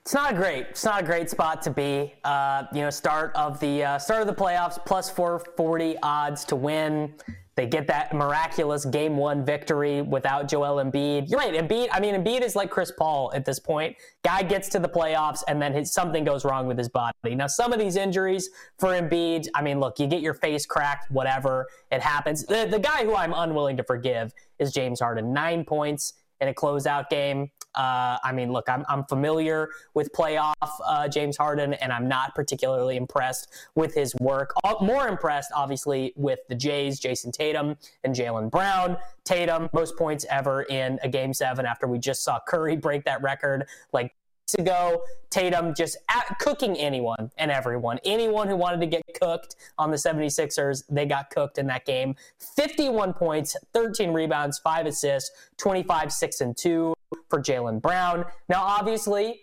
It's 0.09 0.15
not 0.15 0.37
great. 0.37 0.69
It's 0.71 0.87
not 0.87 1.03
a 1.03 1.05
great 1.05 1.29
spot 1.29 1.61
to 1.61 1.71
be. 1.71 2.15
Uh, 2.25 2.63
you 2.73 2.81
know, 2.81 2.89
start 2.89 3.31
of 3.35 3.61
the 3.61 3.85
uh, 3.85 3.99
start 3.99 4.23
of 4.23 4.27
the 4.27 4.33
playoffs, 4.33 4.83
plus 4.87 5.11
440 5.11 5.99
odds 6.03 6.47
to 6.47 6.57
win. 6.57 7.13
They 7.57 7.67
get 7.67 7.87
that 7.89 8.15
miraculous 8.15 8.87
game 8.87 9.19
one 9.19 9.45
victory 9.45 10.01
without 10.01 10.49
Joel 10.49 10.83
Embiid. 10.83 11.29
You're 11.29 11.39
right, 11.39 11.53
Embiid. 11.53 11.89
I 11.93 12.01
mean, 12.01 12.15
Embiid 12.15 12.41
is 12.41 12.57
like 12.57 12.71
Chris 12.71 12.91
Paul 12.91 13.31
at 13.35 13.45
this 13.45 13.59
point. 13.59 13.97
Guy 14.25 14.45
gets 14.45 14.71
to 14.71 14.79
the 14.79 14.89
playoffs 14.89 15.43
and 15.47 15.61
then 15.61 15.75
his, 15.75 15.93
something 15.93 16.25
goes 16.25 16.43
wrong 16.43 16.67
with 16.67 16.79
his 16.79 16.89
body. 16.89 17.35
Now, 17.35 17.47
some 17.47 17.75
of 17.75 17.79
these 17.79 17.97
injuries 17.97 18.49
for 18.79 18.89
Embiid, 18.95 19.49
I 19.55 19.61
mean, 19.61 19.79
look, 19.79 19.99
you 19.99 20.07
get 20.07 20.23
your 20.23 20.33
face 20.33 20.65
cracked, 20.65 21.11
whatever, 21.11 21.67
it 21.93 22.01
happens. 22.01 22.47
The, 22.47 22.67
the 22.71 22.79
guy 22.79 23.05
who 23.05 23.15
I'm 23.15 23.35
unwilling 23.35 23.77
to 23.77 23.85
forgive 23.85 24.33
is 24.59 24.73
James 24.73 25.01
Harden. 25.01 25.35
Nine 25.35 25.67
points 25.67 26.15
in 26.41 26.49
a 26.49 26.55
closeout 26.55 27.11
game. 27.11 27.51
Uh, 27.75 28.19
I 28.25 28.33
mean, 28.33 28.53
look, 28.53 28.69
I'm, 28.69 28.85
I'm 28.89 29.05
familiar 29.05 29.71
with 29.95 30.13
playoff 30.13 30.53
uh, 30.85 31.09
James 31.09 31.37
Harden, 31.37 31.75
and 31.75 31.93
I'm 31.93 32.09
not 32.09 32.35
particularly 32.35 32.97
impressed 32.97 33.49
with 33.75 33.95
his 33.95 34.15
work. 34.21 34.55
More 34.81 35.09
impressed, 35.09 35.53
obviously, 35.55 36.13
with 36.17 36.41
the 36.49 36.55
Jays, 36.55 36.99
Jayson 37.01 37.33
Tatum 37.33 37.77
and 38.05 38.15
Jaylen 38.15 38.51
Brown. 38.51 38.97
Tatum, 39.25 39.69
most 39.73 39.97
points 39.97 40.25
ever 40.31 40.63
in 40.63 40.99
a 41.03 41.09
game 41.09 41.33
seven 41.33 41.67
after 41.67 41.87
we 41.87 41.99
just 41.99 42.25
saw 42.25 42.39
Curry 42.47 42.77
break 42.89 43.05
that 43.05 43.23
record 43.23 43.67
like 43.93 44.15
ago, 44.55 45.03
Tatum 45.31 45.75
just 45.75 45.99
cooking 46.39 46.77
anyone 46.79 47.31
and 47.37 47.51
everyone. 47.51 47.99
Anyone 48.05 48.49
who 48.49 48.57
wanted 48.57 48.81
to 48.81 48.87
get 48.87 49.03
cooked 49.21 49.57
on 49.77 49.91
the 49.91 49.97
76ers, 49.97 50.85
they 50.89 51.05
got 51.05 51.31
cooked 51.31 51.59
in 51.59 51.67
that 51.67 51.85
game. 51.85 52.17
51 52.57 53.13
points, 53.13 53.57
13 53.75 54.13
rebounds, 54.13 54.59
5 54.59 54.87
assists, 54.87 55.31
25, 55.59 56.13
6, 56.13 56.41
and 56.41 56.57
2 56.57 56.95
for 57.29 57.41
Jaylen 57.41 57.81
Brown. 57.81 58.25
Now, 58.49 58.63
obviously, 58.63 59.43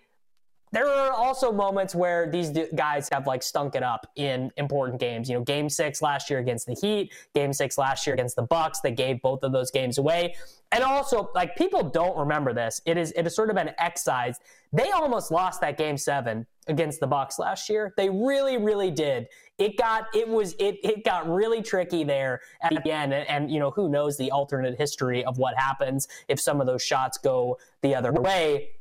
there 0.72 0.90
are 0.90 1.12
also 1.12 1.54
moments 1.54 1.96
where 1.96 2.30
these 2.30 2.52
guys 2.76 3.08
have 3.10 3.28
like 3.28 3.44
stunk 3.44 3.76
it 3.76 3.84
up 3.84 4.12
in 4.18 4.52
important 4.58 5.00
games. 5.00 5.30
You 5.30 5.38
know, 5.38 5.44
game 5.44 5.70
six 5.70 6.02
last 6.02 6.30
year 6.30 6.40
against 6.40 6.66
the 6.66 6.74
Heat, 6.74 7.14
game 7.34 7.54
six 7.54 7.78
last 7.78 8.06
year 8.06 8.14
against 8.14 8.36
the 8.36 8.44
Bucks. 8.44 8.82
They 8.82 8.92
gave 8.92 9.22
both 9.22 9.44
of 9.44 9.54
those 9.54 9.72
games 9.72 9.98
away. 9.98 10.36
And 10.74 10.84
also, 10.84 11.30
like 11.34 11.56
people 11.56 11.90
don't 11.90 12.18
remember 12.18 12.54
this. 12.54 12.82
It 12.86 12.98
is 12.98 13.14
it 13.14 13.24
has 13.24 13.36
sort 13.36 13.50
of 13.50 13.56
been 13.56 13.72
excised. 13.78 14.42
They 14.74 14.92
almost 14.92 15.32
lost 15.32 15.62
that 15.62 15.78
game 15.78 15.98
seven 15.98 16.46
against 16.68 17.00
the 17.00 17.08
Bucks 17.08 17.40
last 17.40 17.70
year. 17.70 17.94
They 17.96 18.10
really, 18.10 18.58
really 18.58 18.92
did. 18.92 19.28
It 19.58 19.78
got 19.78 20.14
it 20.14 20.28
was 20.28 20.54
it 20.60 20.80
it 20.84 21.06
got 21.06 21.30
really 21.30 21.62
tricky 21.62 22.04
there 22.04 22.42
at 22.62 22.84
the 22.84 22.92
end. 22.92 23.14
And, 23.14 23.30
and 23.30 23.52
you 23.52 23.60
know, 23.60 23.72
who 23.72 23.88
knows 23.88 24.18
the 24.18 24.32
alternate 24.32 24.78
history 24.78 25.24
of 25.24 25.38
what 25.38 25.56
happens 25.58 26.08
if 26.28 26.40
some 26.40 26.60
of 26.60 26.68
those 26.68 26.84
shots 26.84 27.18
go 27.18 27.58
the 27.82 27.96
other 27.96 28.12
way. 28.12 28.72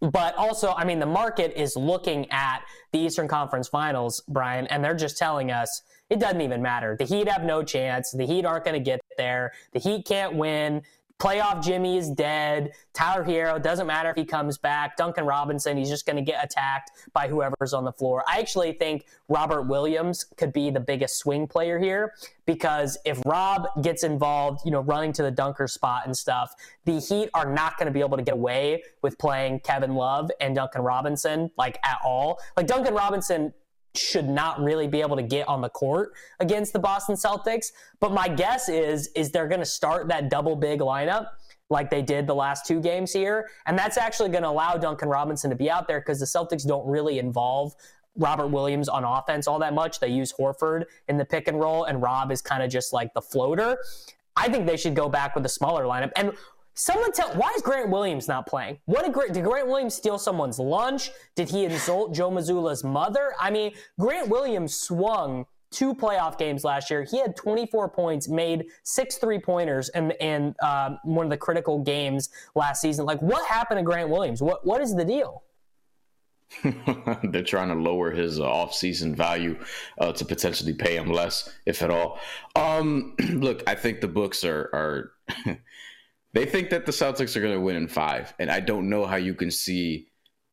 But 0.00 0.36
also, 0.36 0.74
I 0.76 0.84
mean, 0.84 1.00
the 1.00 1.06
market 1.06 1.60
is 1.60 1.74
looking 1.76 2.30
at 2.30 2.60
the 2.92 3.00
Eastern 3.00 3.26
Conference 3.26 3.66
Finals, 3.66 4.22
Bryan, 4.28 4.66
and 4.68 4.84
they're 4.84 4.94
just 4.94 5.18
telling 5.18 5.50
us 5.50 5.82
it 6.08 6.20
doesn't 6.20 6.40
even 6.40 6.62
matter. 6.62 6.96
The 6.96 7.04
Heat 7.04 7.28
have 7.28 7.42
no 7.42 7.62
chance. 7.62 8.12
The 8.12 8.24
Heat 8.24 8.46
aren't 8.46 8.64
going 8.64 8.82
to 8.82 8.84
get 8.84 9.00
there. 9.16 9.52
The 9.72 9.80
Heat 9.80 10.06
can't 10.06 10.34
win. 10.34 10.82
Playoff 11.18 11.64
Jimmy 11.64 11.96
is 11.96 12.10
dead. 12.10 12.72
Tyler 12.92 13.24
Herro 13.24 13.60
doesn't 13.60 13.88
matter 13.88 14.10
if 14.10 14.16
he 14.16 14.24
comes 14.24 14.56
back. 14.56 14.96
Duncan 14.96 15.26
Robinson, 15.26 15.76
he's 15.76 15.88
just 15.88 16.06
going 16.06 16.16
to 16.16 16.22
get 16.22 16.44
attacked 16.44 16.92
by 17.12 17.26
whoever's 17.26 17.74
on 17.74 17.84
the 17.84 17.92
floor. 17.92 18.22
I 18.28 18.38
actually 18.38 18.72
think 18.72 19.04
Robert 19.28 19.62
Williams 19.62 20.24
could 20.36 20.52
be 20.52 20.70
the 20.70 20.80
biggest 20.80 21.18
swing 21.18 21.48
player 21.48 21.78
here 21.78 22.14
because 22.46 22.96
if 23.04 23.20
Rob 23.26 23.66
gets 23.82 24.04
involved, 24.04 24.60
you 24.64 24.70
know, 24.70 24.80
running 24.80 25.12
to 25.14 25.22
the 25.22 25.30
dunker 25.30 25.66
spot 25.66 26.02
and 26.06 26.16
stuff, 26.16 26.54
the 26.84 27.00
Heat 27.00 27.30
are 27.34 27.52
not 27.52 27.76
going 27.78 27.86
to 27.86 27.92
be 27.92 28.00
able 28.00 28.16
to 28.16 28.22
get 28.22 28.34
away 28.34 28.84
with 29.02 29.18
playing 29.18 29.60
Kevin 29.60 29.94
Love 29.94 30.30
and 30.40 30.54
Duncan 30.54 30.82
Robinson 30.82 31.50
like 31.58 31.78
at 31.84 31.98
all. 32.04 32.38
Like 32.56 32.68
Duncan 32.68 32.94
Robinson 32.94 33.52
should 33.98 34.28
not 34.28 34.60
really 34.62 34.86
be 34.86 35.00
able 35.00 35.16
to 35.16 35.22
get 35.22 35.48
on 35.48 35.60
the 35.60 35.68
court 35.68 36.12
against 36.40 36.72
the 36.72 36.78
Boston 36.78 37.16
Celtics. 37.16 37.72
But 38.00 38.12
my 38.12 38.28
guess 38.28 38.68
is 38.68 39.08
is 39.14 39.30
they're 39.30 39.48
going 39.48 39.60
to 39.60 39.66
start 39.66 40.08
that 40.08 40.30
double 40.30 40.56
big 40.56 40.80
lineup 40.80 41.28
like 41.70 41.90
they 41.90 42.02
did 42.02 42.26
the 42.26 42.34
last 42.34 42.66
two 42.66 42.80
games 42.80 43.12
here. 43.12 43.48
And 43.66 43.78
that's 43.78 43.98
actually 43.98 44.30
going 44.30 44.42
to 44.42 44.48
allow 44.48 44.74
Duncan 44.74 45.08
Robinson 45.08 45.50
to 45.50 45.56
be 45.56 45.70
out 45.70 45.86
there 45.86 46.00
because 46.00 46.20
the 46.20 46.26
Celtics 46.26 46.66
don't 46.66 46.86
really 46.86 47.18
involve 47.18 47.74
Robert 48.16 48.48
Williams 48.48 48.88
on 48.88 49.04
offense 49.04 49.46
all 49.46 49.58
that 49.60 49.74
much. 49.74 50.00
They 50.00 50.08
use 50.08 50.32
Horford 50.32 50.84
in 51.08 51.16
the 51.18 51.24
pick 51.24 51.46
and 51.48 51.60
roll, 51.60 51.84
and 51.84 52.02
Rob 52.02 52.32
is 52.32 52.42
kind 52.42 52.62
of 52.62 52.70
just 52.70 52.92
like 52.92 53.14
the 53.14 53.22
floater. 53.22 53.78
I 54.36 54.48
think 54.48 54.66
they 54.66 54.76
should 54.76 54.94
go 54.94 55.08
back 55.08 55.34
with 55.34 55.44
a 55.46 55.48
smaller 55.48 55.84
lineup. 55.84 56.10
And 56.16 56.32
someone 56.78 57.12
tell 57.12 57.30
why 57.34 57.52
is 57.56 57.62
Grant 57.62 57.90
Williams 57.90 58.28
not 58.28 58.46
playing? 58.46 58.78
What 58.86 59.04
did, 59.04 59.34
did 59.34 59.44
Grant 59.44 59.66
Williams 59.66 59.94
steal 59.94 60.18
someone's 60.18 60.58
lunch? 60.58 61.10
Did 61.34 61.50
he 61.50 61.64
insult 61.64 62.14
Joe 62.14 62.30
Mazzulla's 62.30 62.84
mother? 62.84 63.34
I 63.38 63.50
mean, 63.50 63.72
Grant 63.98 64.28
Williams 64.28 64.74
swung 64.74 65.44
two 65.70 65.94
playoff 65.94 66.38
games 66.38 66.64
last 66.64 66.88
year. 66.90 67.04
He 67.04 67.20
had 67.20 67.36
24 67.36 67.90
points, 67.90 68.28
made 68.28 68.66
six 68.84 69.16
three 69.16 69.38
pointers, 69.38 69.88
and 69.90 70.12
and 70.20 70.54
um, 70.62 70.98
one 71.04 71.26
of 71.26 71.30
the 71.30 71.36
critical 71.36 71.80
games 71.80 72.30
last 72.54 72.80
season. 72.80 73.04
Like, 73.04 73.20
what 73.20 73.46
happened 73.46 73.78
to 73.78 73.84
Grant 73.84 74.08
Williams? 74.08 74.40
What 74.40 74.66
what 74.66 74.80
is 74.80 74.94
the 74.94 75.04
deal? 75.04 75.42
They're 77.24 77.42
trying 77.42 77.68
to 77.68 77.74
lower 77.74 78.10
his 78.10 78.40
uh, 78.40 78.50
off-season 78.50 79.14
value 79.14 79.58
uh, 80.00 80.12
to 80.12 80.24
potentially 80.24 80.72
pay 80.72 80.96
him 80.96 81.12
less, 81.12 81.50
if 81.66 81.82
at 81.82 81.90
all. 81.90 82.18
Um, 82.56 83.14
look, 83.34 83.62
I 83.66 83.74
think 83.74 84.00
the 84.00 84.08
books 84.08 84.44
are 84.44 84.70
are 84.72 85.12
they 86.32 86.44
think 86.44 86.70
that 86.70 86.86
the 86.86 86.92
Celtics 86.92 87.36
are 87.36 87.40
going 87.40 87.54
to 87.54 87.60
win 87.60 87.76
in 87.76 87.88
five, 87.88 88.34
and 88.38 88.50
I 88.50 88.60
don't 88.60 88.88
know 88.88 89.06
how 89.06 89.16
you 89.16 89.34
can 89.34 89.50
see 89.50 90.08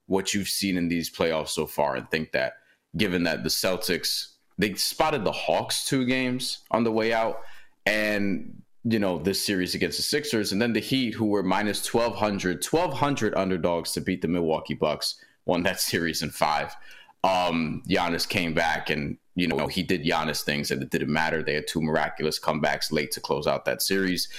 what 0.07 0.33
you've 0.33 0.47
seen 0.47 0.77
in 0.77 0.87
these 0.87 1.13
playoffs 1.13 1.49
so 1.49 1.65
far 1.65 1.95
and 1.95 2.09
think 2.09 2.31
that, 2.31 2.53
given 2.95 3.23
that 3.23 3.43
the 3.43 3.49
Celtics 3.49 4.35
they 4.57 4.73
spotted 4.75 5.23
the 5.23 5.31
Hawks 5.31 5.85
two 5.85 6.05
games 6.05 6.59
on 6.71 6.83
the 6.83 6.91
way 6.91 7.13
out, 7.13 7.41
and 7.85 8.61
you 8.83 8.99
know 8.99 9.19
this 9.19 9.43
series 9.43 9.75
against 9.75 9.97
the 9.97 10.03
Sixers, 10.03 10.51
and 10.51 10.61
then 10.61 10.73
the 10.73 10.79
Heat, 10.79 11.13
who 11.13 11.25
were 11.25 11.43
minus 11.43 11.93
1200, 11.93 12.63
1200 12.63 13.35
underdogs 13.35 13.91
to 13.93 14.01
beat 14.01 14.21
the 14.21 14.27
Milwaukee 14.27 14.73
Bucks, 14.73 15.15
won 15.45 15.63
that 15.63 15.81
series 15.91 16.21
in 16.21 16.29
five. 16.29 16.75
Um, 17.23 17.81
Giannis 17.89 18.29
came 18.29 18.53
back 18.53 18.91
and 18.91 19.17
you 19.33 19.47
know 19.47 19.67
he 19.67 19.81
did 19.81 20.05
Giannis 20.05 20.43
things 20.43 20.71
and 20.71 20.81
it 20.81 20.91
didn't 20.91 21.11
matter. 21.11 21.41
They 21.41 21.55
had 21.55 21.67
two 21.67 21.81
miraculous 21.81 22.39
comebacks 22.39 22.91
late 22.91 23.11
to 23.11 23.19
close 23.19 23.47
out 23.47 23.65
that 23.65 23.81
series. 23.81 24.29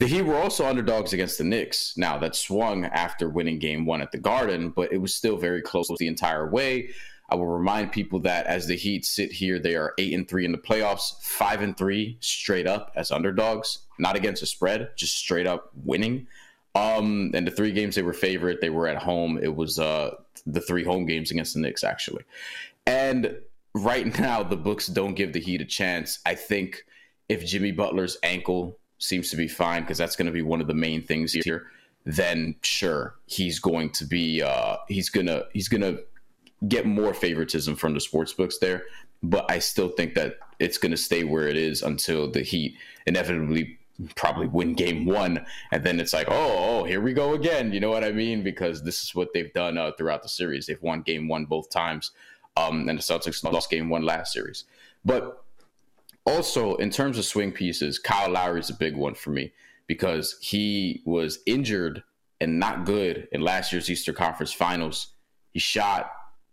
The 0.00 0.06
Heat 0.06 0.22
were 0.22 0.38
also 0.38 0.66
underdogs 0.66 1.12
against 1.12 1.36
the 1.36 1.44
Knicks. 1.44 1.94
Now 1.94 2.16
that 2.18 2.34
swung 2.34 2.86
after 2.86 3.28
winning 3.28 3.58
Game 3.58 3.84
One 3.84 4.00
at 4.00 4.12
the 4.12 4.18
Garden, 4.18 4.70
but 4.70 4.90
it 4.94 4.96
was 4.96 5.14
still 5.14 5.36
very 5.36 5.60
close 5.60 5.90
the 5.98 6.08
entire 6.08 6.48
way. 6.48 6.88
I 7.28 7.34
will 7.34 7.46
remind 7.46 7.92
people 7.92 8.18
that 8.20 8.46
as 8.46 8.66
the 8.66 8.76
Heat 8.76 9.04
sit 9.04 9.30
here, 9.30 9.58
they 9.58 9.76
are 9.76 9.92
eight 9.98 10.14
and 10.14 10.26
three 10.26 10.46
in 10.46 10.52
the 10.52 10.58
playoffs, 10.58 11.22
five 11.22 11.60
and 11.60 11.76
three 11.76 12.16
straight 12.20 12.66
up 12.66 12.92
as 12.96 13.10
underdogs, 13.10 13.80
not 13.98 14.16
against 14.16 14.42
a 14.42 14.46
spread, 14.46 14.88
just 14.96 15.18
straight 15.18 15.46
up 15.46 15.70
winning. 15.84 16.26
Um, 16.74 17.32
and 17.34 17.46
the 17.46 17.50
three 17.50 17.72
games 17.72 17.94
they 17.94 18.02
were 18.02 18.14
favorite, 18.14 18.62
they 18.62 18.70
were 18.70 18.88
at 18.88 19.02
home. 19.02 19.38
It 19.42 19.54
was 19.54 19.78
uh 19.78 20.14
the 20.46 20.62
three 20.62 20.82
home 20.82 21.04
games 21.04 21.30
against 21.30 21.52
the 21.52 21.60
Knicks 21.60 21.84
actually. 21.84 22.24
And 22.86 23.36
right 23.74 24.06
now, 24.18 24.44
the 24.44 24.56
books 24.56 24.86
don't 24.86 25.12
give 25.12 25.34
the 25.34 25.40
Heat 25.40 25.60
a 25.60 25.66
chance. 25.66 26.20
I 26.24 26.36
think 26.36 26.86
if 27.28 27.44
Jimmy 27.44 27.70
Butler's 27.70 28.16
ankle 28.22 28.79
seems 29.00 29.30
to 29.30 29.36
be 29.36 29.48
fine, 29.48 29.82
because 29.82 29.98
that's 29.98 30.14
going 30.14 30.26
to 30.26 30.32
be 30.32 30.42
one 30.42 30.60
of 30.60 30.68
the 30.68 30.74
main 30.74 31.02
things 31.02 31.32
here, 31.32 31.66
then 32.04 32.54
sure, 32.62 33.16
he's 33.26 33.58
going 33.58 33.90
to 33.90 34.04
be 34.04 34.42
uh 34.42 34.76
he's 34.88 35.10
gonna 35.10 35.42
he's 35.52 35.68
gonna 35.68 35.96
get 36.68 36.86
more 36.86 37.12
favoritism 37.12 37.74
from 37.74 37.94
the 37.94 38.00
sports 38.00 38.32
books 38.32 38.58
there, 38.58 38.84
but 39.22 39.50
I 39.50 39.58
still 39.58 39.88
think 39.88 40.14
that 40.14 40.36
it's 40.58 40.78
going 40.78 40.92
to 40.92 40.96
stay 40.96 41.24
where 41.24 41.48
it 41.48 41.56
is 41.56 41.82
until 41.82 42.30
the 42.30 42.42
Heat 42.42 42.76
inevitably 43.06 43.78
probably 44.14 44.46
win 44.46 44.72
game 44.72 45.04
one 45.04 45.44
and 45.72 45.84
then 45.84 46.00
it's 46.00 46.14
like 46.14 46.26
oh, 46.30 46.80
oh 46.80 46.84
here 46.84 47.02
we 47.02 47.12
go 47.12 47.34
again 47.34 47.70
you 47.70 47.80
know 47.80 47.90
what 47.90 48.02
i 48.02 48.10
mean? 48.10 48.42
Because 48.42 48.82
this 48.82 49.02
is 49.02 49.14
what 49.14 49.28
they've 49.34 49.52
done 49.52 49.76
uh, 49.76 49.92
throughout 49.92 50.22
the 50.22 50.28
series. 50.28 50.64
They've 50.64 50.80
won 50.80 51.02
game 51.02 51.28
one 51.28 51.44
both 51.44 51.68
times 51.68 52.12
um, 52.56 52.88
and 52.88 52.98
the 52.98 53.02
celtics 53.02 53.44
lost 53.44 53.70
game 53.70 53.88
one 53.88 54.02
last 54.02 54.32
series. 54.32 54.64
But 55.04 55.44
also 56.26 56.76
in 56.76 56.90
terms 56.90 57.18
of 57.18 57.24
swing 57.24 57.52
pieces 57.52 57.98
kyle 57.98 58.30
lowry 58.30 58.60
is 58.60 58.70
a 58.70 58.74
big 58.74 58.96
one 58.96 59.14
for 59.14 59.30
me 59.30 59.52
because 59.86 60.36
he 60.40 61.02
was 61.04 61.40
injured 61.46 62.02
and 62.40 62.58
not 62.58 62.84
good 62.84 63.28
in 63.32 63.40
last 63.40 63.72
year's 63.72 63.90
eastern 63.90 64.14
conference 64.14 64.52
finals 64.52 65.14
he 65.52 65.58
shot 65.58 66.10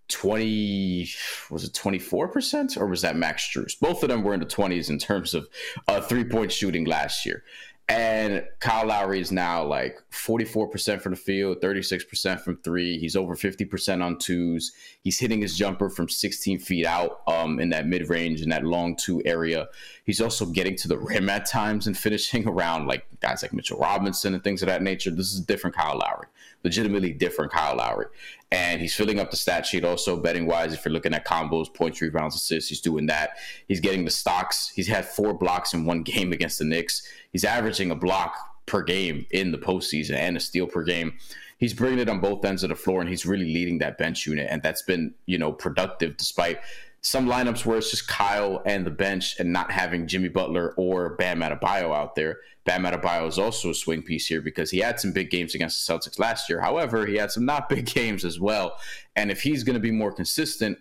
20 0.09 1.09
was 1.49 1.63
it 1.63 1.73
24% 1.73 2.77
or 2.77 2.87
was 2.87 3.01
that 3.01 3.15
Max 3.15 3.47
Strus? 3.47 3.77
Both 3.79 4.03
of 4.03 4.09
them 4.09 4.23
were 4.23 4.33
in 4.33 4.39
the 4.39 4.45
20s 4.45 4.89
in 4.89 4.99
terms 4.99 5.33
of 5.33 5.47
uh, 5.87 6.01
three 6.01 6.23
point 6.23 6.51
shooting 6.51 6.85
last 6.85 7.25
year. 7.25 7.43
And 7.89 8.45
Kyle 8.59 8.85
Lowry 8.85 9.21
is 9.21 9.31
now 9.31 9.63
like 9.63 10.01
44% 10.11 11.01
from 11.01 11.13
the 11.13 11.17
field, 11.17 11.61
36% 11.61 12.41
from 12.41 12.57
three. 12.57 12.99
He's 12.99 13.15
over 13.15 13.33
50% 13.33 14.03
on 14.03 14.17
twos. 14.17 14.73
He's 15.03 15.17
hitting 15.17 15.41
his 15.41 15.57
jumper 15.57 15.89
from 15.89 16.09
16 16.09 16.59
feet 16.59 16.85
out 16.85 17.21
um, 17.27 17.61
in 17.61 17.69
that 17.69 17.87
mid 17.87 18.09
range, 18.09 18.41
in 18.41 18.49
that 18.49 18.65
long 18.65 18.97
two 18.97 19.21
area. 19.23 19.69
He's 20.03 20.19
also 20.19 20.45
getting 20.45 20.75
to 20.77 20.89
the 20.89 20.97
rim 20.97 21.29
at 21.29 21.45
times 21.45 21.87
and 21.87 21.97
finishing 21.97 22.45
around 22.47 22.87
like 22.87 23.05
guys 23.21 23.41
like 23.41 23.53
Mitchell 23.53 23.79
Robinson 23.79 24.33
and 24.33 24.43
things 24.43 24.61
of 24.61 24.67
that 24.67 24.83
nature. 24.83 25.09
This 25.09 25.31
is 25.31 25.39
a 25.39 25.45
different 25.45 25.73
Kyle 25.73 25.97
Lowry, 25.97 26.27
legitimately 26.65 27.13
different 27.13 27.53
Kyle 27.53 27.77
Lowry. 27.77 28.07
And 28.51 28.79
he's 28.79 28.95
filling 28.95 29.19
up 29.19 29.29
the 29.29 29.37
stat 29.37 29.65
sheet 29.65 29.83
also 29.83 30.15
betting 30.15 30.45
wise. 30.45 30.73
If 30.73 30.85
you're 30.85 30.93
looking 30.93 31.13
at 31.13 31.25
combos, 31.25 31.73
points, 31.73 32.01
rebounds, 32.01 32.35
assists, 32.35 32.69
he's 32.69 32.79
doing 32.79 33.05
that. 33.07 33.31
He's 33.67 33.81
getting 33.81 34.05
the 34.05 34.11
stocks. 34.11 34.69
He's 34.69 34.87
had 34.87 35.05
four 35.05 35.33
blocks 35.33 35.73
in 35.73 35.85
one 35.85 36.03
game 36.03 36.31
against 36.31 36.59
the 36.59 36.65
Knicks. 36.65 37.03
He's 37.31 37.43
averaging 37.43 37.91
a 37.91 37.95
block 37.95 38.35
per 38.65 38.83
game 38.83 39.25
in 39.31 39.51
the 39.51 39.57
postseason 39.57 40.15
and 40.15 40.37
a 40.37 40.39
steal 40.39 40.67
per 40.67 40.83
game. 40.83 41.17
He's 41.57 41.73
bringing 41.73 41.99
it 41.99 42.09
on 42.09 42.19
both 42.21 42.45
ends 42.45 42.63
of 42.63 42.69
the 42.69 42.75
floor, 42.75 43.01
and 43.01 43.09
he's 43.09 43.25
really 43.25 43.51
leading 43.51 43.79
that 43.79 43.97
bench 43.97 44.27
unit, 44.27 44.47
and 44.49 44.61
that's 44.61 44.83
been 44.83 45.15
you 45.25 45.39
know 45.39 45.51
productive 45.51 46.15
despite 46.15 46.59
some 47.01 47.27
lineups 47.27 47.65
where 47.65 47.77
it's 47.77 47.91
just 47.91 48.07
Kyle 48.07 48.61
and 48.65 48.85
the 48.85 48.91
bench 48.91 49.39
and 49.39 49.53
not 49.53 49.71
having 49.71 50.07
Jimmy 50.07 50.27
Butler 50.27 50.73
or 50.77 51.15
Bam 51.15 51.39
Adebayo 51.39 51.95
out 51.95 52.15
there. 52.15 52.39
Bam 52.67 52.83
Adebayo 52.83 53.25
is 53.29 53.39
also 53.39 53.69
a 53.69 53.73
swing 53.73 54.03
piece 54.03 54.27
here 54.27 54.41
because 54.41 54.69
he 54.69 54.79
had 54.79 54.99
some 54.99 55.13
big 55.13 55.29
games 55.29 55.55
against 55.55 55.87
the 55.87 55.93
Celtics 55.93 56.19
last 56.19 56.49
year. 56.49 56.59
However, 56.59 57.05
he 57.05 57.15
had 57.15 57.31
some 57.31 57.45
not 57.45 57.69
big 57.69 57.85
games 57.85 58.25
as 58.25 58.41
well. 58.41 58.77
And 59.15 59.31
if 59.31 59.41
he's 59.41 59.63
going 59.63 59.75
to 59.75 59.79
be 59.79 59.89
more 59.89 60.11
consistent, 60.11 60.77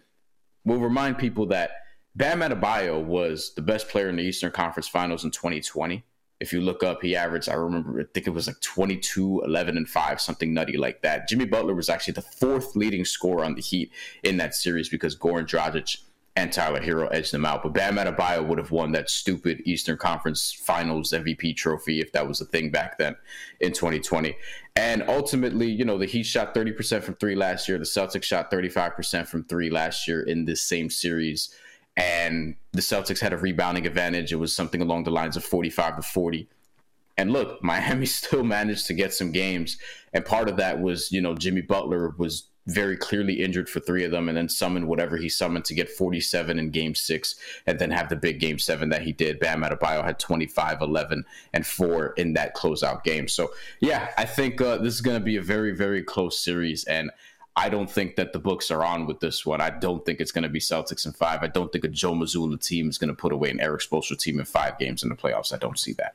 we'll 0.64 0.80
remind 0.80 1.16
people 1.16 1.47
that 1.47 1.70
Bam 2.16 2.41
Adebayo 2.41 3.03
was 3.05 3.55
the 3.55 3.62
best 3.62 3.89
player 3.89 4.09
in 4.09 4.16
the 4.16 4.24
Eastern 4.24 4.51
Conference 4.51 4.89
Finals 4.89 5.22
in 5.22 5.30
2020. 5.30 6.05
If 6.41 6.53
you 6.53 6.61
look 6.61 6.82
up, 6.82 7.03
he 7.03 7.14
averaged, 7.14 7.49
I 7.49 7.55
remember, 7.55 8.01
I 8.01 8.05
think 8.12 8.26
it 8.26 8.30
was 8.30 8.49
like 8.49 8.61
22, 8.62 9.43
11, 9.45 9.76
and 9.76 9.89
5, 9.89 10.20
something 10.20 10.53
nutty 10.53 10.76
like 10.76 11.03
that. 11.03 11.28
Jimmy 11.28 11.45
Butler 11.45 11.74
was 11.74 11.89
actually 11.89 12.14
the 12.14 12.22
fourth 12.22 12.74
leading 12.74 13.05
scorer 13.05 13.45
on 13.45 13.55
the 13.55 13.62
Heat 13.62 13.93
in 14.24 14.39
that 14.39 14.57
series 14.57 14.89
because 14.89 15.16
Goran 15.16 15.47
Dragic 15.47 15.99
and 16.37 16.53
Tyler 16.53 16.80
Herro 16.80 17.09
edged 17.11 17.32
them 17.32 17.47
out. 17.47 17.62
But 17.62 17.72
Bam 17.72 17.97
Adebayo 17.97 18.47
would 18.47 18.59
have 18.59 18.70
won 18.70 18.93
that 18.93 19.09
stupid 19.09 19.62
Eastern 19.64 19.97
Conference 19.97 20.53
Finals 20.53 21.12
MVP 21.12 21.57
trophy 21.57 22.01
if 22.01 22.12
that 22.12 22.28
was 22.28 22.43
a 22.43 22.45
thing 22.45 22.70
back 22.70 22.99
then 22.99 23.16
in 23.61 23.72
2020. 23.72 24.37
And 24.76 25.03
ultimately, 25.09 25.70
you 25.70 25.87
know, 25.87 25.97
the 25.97 26.05
Heat 26.05 26.24
shot 26.24 26.55
30% 26.55 27.03
from 27.03 27.14
three 27.14 27.34
last 27.34 27.68
year. 27.68 27.78
The 27.78 27.84
Celtics 27.84 28.24
shot 28.24 28.51
35% 28.51 29.26
from 29.26 29.45
three 29.45 29.70
last 29.70 30.07
year 30.07 30.22
in 30.22 30.45
this 30.45 30.61
same 30.61 30.91
series. 30.91 31.55
And 31.97 32.57
the 32.72 32.82
Celtics 32.82 33.20
had 33.20 33.32
a 33.32 33.39
rebounding 33.39 33.87
advantage. 33.87 34.30
It 34.30 34.37
was 34.37 34.55
something 34.55 34.82
along 34.82 35.05
the 35.05 35.11
lines 35.11 35.39
of 35.39 35.45
45 35.45 35.97
to 35.97 36.03
40. 36.03 36.49
And 37.16 37.32
look, 37.32 37.62
Miami 37.62 38.05
still 38.05 38.45
managed 38.45 38.87
to 38.89 38.95
get 38.95 39.14
some 39.14 39.32
games. 39.32 39.78
And 40.12 40.22
part 40.22 40.51
of 40.51 40.59
that 40.59 40.80
was, 40.80 41.11
you 41.11 41.22
know, 41.22 41.34
Jimmy 41.34 41.62
Butler 41.62 42.14
was 42.18 42.49
very 42.66 42.96
clearly 42.96 43.42
injured 43.42 43.68
for 43.68 43.80
three 43.80 44.04
of 44.04 44.10
them 44.10 44.28
and 44.28 44.36
then 44.36 44.48
summoned 44.48 44.88
whatever 44.88 45.16
he 45.16 45.28
summoned 45.28 45.64
to 45.64 45.74
get 45.74 45.88
47 45.88 46.58
in 46.58 46.70
game 46.70 46.94
six 46.94 47.36
and 47.66 47.78
then 47.78 47.90
have 47.90 48.08
the 48.08 48.16
big 48.16 48.40
game 48.40 48.58
seven 48.58 48.88
that 48.88 49.02
he 49.02 49.12
did. 49.12 49.38
Bam 49.38 49.62
Adebayo 49.62 50.04
had 50.04 50.18
25, 50.18 50.82
11, 50.82 51.24
and 51.52 51.66
four 51.66 52.08
in 52.14 52.32
that 52.34 52.54
closeout 52.56 53.04
game. 53.04 53.28
So, 53.28 53.50
yeah, 53.80 54.10
I 54.18 54.24
think 54.24 54.60
uh, 54.60 54.78
this 54.78 54.94
is 54.94 55.00
going 55.00 55.18
to 55.18 55.24
be 55.24 55.36
a 55.36 55.42
very, 55.42 55.72
very 55.72 56.02
close 56.02 56.38
series. 56.38 56.84
And 56.84 57.10
I 57.54 57.68
don't 57.68 57.90
think 57.90 58.16
that 58.16 58.32
the 58.32 58.38
books 58.38 58.70
are 58.70 58.84
on 58.84 59.06
with 59.06 59.20
this 59.20 59.46
one. 59.46 59.60
I 59.60 59.70
don't 59.70 60.04
think 60.04 60.20
it's 60.20 60.32
going 60.32 60.42
to 60.42 60.48
be 60.48 60.60
Celtics 60.60 61.06
in 61.06 61.12
five. 61.12 61.42
I 61.42 61.46
don't 61.46 61.72
think 61.72 61.84
a 61.84 61.88
Joe 61.88 62.12
Mazzulla 62.12 62.60
team 62.60 62.88
is 62.88 62.98
going 62.98 63.08
to 63.08 63.14
put 63.14 63.32
away 63.32 63.50
an 63.50 63.60
Erik 63.60 63.80
Spoelstra 63.80 64.18
team 64.18 64.38
in 64.38 64.44
five 64.44 64.78
games 64.78 65.02
in 65.02 65.08
the 65.08 65.14
playoffs. 65.14 65.54
I 65.54 65.58
don't 65.58 65.78
see 65.78 65.94
that. 65.94 66.14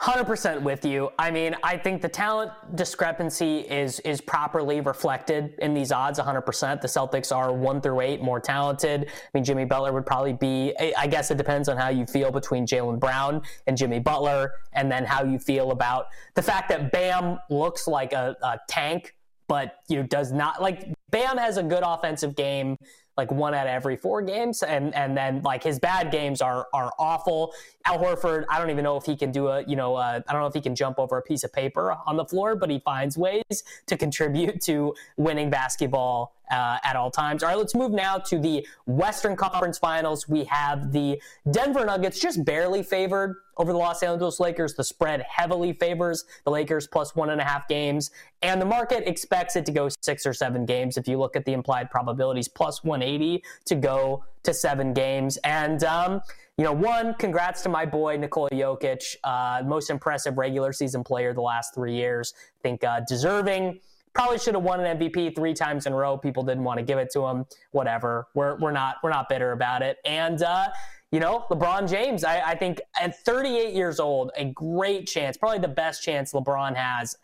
100% 0.00 0.62
with 0.62 0.84
you. 0.84 1.10
I 1.18 1.30
mean, 1.30 1.54
I 1.62 1.76
think 1.76 2.02
the 2.02 2.08
talent 2.08 2.50
discrepancy 2.74 3.60
is 3.60 4.00
is 4.00 4.20
properly 4.20 4.80
reflected 4.80 5.54
in 5.58 5.74
these 5.74 5.92
odds 5.92 6.18
100%. 6.18 6.80
The 6.80 6.88
Celtics 6.88 7.34
are 7.34 7.52
1 7.52 7.80
through 7.80 8.00
8 8.00 8.22
more 8.22 8.40
talented. 8.40 9.08
I 9.08 9.28
mean, 9.34 9.44
Jimmy 9.44 9.64
Butler 9.64 9.92
would 9.92 10.06
probably 10.06 10.32
be 10.32 10.74
I 10.98 11.06
guess 11.06 11.30
it 11.30 11.36
depends 11.36 11.68
on 11.68 11.76
how 11.76 11.88
you 11.88 12.06
feel 12.06 12.30
between 12.30 12.66
Jaylen 12.66 12.98
Brown 12.98 13.42
and 13.66 13.76
Jimmy 13.76 13.98
Butler 13.98 14.52
and 14.72 14.90
then 14.90 15.04
how 15.04 15.24
you 15.24 15.38
feel 15.38 15.70
about 15.70 16.06
the 16.34 16.42
fact 16.42 16.68
that 16.70 16.92
Bam 16.92 17.38
looks 17.50 17.86
like 17.86 18.12
a, 18.12 18.36
a 18.42 18.58
tank 18.68 19.14
but 19.48 19.76
you 19.88 19.98
know 19.98 20.02
does 20.04 20.32
not 20.32 20.62
like 20.62 20.92
Bam 21.10 21.36
has 21.36 21.58
a 21.58 21.62
good 21.62 21.82
offensive 21.84 22.34
game 22.34 22.78
like 23.16 23.30
one 23.30 23.54
out 23.54 23.66
of 23.66 23.72
every 23.72 23.96
four 23.96 24.22
games, 24.22 24.62
and 24.62 24.94
and 24.94 25.16
then 25.16 25.42
like 25.42 25.62
his 25.62 25.78
bad 25.78 26.10
games 26.10 26.40
are 26.40 26.68
are 26.72 26.92
awful. 26.98 27.52
Al 27.84 27.98
Horford, 27.98 28.44
I 28.48 28.58
don't 28.58 28.70
even 28.70 28.84
know 28.84 28.96
if 28.96 29.04
he 29.04 29.16
can 29.16 29.32
do 29.32 29.48
a 29.48 29.62
you 29.64 29.76
know 29.76 29.96
uh, 29.96 30.20
I 30.26 30.32
don't 30.32 30.40
know 30.40 30.46
if 30.46 30.54
he 30.54 30.60
can 30.60 30.74
jump 30.74 30.98
over 30.98 31.18
a 31.18 31.22
piece 31.22 31.44
of 31.44 31.52
paper 31.52 31.96
on 32.06 32.16
the 32.16 32.24
floor, 32.24 32.56
but 32.56 32.70
he 32.70 32.78
finds 32.78 33.18
ways 33.18 33.64
to 33.86 33.96
contribute 33.96 34.60
to 34.62 34.94
winning 35.16 35.50
basketball 35.50 36.34
uh, 36.52 36.78
at 36.84 36.94
all 36.94 37.10
times. 37.10 37.42
All 37.42 37.48
right, 37.48 37.58
let's 37.58 37.74
move 37.74 37.90
now 37.90 38.18
to 38.18 38.38
the 38.38 38.64
Western 38.86 39.34
Conference 39.34 39.78
Finals. 39.78 40.28
We 40.28 40.44
have 40.44 40.92
the 40.92 41.20
Denver 41.50 41.84
Nuggets 41.84 42.20
just 42.20 42.44
barely 42.44 42.82
favored 42.82 43.36
over 43.56 43.72
the 43.72 43.78
Los 43.78 44.02
Angeles 44.02 44.38
Lakers. 44.38 44.74
The 44.74 44.84
spread 44.84 45.22
heavily 45.22 45.72
favors 45.72 46.24
the 46.44 46.50
Lakers 46.50 46.86
plus 46.86 47.16
one 47.16 47.30
and 47.30 47.40
a 47.40 47.44
half 47.44 47.66
games, 47.68 48.10
and 48.42 48.60
the 48.60 48.66
market 48.66 49.08
expects 49.08 49.56
it 49.56 49.64
to 49.66 49.72
go 49.72 49.88
six 50.02 50.26
or 50.26 50.34
seven 50.34 50.66
games. 50.66 50.98
If 50.98 51.08
you 51.08 51.18
look 51.18 51.36
at 51.36 51.46
the 51.46 51.54
implied 51.54 51.90
probabilities, 51.90 52.48
plus 52.48 52.84
180 52.84 53.42
to 53.64 53.74
go 53.74 54.24
to 54.42 54.52
seven 54.52 54.92
games. 54.92 55.38
And, 55.38 55.82
um, 55.84 56.20
you 56.58 56.64
know, 56.64 56.72
one, 56.72 57.14
congrats 57.14 57.62
to 57.62 57.68
my 57.68 57.86
boy, 57.86 58.16
Nikola 58.16 58.50
Jokic, 58.50 59.16
uh, 59.24 59.62
most 59.64 59.88
impressive 59.88 60.36
regular 60.36 60.72
season 60.72 61.02
player 61.02 61.32
the 61.32 61.40
last 61.40 61.74
three 61.74 61.94
years. 61.94 62.34
I 62.36 62.62
think 62.62 62.84
uh, 62.84 63.00
deserving 63.08 63.80
probably 64.14 64.38
should 64.38 64.54
have 64.54 64.62
won 64.62 64.80
an 64.80 64.98
MVP 64.98 65.34
three 65.34 65.54
times 65.54 65.86
in 65.86 65.92
a 65.92 65.96
row. 65.96 66.16
People 66.16 66.42
didn't 66.42 66.64
want 66.64 66.78
to 66.78 66.84
give 66.84 66.98
it 66.98 67.10
to 67.12 67.26
him. 67.26 67.46
Whatever. 67.70 68.28
We're 68.34 68.56
we're 68.58 68.72
not 68.72 68.96
we're 69.02 69.10
not 69.10 69.28
bitter 69.28 69.52
about 69.52 69.82
it. 69.82 69.98
And 70.04 70.42
uh, 70.42 70.68
you 71.10 71.20
know, 71.20 71.44
LeBron 71.50 71.88
James, 71.90 72.24
I, 72.24 72.40
I 72.40 72.54
think 72.54 72.80
at 72.98 73.22
38 73.24 73.74
years 73.74 74.00
old, 74.00 74.30
a 74.36 74.46
great 74.46 75.06
chance, 75.06 75.36
probably 75.36 75.58
the 75.58 75.68
best 75.68 76.02
chance 76.02 76.32
LeBron 76.32 76.74
has. 76.74 77.16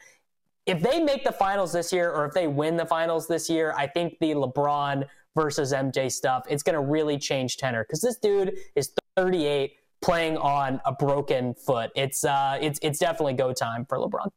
If 0.66 0.82
they 0.82 1.00
make 1.00 1.24
the 1.24 1.32
finals 1.32 1.72
this 1.72 1.90
year, 1.90 2.10
or 2.10 2.26
if 2.26 2.34
they 2.34 2.46
win 2.46 2.76
the 2.76 2.84
finals 2.84 3.26
this 3.26 3.48
year, 3.48 3.72
I 3.74 3.86
think 3.86 4.18
the 4.20 4.32
LeBron 4.32 5.06
versus 5.34 5.72
MJ 5.72 6.12
stuff, 6.12 6.44
it's 6.50 6.62
going 6.62 6.74
to 6.74 6.82
really 6.82 7.16
change 7.16 7.56
tenor 7.56 7.84
because 7.84 8.02
this 8.02 8.18
dude 8.18 8.58
is 8.74 8.92
38 9.16 9.72
playing 10.02 10.36
on 10.36 10.80
a 10.84 10.92
broken 10.92 11.54
foot. 11.54 11.90
It's 11.96 12.24
uh, 12.24 12.58
it's 12.60 12.78
it's 12.82 12.98
definitely 12.98 13.34
go 13.34 13.54
time 13.54 13.86
for 13.86 13.96
LeBron. 13.98 14.28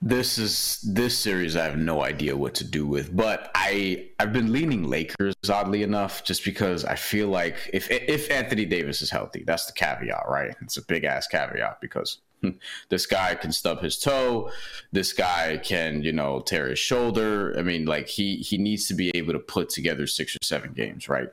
This 0.00 0.38
is 0.38 0.80
this 0.82 1.18
series 1.18 1.56
I 1.56 1.64
have 1.64 1.76
no 1.76 2.04
idea 2.04 2.36
what 2.36 2.54
to 2.56 2.64
do 2.64 2.86
with, 2.86 3.16
but 3.16 3.50
I 3.56 4.10
I've 4.20 4.32
been 4.32 4.52
leaning 4.52 4.84
Lakers 4.84 5.34
oddly 5.50 5.82
enough 5.82 6.22
just 6.22 6.44
because 6.44 6.84
I 6.84 6.94
feel 6.94 7.26
like 7.28 7.56
if 7.72 7.90
if 7.90 8.30
Anthony 8.30 8.64
Davis 8.64 9.02
is 9.02 9.10
healthy, 9.10 9.42
that's 9.44 9.66
the 9.66 9.72
caveat, 9.72 10.24
right? 10.28 10.54
It's 10.62 10.76
a 10.76 10.82
big 10.82 11.02
ass 11.02 11.26
caveat 11.26 11.80
because 11.80 12.20
this 12.88 13.06
guy 13.06 13.34
can 13.34 13.50
stub 13.50 13.82
his 13.82 13.98
toe, 13.98 14.52
this 14.92 15.12
guy 15.12 15.56
can, 15.56 16.02
you 16.02 16.12
know, 16.12 16.40
tear 16.40 16.68
his 16.68 16.78
shoulder. 16.78 17.58
I 17.58 17.62
mean, 17.62 17.84
like 17.84 18.06
he 18.06 18.36
he 18.36 18.56
needs 18.56 18.86
to 18.88 18.94
be 18.94 19.10
able 19.16 19.32
to 19.32 19.40
put 19.40 19.68
together 19.68 20.06
6 20.06 20.36
or 20.36 20.38
7 20.44 20.74
games, 20.74 21.08
right? 21.08 21.28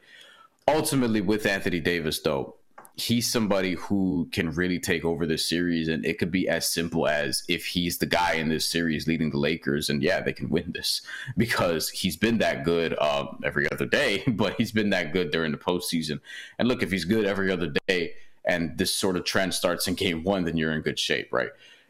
Ultimately 0.67 1.21
with 1.21 1.45
Anthony 1.45 1.79
Davis 1.79 2.19
though, 2.19 2.55
he's 2.97 3.29
somebody 3.29 3.73
who 3.73 4.27
can 4.31 4.49
really 4.51 4.79
take 4.79 5.03
over 5.03 5.25
this 5.25 5.47
series 5.47 5.89
and 5.89 6.05
it 6.05 6.17
could 6.17 6.31
be 6.31 6.47
as 6.47 6.69
simple 6.69 7.07
as 7.07 7.43
if 7.49 7.65
he's 7.65 7.97
the 7.97 8.05
guy 8.05 8.33
in 8.33 8.47
this 8.47 8.69
series 8.69 9.05
leading 9.05 9.29
the 9.31 9.37
lakers 9.37 9.89
and 9.89 10.01
yeah 10.01 10.21
they 10.21 10.31
can 10.31 10.49
win 10.49 10.71
this 10.73 11.01
because 11.37 11.89
he's 11.89 12.15
been 12.15 12.37
that 12.37 12.63
good 12.63 12.97
um, 12.99 13.39
every 13.43 13.69
other 13.71 13.85
day 13.85 14.23
but 14.27 14.55
he's 14.55 14.71
been 14.71 14.89
that 14.91 15.11
good 15.11 15.29
during 15.29 15.51
the 15.51 15.57
postseason 15.57 16.19
and 16.57 16.67
look 16.67 16.81
if 16.81 16.91
he's 16.91 17.05
good 17.05 17.25
every 17.25 17.51
other 17.51 17.73
day 17.87 18.13
and 18.45 18.77
this 18.77 18.95
sort 18.95 19.17
of 19.17 19.25
trend 19.25 19.53
starts 19.53 19.87
in 19.87 19.93
game 19.93 20.23
one 20.23 20.45
then 20.45 20.55
you're 20.55 20.71
in 20.71 20.81
good 20.81 20.99
shape 20.99 21.27
right 21.33 21.49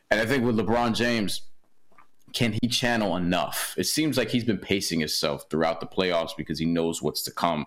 and 0.10 0.20
i 0.20 0.26
think 0.26 0.44
with 0.44 0.58
lebron 0.58 0.96
james 0.96 1.42
can 2.36 2.54
he 2.62 2.68
channel 2.68 3.16
enough? 3.16 3.74
It 3.78 3.86
seems 3.86 4.18
like 4.18 4.30
he's 4.30 4.44
been 4.44 4.58
pacing 4.58 5.00
himself 5.00 5.46
throughout 5.50 5.80
the 5.80 5.88
playoffs 5.88 6.36
because 6.36 6.60
he 6.60 6.66
knows 6.66 7.02
what's 7.02 7.22
to 7.24 7.32
come. 7.32 7.66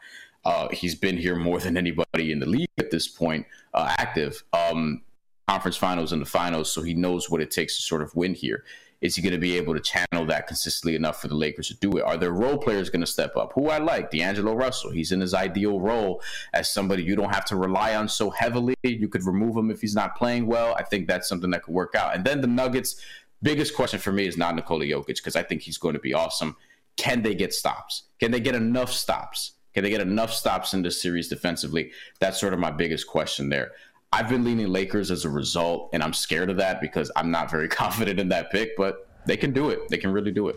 Uh, 0.49 0.67
he's 0.71 0.95
been 0.95 1.19
here 1.19 1.37
more 1.37 1.61
than 1.61 1.77
anybody 1.77 2.33
in 2.33 2.39
the 2.39 2.49
league 2.49 2.71
at 2.79 2.91
this 2.91 3.07
point, 3.07 3.45
uh, 3.75 3.95
active. 3.99 4.43
Um, 4.55 5.03
conference 5.47 5.77
finals 5.77 6.11
and 6.11 6.23
the 6.23 6.27
finals, 6.27 6.73
so 6.73 6.81
he 6.81 6.95
knows 6.95 7.29
what 7.29 7.43
it 7.43 7.51
takes 7.51 7.77
to 7.77 7.83
sort 7.83 8.01
of 8.01 8.15
win 8.17 8.33
here. 8.33 8.65
Is 9.03 9.15
he 9.15 9.21
going 9.21 9.35
to 9.35 9.39
be 9.39 9.59
able 9.59 9.75
to 9.75 9.81
channel 9.81 10.25
that 10.25 10.47
consistently 10.47 10.97
enough 10.97 11.21
for 11.21 11.29
the 11.29 11.35
Lakers 11.35 11.69
to 11.69 11.75
do 11.75 11.99
it? 11.99 12.03
Are 12.03 12.17
their 12.17 12.33
role 12.33 12.57
players 12.57 12.89
going 12.89 13.03
to 13.03 13.07
step 13.07 13.37
up? 13.37 13.53
Who 13.53 13.69
I 13.69 13.77
like, 13.77 14.11
D'Angelo 14.11 14.55
Russell. 14.55 14.91
He's 14.91 15.13
in 15.13 15.21
his 15.21 15.35
ideal 15.35 15.81
role 15.81 16.23
as 16.55 16.73
somebody 16.73 17.03
you 17.03 17.15
don't 17.15 17.35
have 17.35 17.45
to 17.47 17.57
rely 17.57 17.95
on 17.95 18.09
so 18.09 18.31
heavily. 18.31 18.75
You 18.83 19.09
could 19.09 19.27
remove 19.27 19.55
him 19.55 19.71
if 19.71 19.83
he's 19.83 19.95
not 19.95 20.17
playing 20.17 20.47
well. 20.47 20.75
I 20.79 20.83
think 20.83 21.09
that's 21.09 21.29
something 21.29 21.51
that 21.51 21.65
could 21.65 21.75
work 21.75 21.95
out. 21.95 22.15
And 22.15 22.25
then 22.25 22.41
the 22.41 22.47
Nuggets, 22.47 22.97
biggest 23.43 23.77
question 23.77 24.01
for 24.01 24.13
me 24.13 24.27
is 24.27 24.39
not 24.39 24.55
Nikola 24.55 24.87
Jokic 24.87 25.17
because 25.17 25.37
I 25.37 25.43
think 25.43 25.61
he's 25.61 25.77
going 25.77 25.95
to 25.95 26.01
be 26.01 26.15
awesome. 26.15 26.57
Can 26.97 27.21
they 27.21 27.35
get 27.35 27.53
stops? 27.53 28.05
Can 28.19 28.31
they 28.31 28.41
get 28.41 28.55
enough 28.55 28.91
stops? 28.91 29.53
Can 29.75 29.85
they 29.85 29.91
get 29.91 30.01
enough 30.01 30.33
stops 30.33 30.75
in 30.75 30.83
this 30.83 31.01
series 31.01 31.29
defensively? 31.29 31.93
That's 32.21 32.41
sort 32.41 32.53
of 32.53 32.59
my 32.59 32.71
biggest 32.71 33.07
question 33.07 33.49
there. 33.49 33.73
I've 34.13 34.29
been 34.29 34.45
leaning 34.45 34.69
Lakers 34.69 35.11
as 35.11 35.25
a 35.25 35.31
result, 35.31 35.91
and 35.93 36.03
I'm 36.03 36.15
scared 36.15 36.51
of 36.51 36.57
that 36.57 36.81
because 36.81 37.11
I'm 37.15 37.31
not 37.31 37.51
very 37.51 37.69
confident 37.81 38.19
in 38.19 38.29
that 38.31 38.51
pick, 38.51 38.77
but 38.77 39.09
they 39.27 39.37
can 39.37 39.53
do 39.53 39.71
it. 39.71 39.89
They 39.89 39.99
can 39.99 40.13
really 40.13 40.33
do 40.33 40.49
it. 40.49 40.57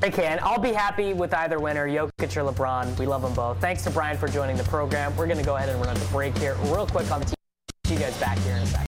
They 0.00 0.10
can. 0.10 0.38
I'll 0.42 0.60
be 0.60 0.72
happy 0.72 1.12
with 1.12 1.34
either 1.34 1.58
winner, 1.58 1.88
Jokic 1.88 2.36
or 2.36 2.52
LeBron. 2.52 2.96
We 2.98 3.06
love 3.06 3.22
them 3.22 3.34
both. 3.34 3.60
Thanks 3.60 3.82
to 3.82 3.90
Bryan 3.90 4.16
for 4.16 4.28
joining 4.28 4.56
the 4.56 4.64
program. 4.64 5.16
We're 5.16 5.26
going 5.26 5.38
to 5.38 5.44
go 5.44 5.56
ahead 5.56 5.68
and 5.68 5.84
run 5.84 5.96
a 5.96 6.04
break 6.06 6.38
here 6.38 6.54
real 6.64 6.86
quick 6.86 7.10
on 7.10 7.20
the 7.20 7.26
team. 7.26 7.34
See 7.86 7.94
you 7.94 8.00
guys 8.00 8.16
back 8.20 8.38
here 8.38 8.56
in 8.56 8.62
a 8.62 8.66
second. 8.66 8.87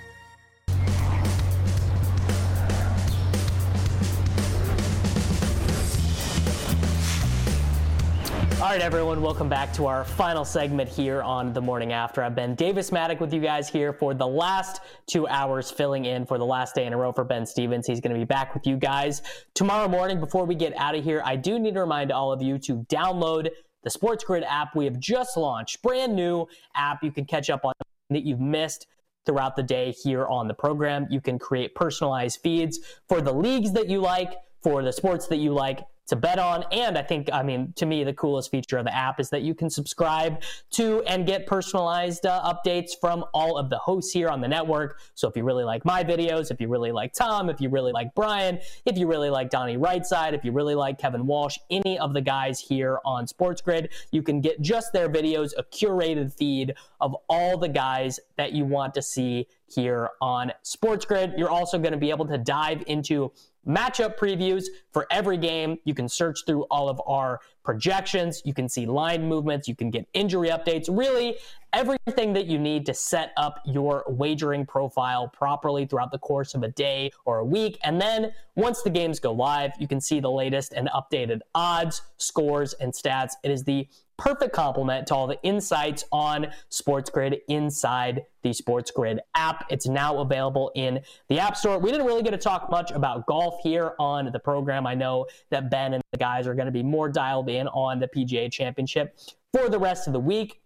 All 8.61 8.67
right, 8.67 8.79
everyone, 8.79 9.23
welcome 9.23 9.49
back 9.49 9.73
to 9.73 9.87
our 9.87 10.05
final 10.05 10.45
segment 10.45 10.87
here 10.87 11.23
on 11.23 11.51
The 11.51 11.59
Morning 11.59 11.93
After. 11.93 12.21
I've 12.21 12.35
been 12.35 12.53
Davis 12.53 12.91
Mattek 12.91 13.19
with 13.19 13.33
you 13.33 13.41
guys 13.41 13.67
here 13.67 13.91
for 13.91 14.13
the 14.13 14.27
last 14.27 14.81
two 15.07 15.27
hours, 15.27 15.71
filling 15.71 16.05
in 16.05 16.27
for 16.27 16.37
the 16.37 16.45
last 16.45 16.75
day 16.75 16.85
in 16.85 16.93
a 16.93 16.97
row 16.97 17.11
for 17.11 17.23
Ben 17.23 17.43
Stevens. 17.43 17.87
He's 17.87 17.99
going 17.99 18.13
to 18.13 18.19
be 18.19 18.23
back 18.23 18.53
with 18.53 18.67
you 18.67 18.77
guys 18.77 19.23
tomorrow 19.55 19.87
morning. 19.87 20.19
Before 20.19 20.45
we 20.45 20.53
get 20.53 20.77
out 20.77 20.93
of 20.93 21.03
here, 21.03 21.23
I 21.25 21.37
do 21.37 21.57
need 21.57 21.73
to 21.73 21.79
remind 21.79 22.11
all 22.11 22.31
of 22.31 22.43
you 22.43 22.59
to 22.59 22.83
download 22.83 23.49
the 23.83 23.89
Sports 23.89 24.23
Grid 24.23 24.43
app 24.43 24.75
we 24.75 24.85
have 24.85 24.99
just 24.99 25.37
launched. 25.37 25.81
Brand 25.81 26.15
new 26.15 26.45
app 26.75 27.03
you 27.03 27.11
can 27.11 27.25
catch 27.25 27.49
up 27.49 27.65
on 27.65 27.73
that 28.11 28.23
you've 28.23 28.39
missed 28.39 28.85
throughout 29.25 29.55
the 29.55 29.63
day 29.63 29.91
here 30.03 30.27
on 30.27 30.47
the 30.47 30.53
program. 30.53 31.07
You 31.09 31.19
can 31.19 31.39
create 31.39 31.73
personalized 31.73 32.41
feeds 32.43 32.79
for 33.09 33.21
the 33.21 33.33
leagues 33.33 33.71
that 33.71 33.89
you 33.89 34.01
like, 34.01 34.35
for 34.61 34.83
the 34.83 34.93
sports 34.93 35.25
that 35.29 35.37
you 35.37 35.51
like 35.51 35.79
to 36.11 36.17
bet 36.17 36.39
on. 36.39 36.65
And 36.73 36.97
I 36.97 37.03
think, 37.03 37.29
I 37.31 37.41
mean, 37.41 37.73
to 37.77 37.85
me, 37.85 38.03
the 38.03 38.13
coolest 38.13 38.51
feature 38.51 38.77
of 38.77 38.83
the 38.83 38.93
app 38.93 39.17
is 39.19 39.29
that 39.29 39.43
you 39.43 39.55
can 39.55 39.69
subscribe 39.69 40.41
to 40.71 41.01
and 41.03 41.25
get 41.25 41.47
personalized 41.47 42.25
uh, 42.25 42.41
updates 42.43 42.91
from 42.99 43.23
all 43.33 43.57
of 43.57 43.69
the 43.69 43.77
hosts 43.77 44.11
here 44.11 44.27
on 44.27 44.41
the 44.41 44.47
network. 44.49 44.99
So 45.15 45.29
if 45.29 45.37
you 45.37 45.45
really 45.45 45.63
like 45.63 45.85
my 45.85 46.03
videos, 46.03 46.51
if 46.51 46.59
you 46.59 46.67
really 46.67 46.91
like 46.91 47.13
Tom, 47.13 47.49
if 47.49 47.61
you 47.61 47.69
really 47.69 47.93
like 47.93 48.13
Bryan, 48.13 48.59
if 48.85 48.97
you 48.97 49.07
really 49.07 49.29
like 49.29 49.49
Donnie 49.49 49.77
Rightside, 49.77 50.33
if 50.33 50.43
you 50.43 50.51
really 50.51 50.75
like 50.75 50.99
Kevin 50.99 51.25
Walsh, 51.25 51.57
any 51.69 51.97
of 51.97 52.13
the 52.13 52.21
guys 52.21 52.59
here 52.59 52.99
on 53.05 53.25
Sports 53.25 53.61
Grid, 53.61 53.89
you 54.11 54.21
can 54.21 54.41
get 54.41 54.59
just 54.59 54.91
their 54.91 55.07
videos, 55.07 55.53
a 55.57 55.63
curated 55.63 56.33
feed 56.33 56.73
of 56.99 57.15
all 57.29 57.57
the 57.57 57.69
guys 57.69 58.19
that 58.35 58.51
you 58.51 58.65
want 58.65 58.93
to 58.95 59.01
see 59.01 59.47
here 59.73 60.09
on 60.19 60.51
Sports 60.63 61.05
Grid. 61.05 61.35
You're 61.37 61.49
also 61.49 61.77
going 61.79 61.93
to 61.93 61.97
be 61.97 62.09
able 62.09 62.27
to 62.27 62.37
dive 62.37 62.83
into 62.87 63.31
matchup 63.67 64.17
previews 64.17 64.65
for 64.91 65.07
every 65.11 65.37
game. 65.37 65.77
You 65.83 65.93
can 65.93 66.09
search 66.09 66.45
through 66.45 66.63
all 66.63 66.89
of 66.89 67.01
our 67.05 67.39
projections. 67.63 68.41
You 68.43 68.53
can 68.53 68.67
see 68.67 68.85
line 68.85 69.27
movements. 69.27 69.67
You 69.67 69.75
can 69.75 69.89
get 69.89 70.07
injury 70.13 70.49
updates. 70.49 70.85
Really, 70.89 71.37
everything 71.73 72.33
that 72.33 72.47
you 72.47 72.57
need 72.57 72.85
to 72.87 72.93
set 72.93 73.31
up 73.37 73.59
your 73.65 74.03
wagering 74.07 74.65
profile 74.65 75.27
properly 75.27 75.85
throughout 75.85 76.11
the 76.11 76.19
course 76.19 76.55
of 76.55 76.63
a 76.63 76.69
day 76.69 77.11
or 77.25 77.39
a 77.39 77.45
week. 77.45 77.77
And 77.83 78.01
then 78.01 78.33
once 78.55 78.81
the 78.81 78.89
games 78.89 79.19
go 79.19 79.31
live, 79.31 79.71
you 79.79 79.87
can 79.87 80.01
see 80.01 80.19
the 80.19 80.31
latest 80.31 80.73
and 80.73 80.89
updated 80.89 81.41
odds, 81.55 82.01
scores, 82.17 82.73
and 82.73 82.91
stats. 82.91 83.33
It 83.43 83.51
is 83.51 83.63
the 83.63 83.87
perfect 84.21 84.53
complement 84.53 85.07
to 85.07 85.15
all 85.15 85.25
the 85.25 85.41
insights 85.41 86.05
on 86.11 86.47
Sports 86.69 87.09
Grid 87.09 87.41
inside 87.47 88.23
the 88.43 88.53
Sports 88.53 88.91
Grid 88.91 89.19
app. 89.35 89.65
It's 89.71 89.87
now 89.87 90.19
available 90.19 90.71
in 90.75 91.01
the 91.27 91.39
App 91.39 91.57
Store. 91.57 91.79
We 91.79 91.89
didn't 91.89 92.05
really 92.05 92.21
get 92.21 92.29
to 92.31 92.37
talk 92.37 92.69
much 92.69 92.91
about 92.91 93.25
golf 93.25 93.61
here 93.63 93.93
on 93.97 94.31
the 94.31 94.39
program. 94.39 94.85
I 94.85 94.93
know 94.93 95.25
that 95.49 95.71
Ben 95.71 95.95
and 95.95 96.03
the 96.11 96.19
guys 96.19 96.45
are 96.45 96.53
going 96.53 96.67
to 96.67 96.71
be 96.71 96.83
more 96.83 97.09
dialed 97.09 97.49
in 97.49 97.67
on 97.69 97.99
the 97.99 98.07
PGA 98.07 98.51
Championship 98.51 99.17
for 99.53 99.69
the 99.69 99.79
rest 99.79 100.05
of 100.05 100.13
the 100.13 100.19
week. 100.19 100.61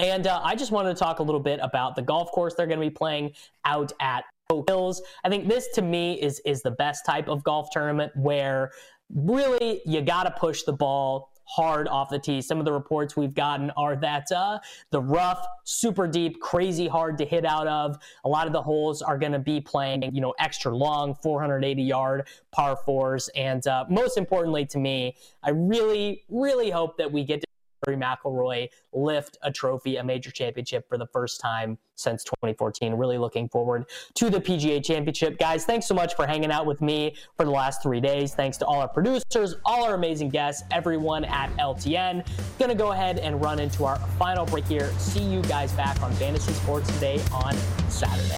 And 0.00 0.26
uh, 0.26 0.40
I 0.42 0.56
just 0.56 0.72
wanted 0.72 0.88
to 0.94 0.98
talk 0.98 1.20
a 1.20 1.22
little 1.22 1.40
bit 1.40 1.60
about 1.62 1.94
the 1.94 2.02
golf 2.02 2.32
course 2.32 2.54
they're 2.54 2.66
going 2.66 2.80
to 2.80 2.86
be 2.86 2.90
playing 2.90 3.32
out 3.64 3.92
at 4.00 4.24
Oak 4.50 4.68
Hills. 4.68 5.00
I 5.22 5.28
think 5.28 5.46
this 5.46 5.68
to 5.74 5.82
me 5.82 6.20
is 6.20 6.40
is 6.44 6.62
the 6.62 6.72
best 6.72 7.06
type 7.06 7.28
of 7.28 7.44
golf 7.44 7.68
tournament 7.70 8.10
where 8.16 8.72
really 9.14 9.80
you 9.86 10.00
got 10.02 10.24
to 10.24 10.32
push 10.32 10.62
the 10.62 10.72
ball 10.72 11.29
hard 11.50 11.88
off 11.88 12.08
the 12.10 12.18
tee. 12.18 12.40
Some 12.40 12.58
of 12.58 12.64
the 12.64 12.72
reports 12.72 13.16
we've 13.16 13.34
gotten 13.34 13.70
are 13.72 13.96
that 13.96 14.30
uh, 14.30 14.58
the 14.90 15.00
rough, 15.00 15.46
super 15.64 16.06
deep, 16.06 16.40
crazy 16.40 16.86
hard 16.86 17.18
to 17.18 17.24
hit 17.24 17.44
out 17.44 17.66
of. 17.66 17.98
A 18.24 18.28
lot 18.28 18.46
of 18.46 18.52
the 18.52 18.62
holes 18.62 19.02
are 19.02 19.18
going 19.18 19.32
to 19.32 19.38
be 19.38 19.60
playing, 19.60 20.02
you 20.14 20.20
know, 20.20 20.34
extra 20.38 20.74
long, 20.74 21.14
480 21.14 21.82
yard 21.82 22.28
par 22.52 22.76
fours. 22.76 23.28
And 23.34 23.66
uh, 23.66 23.84
most 23.88 24.16
importantly 24.16 24.64
to 24.66 24.78
me, 24.78 25.16
I 25.42 25.50
really, 25.50 26.24
really 26.28 26.70
hope 26.70 26.96
that 26.98 27.10
we 27.10 27.24
get 27.24 27.40
to 27.40 27.46
McIlroy 27.86 28.68
lift 28.92 29.38
a 29.42 29.50
trophy, 29.50 29.96
a 29.96 30.04
major 30.04 30.30
championship 30.30 30.88
for 30.88 30.98
the 30.98 31.06
first 31.06 31.40
time 31.40 31.78
since 31.96 32.24
2014. 32.24 32.94
Really 32.94 33.18
looking 33.18 33.48
forward 33.48 33.86
to 34.14 34.30
the 34.30 34.40
PGA 34.40 34.82
Championship. 34.84 35.38
Guys, 35.38 35.64
thanks 35.64 35.86
so 35.86 35.94
much 35.94 36.14
for 36.14 36.26
hanging 36.26 36.50
out 36.50 36.66
with 36.66 36.80
me 36.80 37.14
for 37.36 37.44
the 37.44 37.50
last 37.50 37.82
three 37.82 38.00
days. 38.00 38.34
Thanks 38.34 38.56
to 38.58 38.66
all 38.66 38.80
our 38.80 38.88
producers, 38.88 39.56
all 39.64 39.84
our 39.84 39.94
amazing 39.94 40.30
guests, 40.30 40.62
everyone 40.70 41.24
at 41.24 41.50
LTN. 41.56 42.26
Gonna 42.58 42.74
go 42.74 42.92
ahead 42.92 43.18
and 43.18 43.40
run 43.42 43.58
into 43.58 43.84
our 43.84 43.96
final 44.18 44.46
break 44.46 44.66
here. 44.66 44.90
See 44.98 45.22
you 45.22 45.42
guys 45.42 45.72
back 45.72 46.00
on 46.02 46.12
Fantasy 46.12 46.52
Sports 46.52 46.92
today 46.94 47.20
on 47.32 47.56
Saturday. 47.88 48.36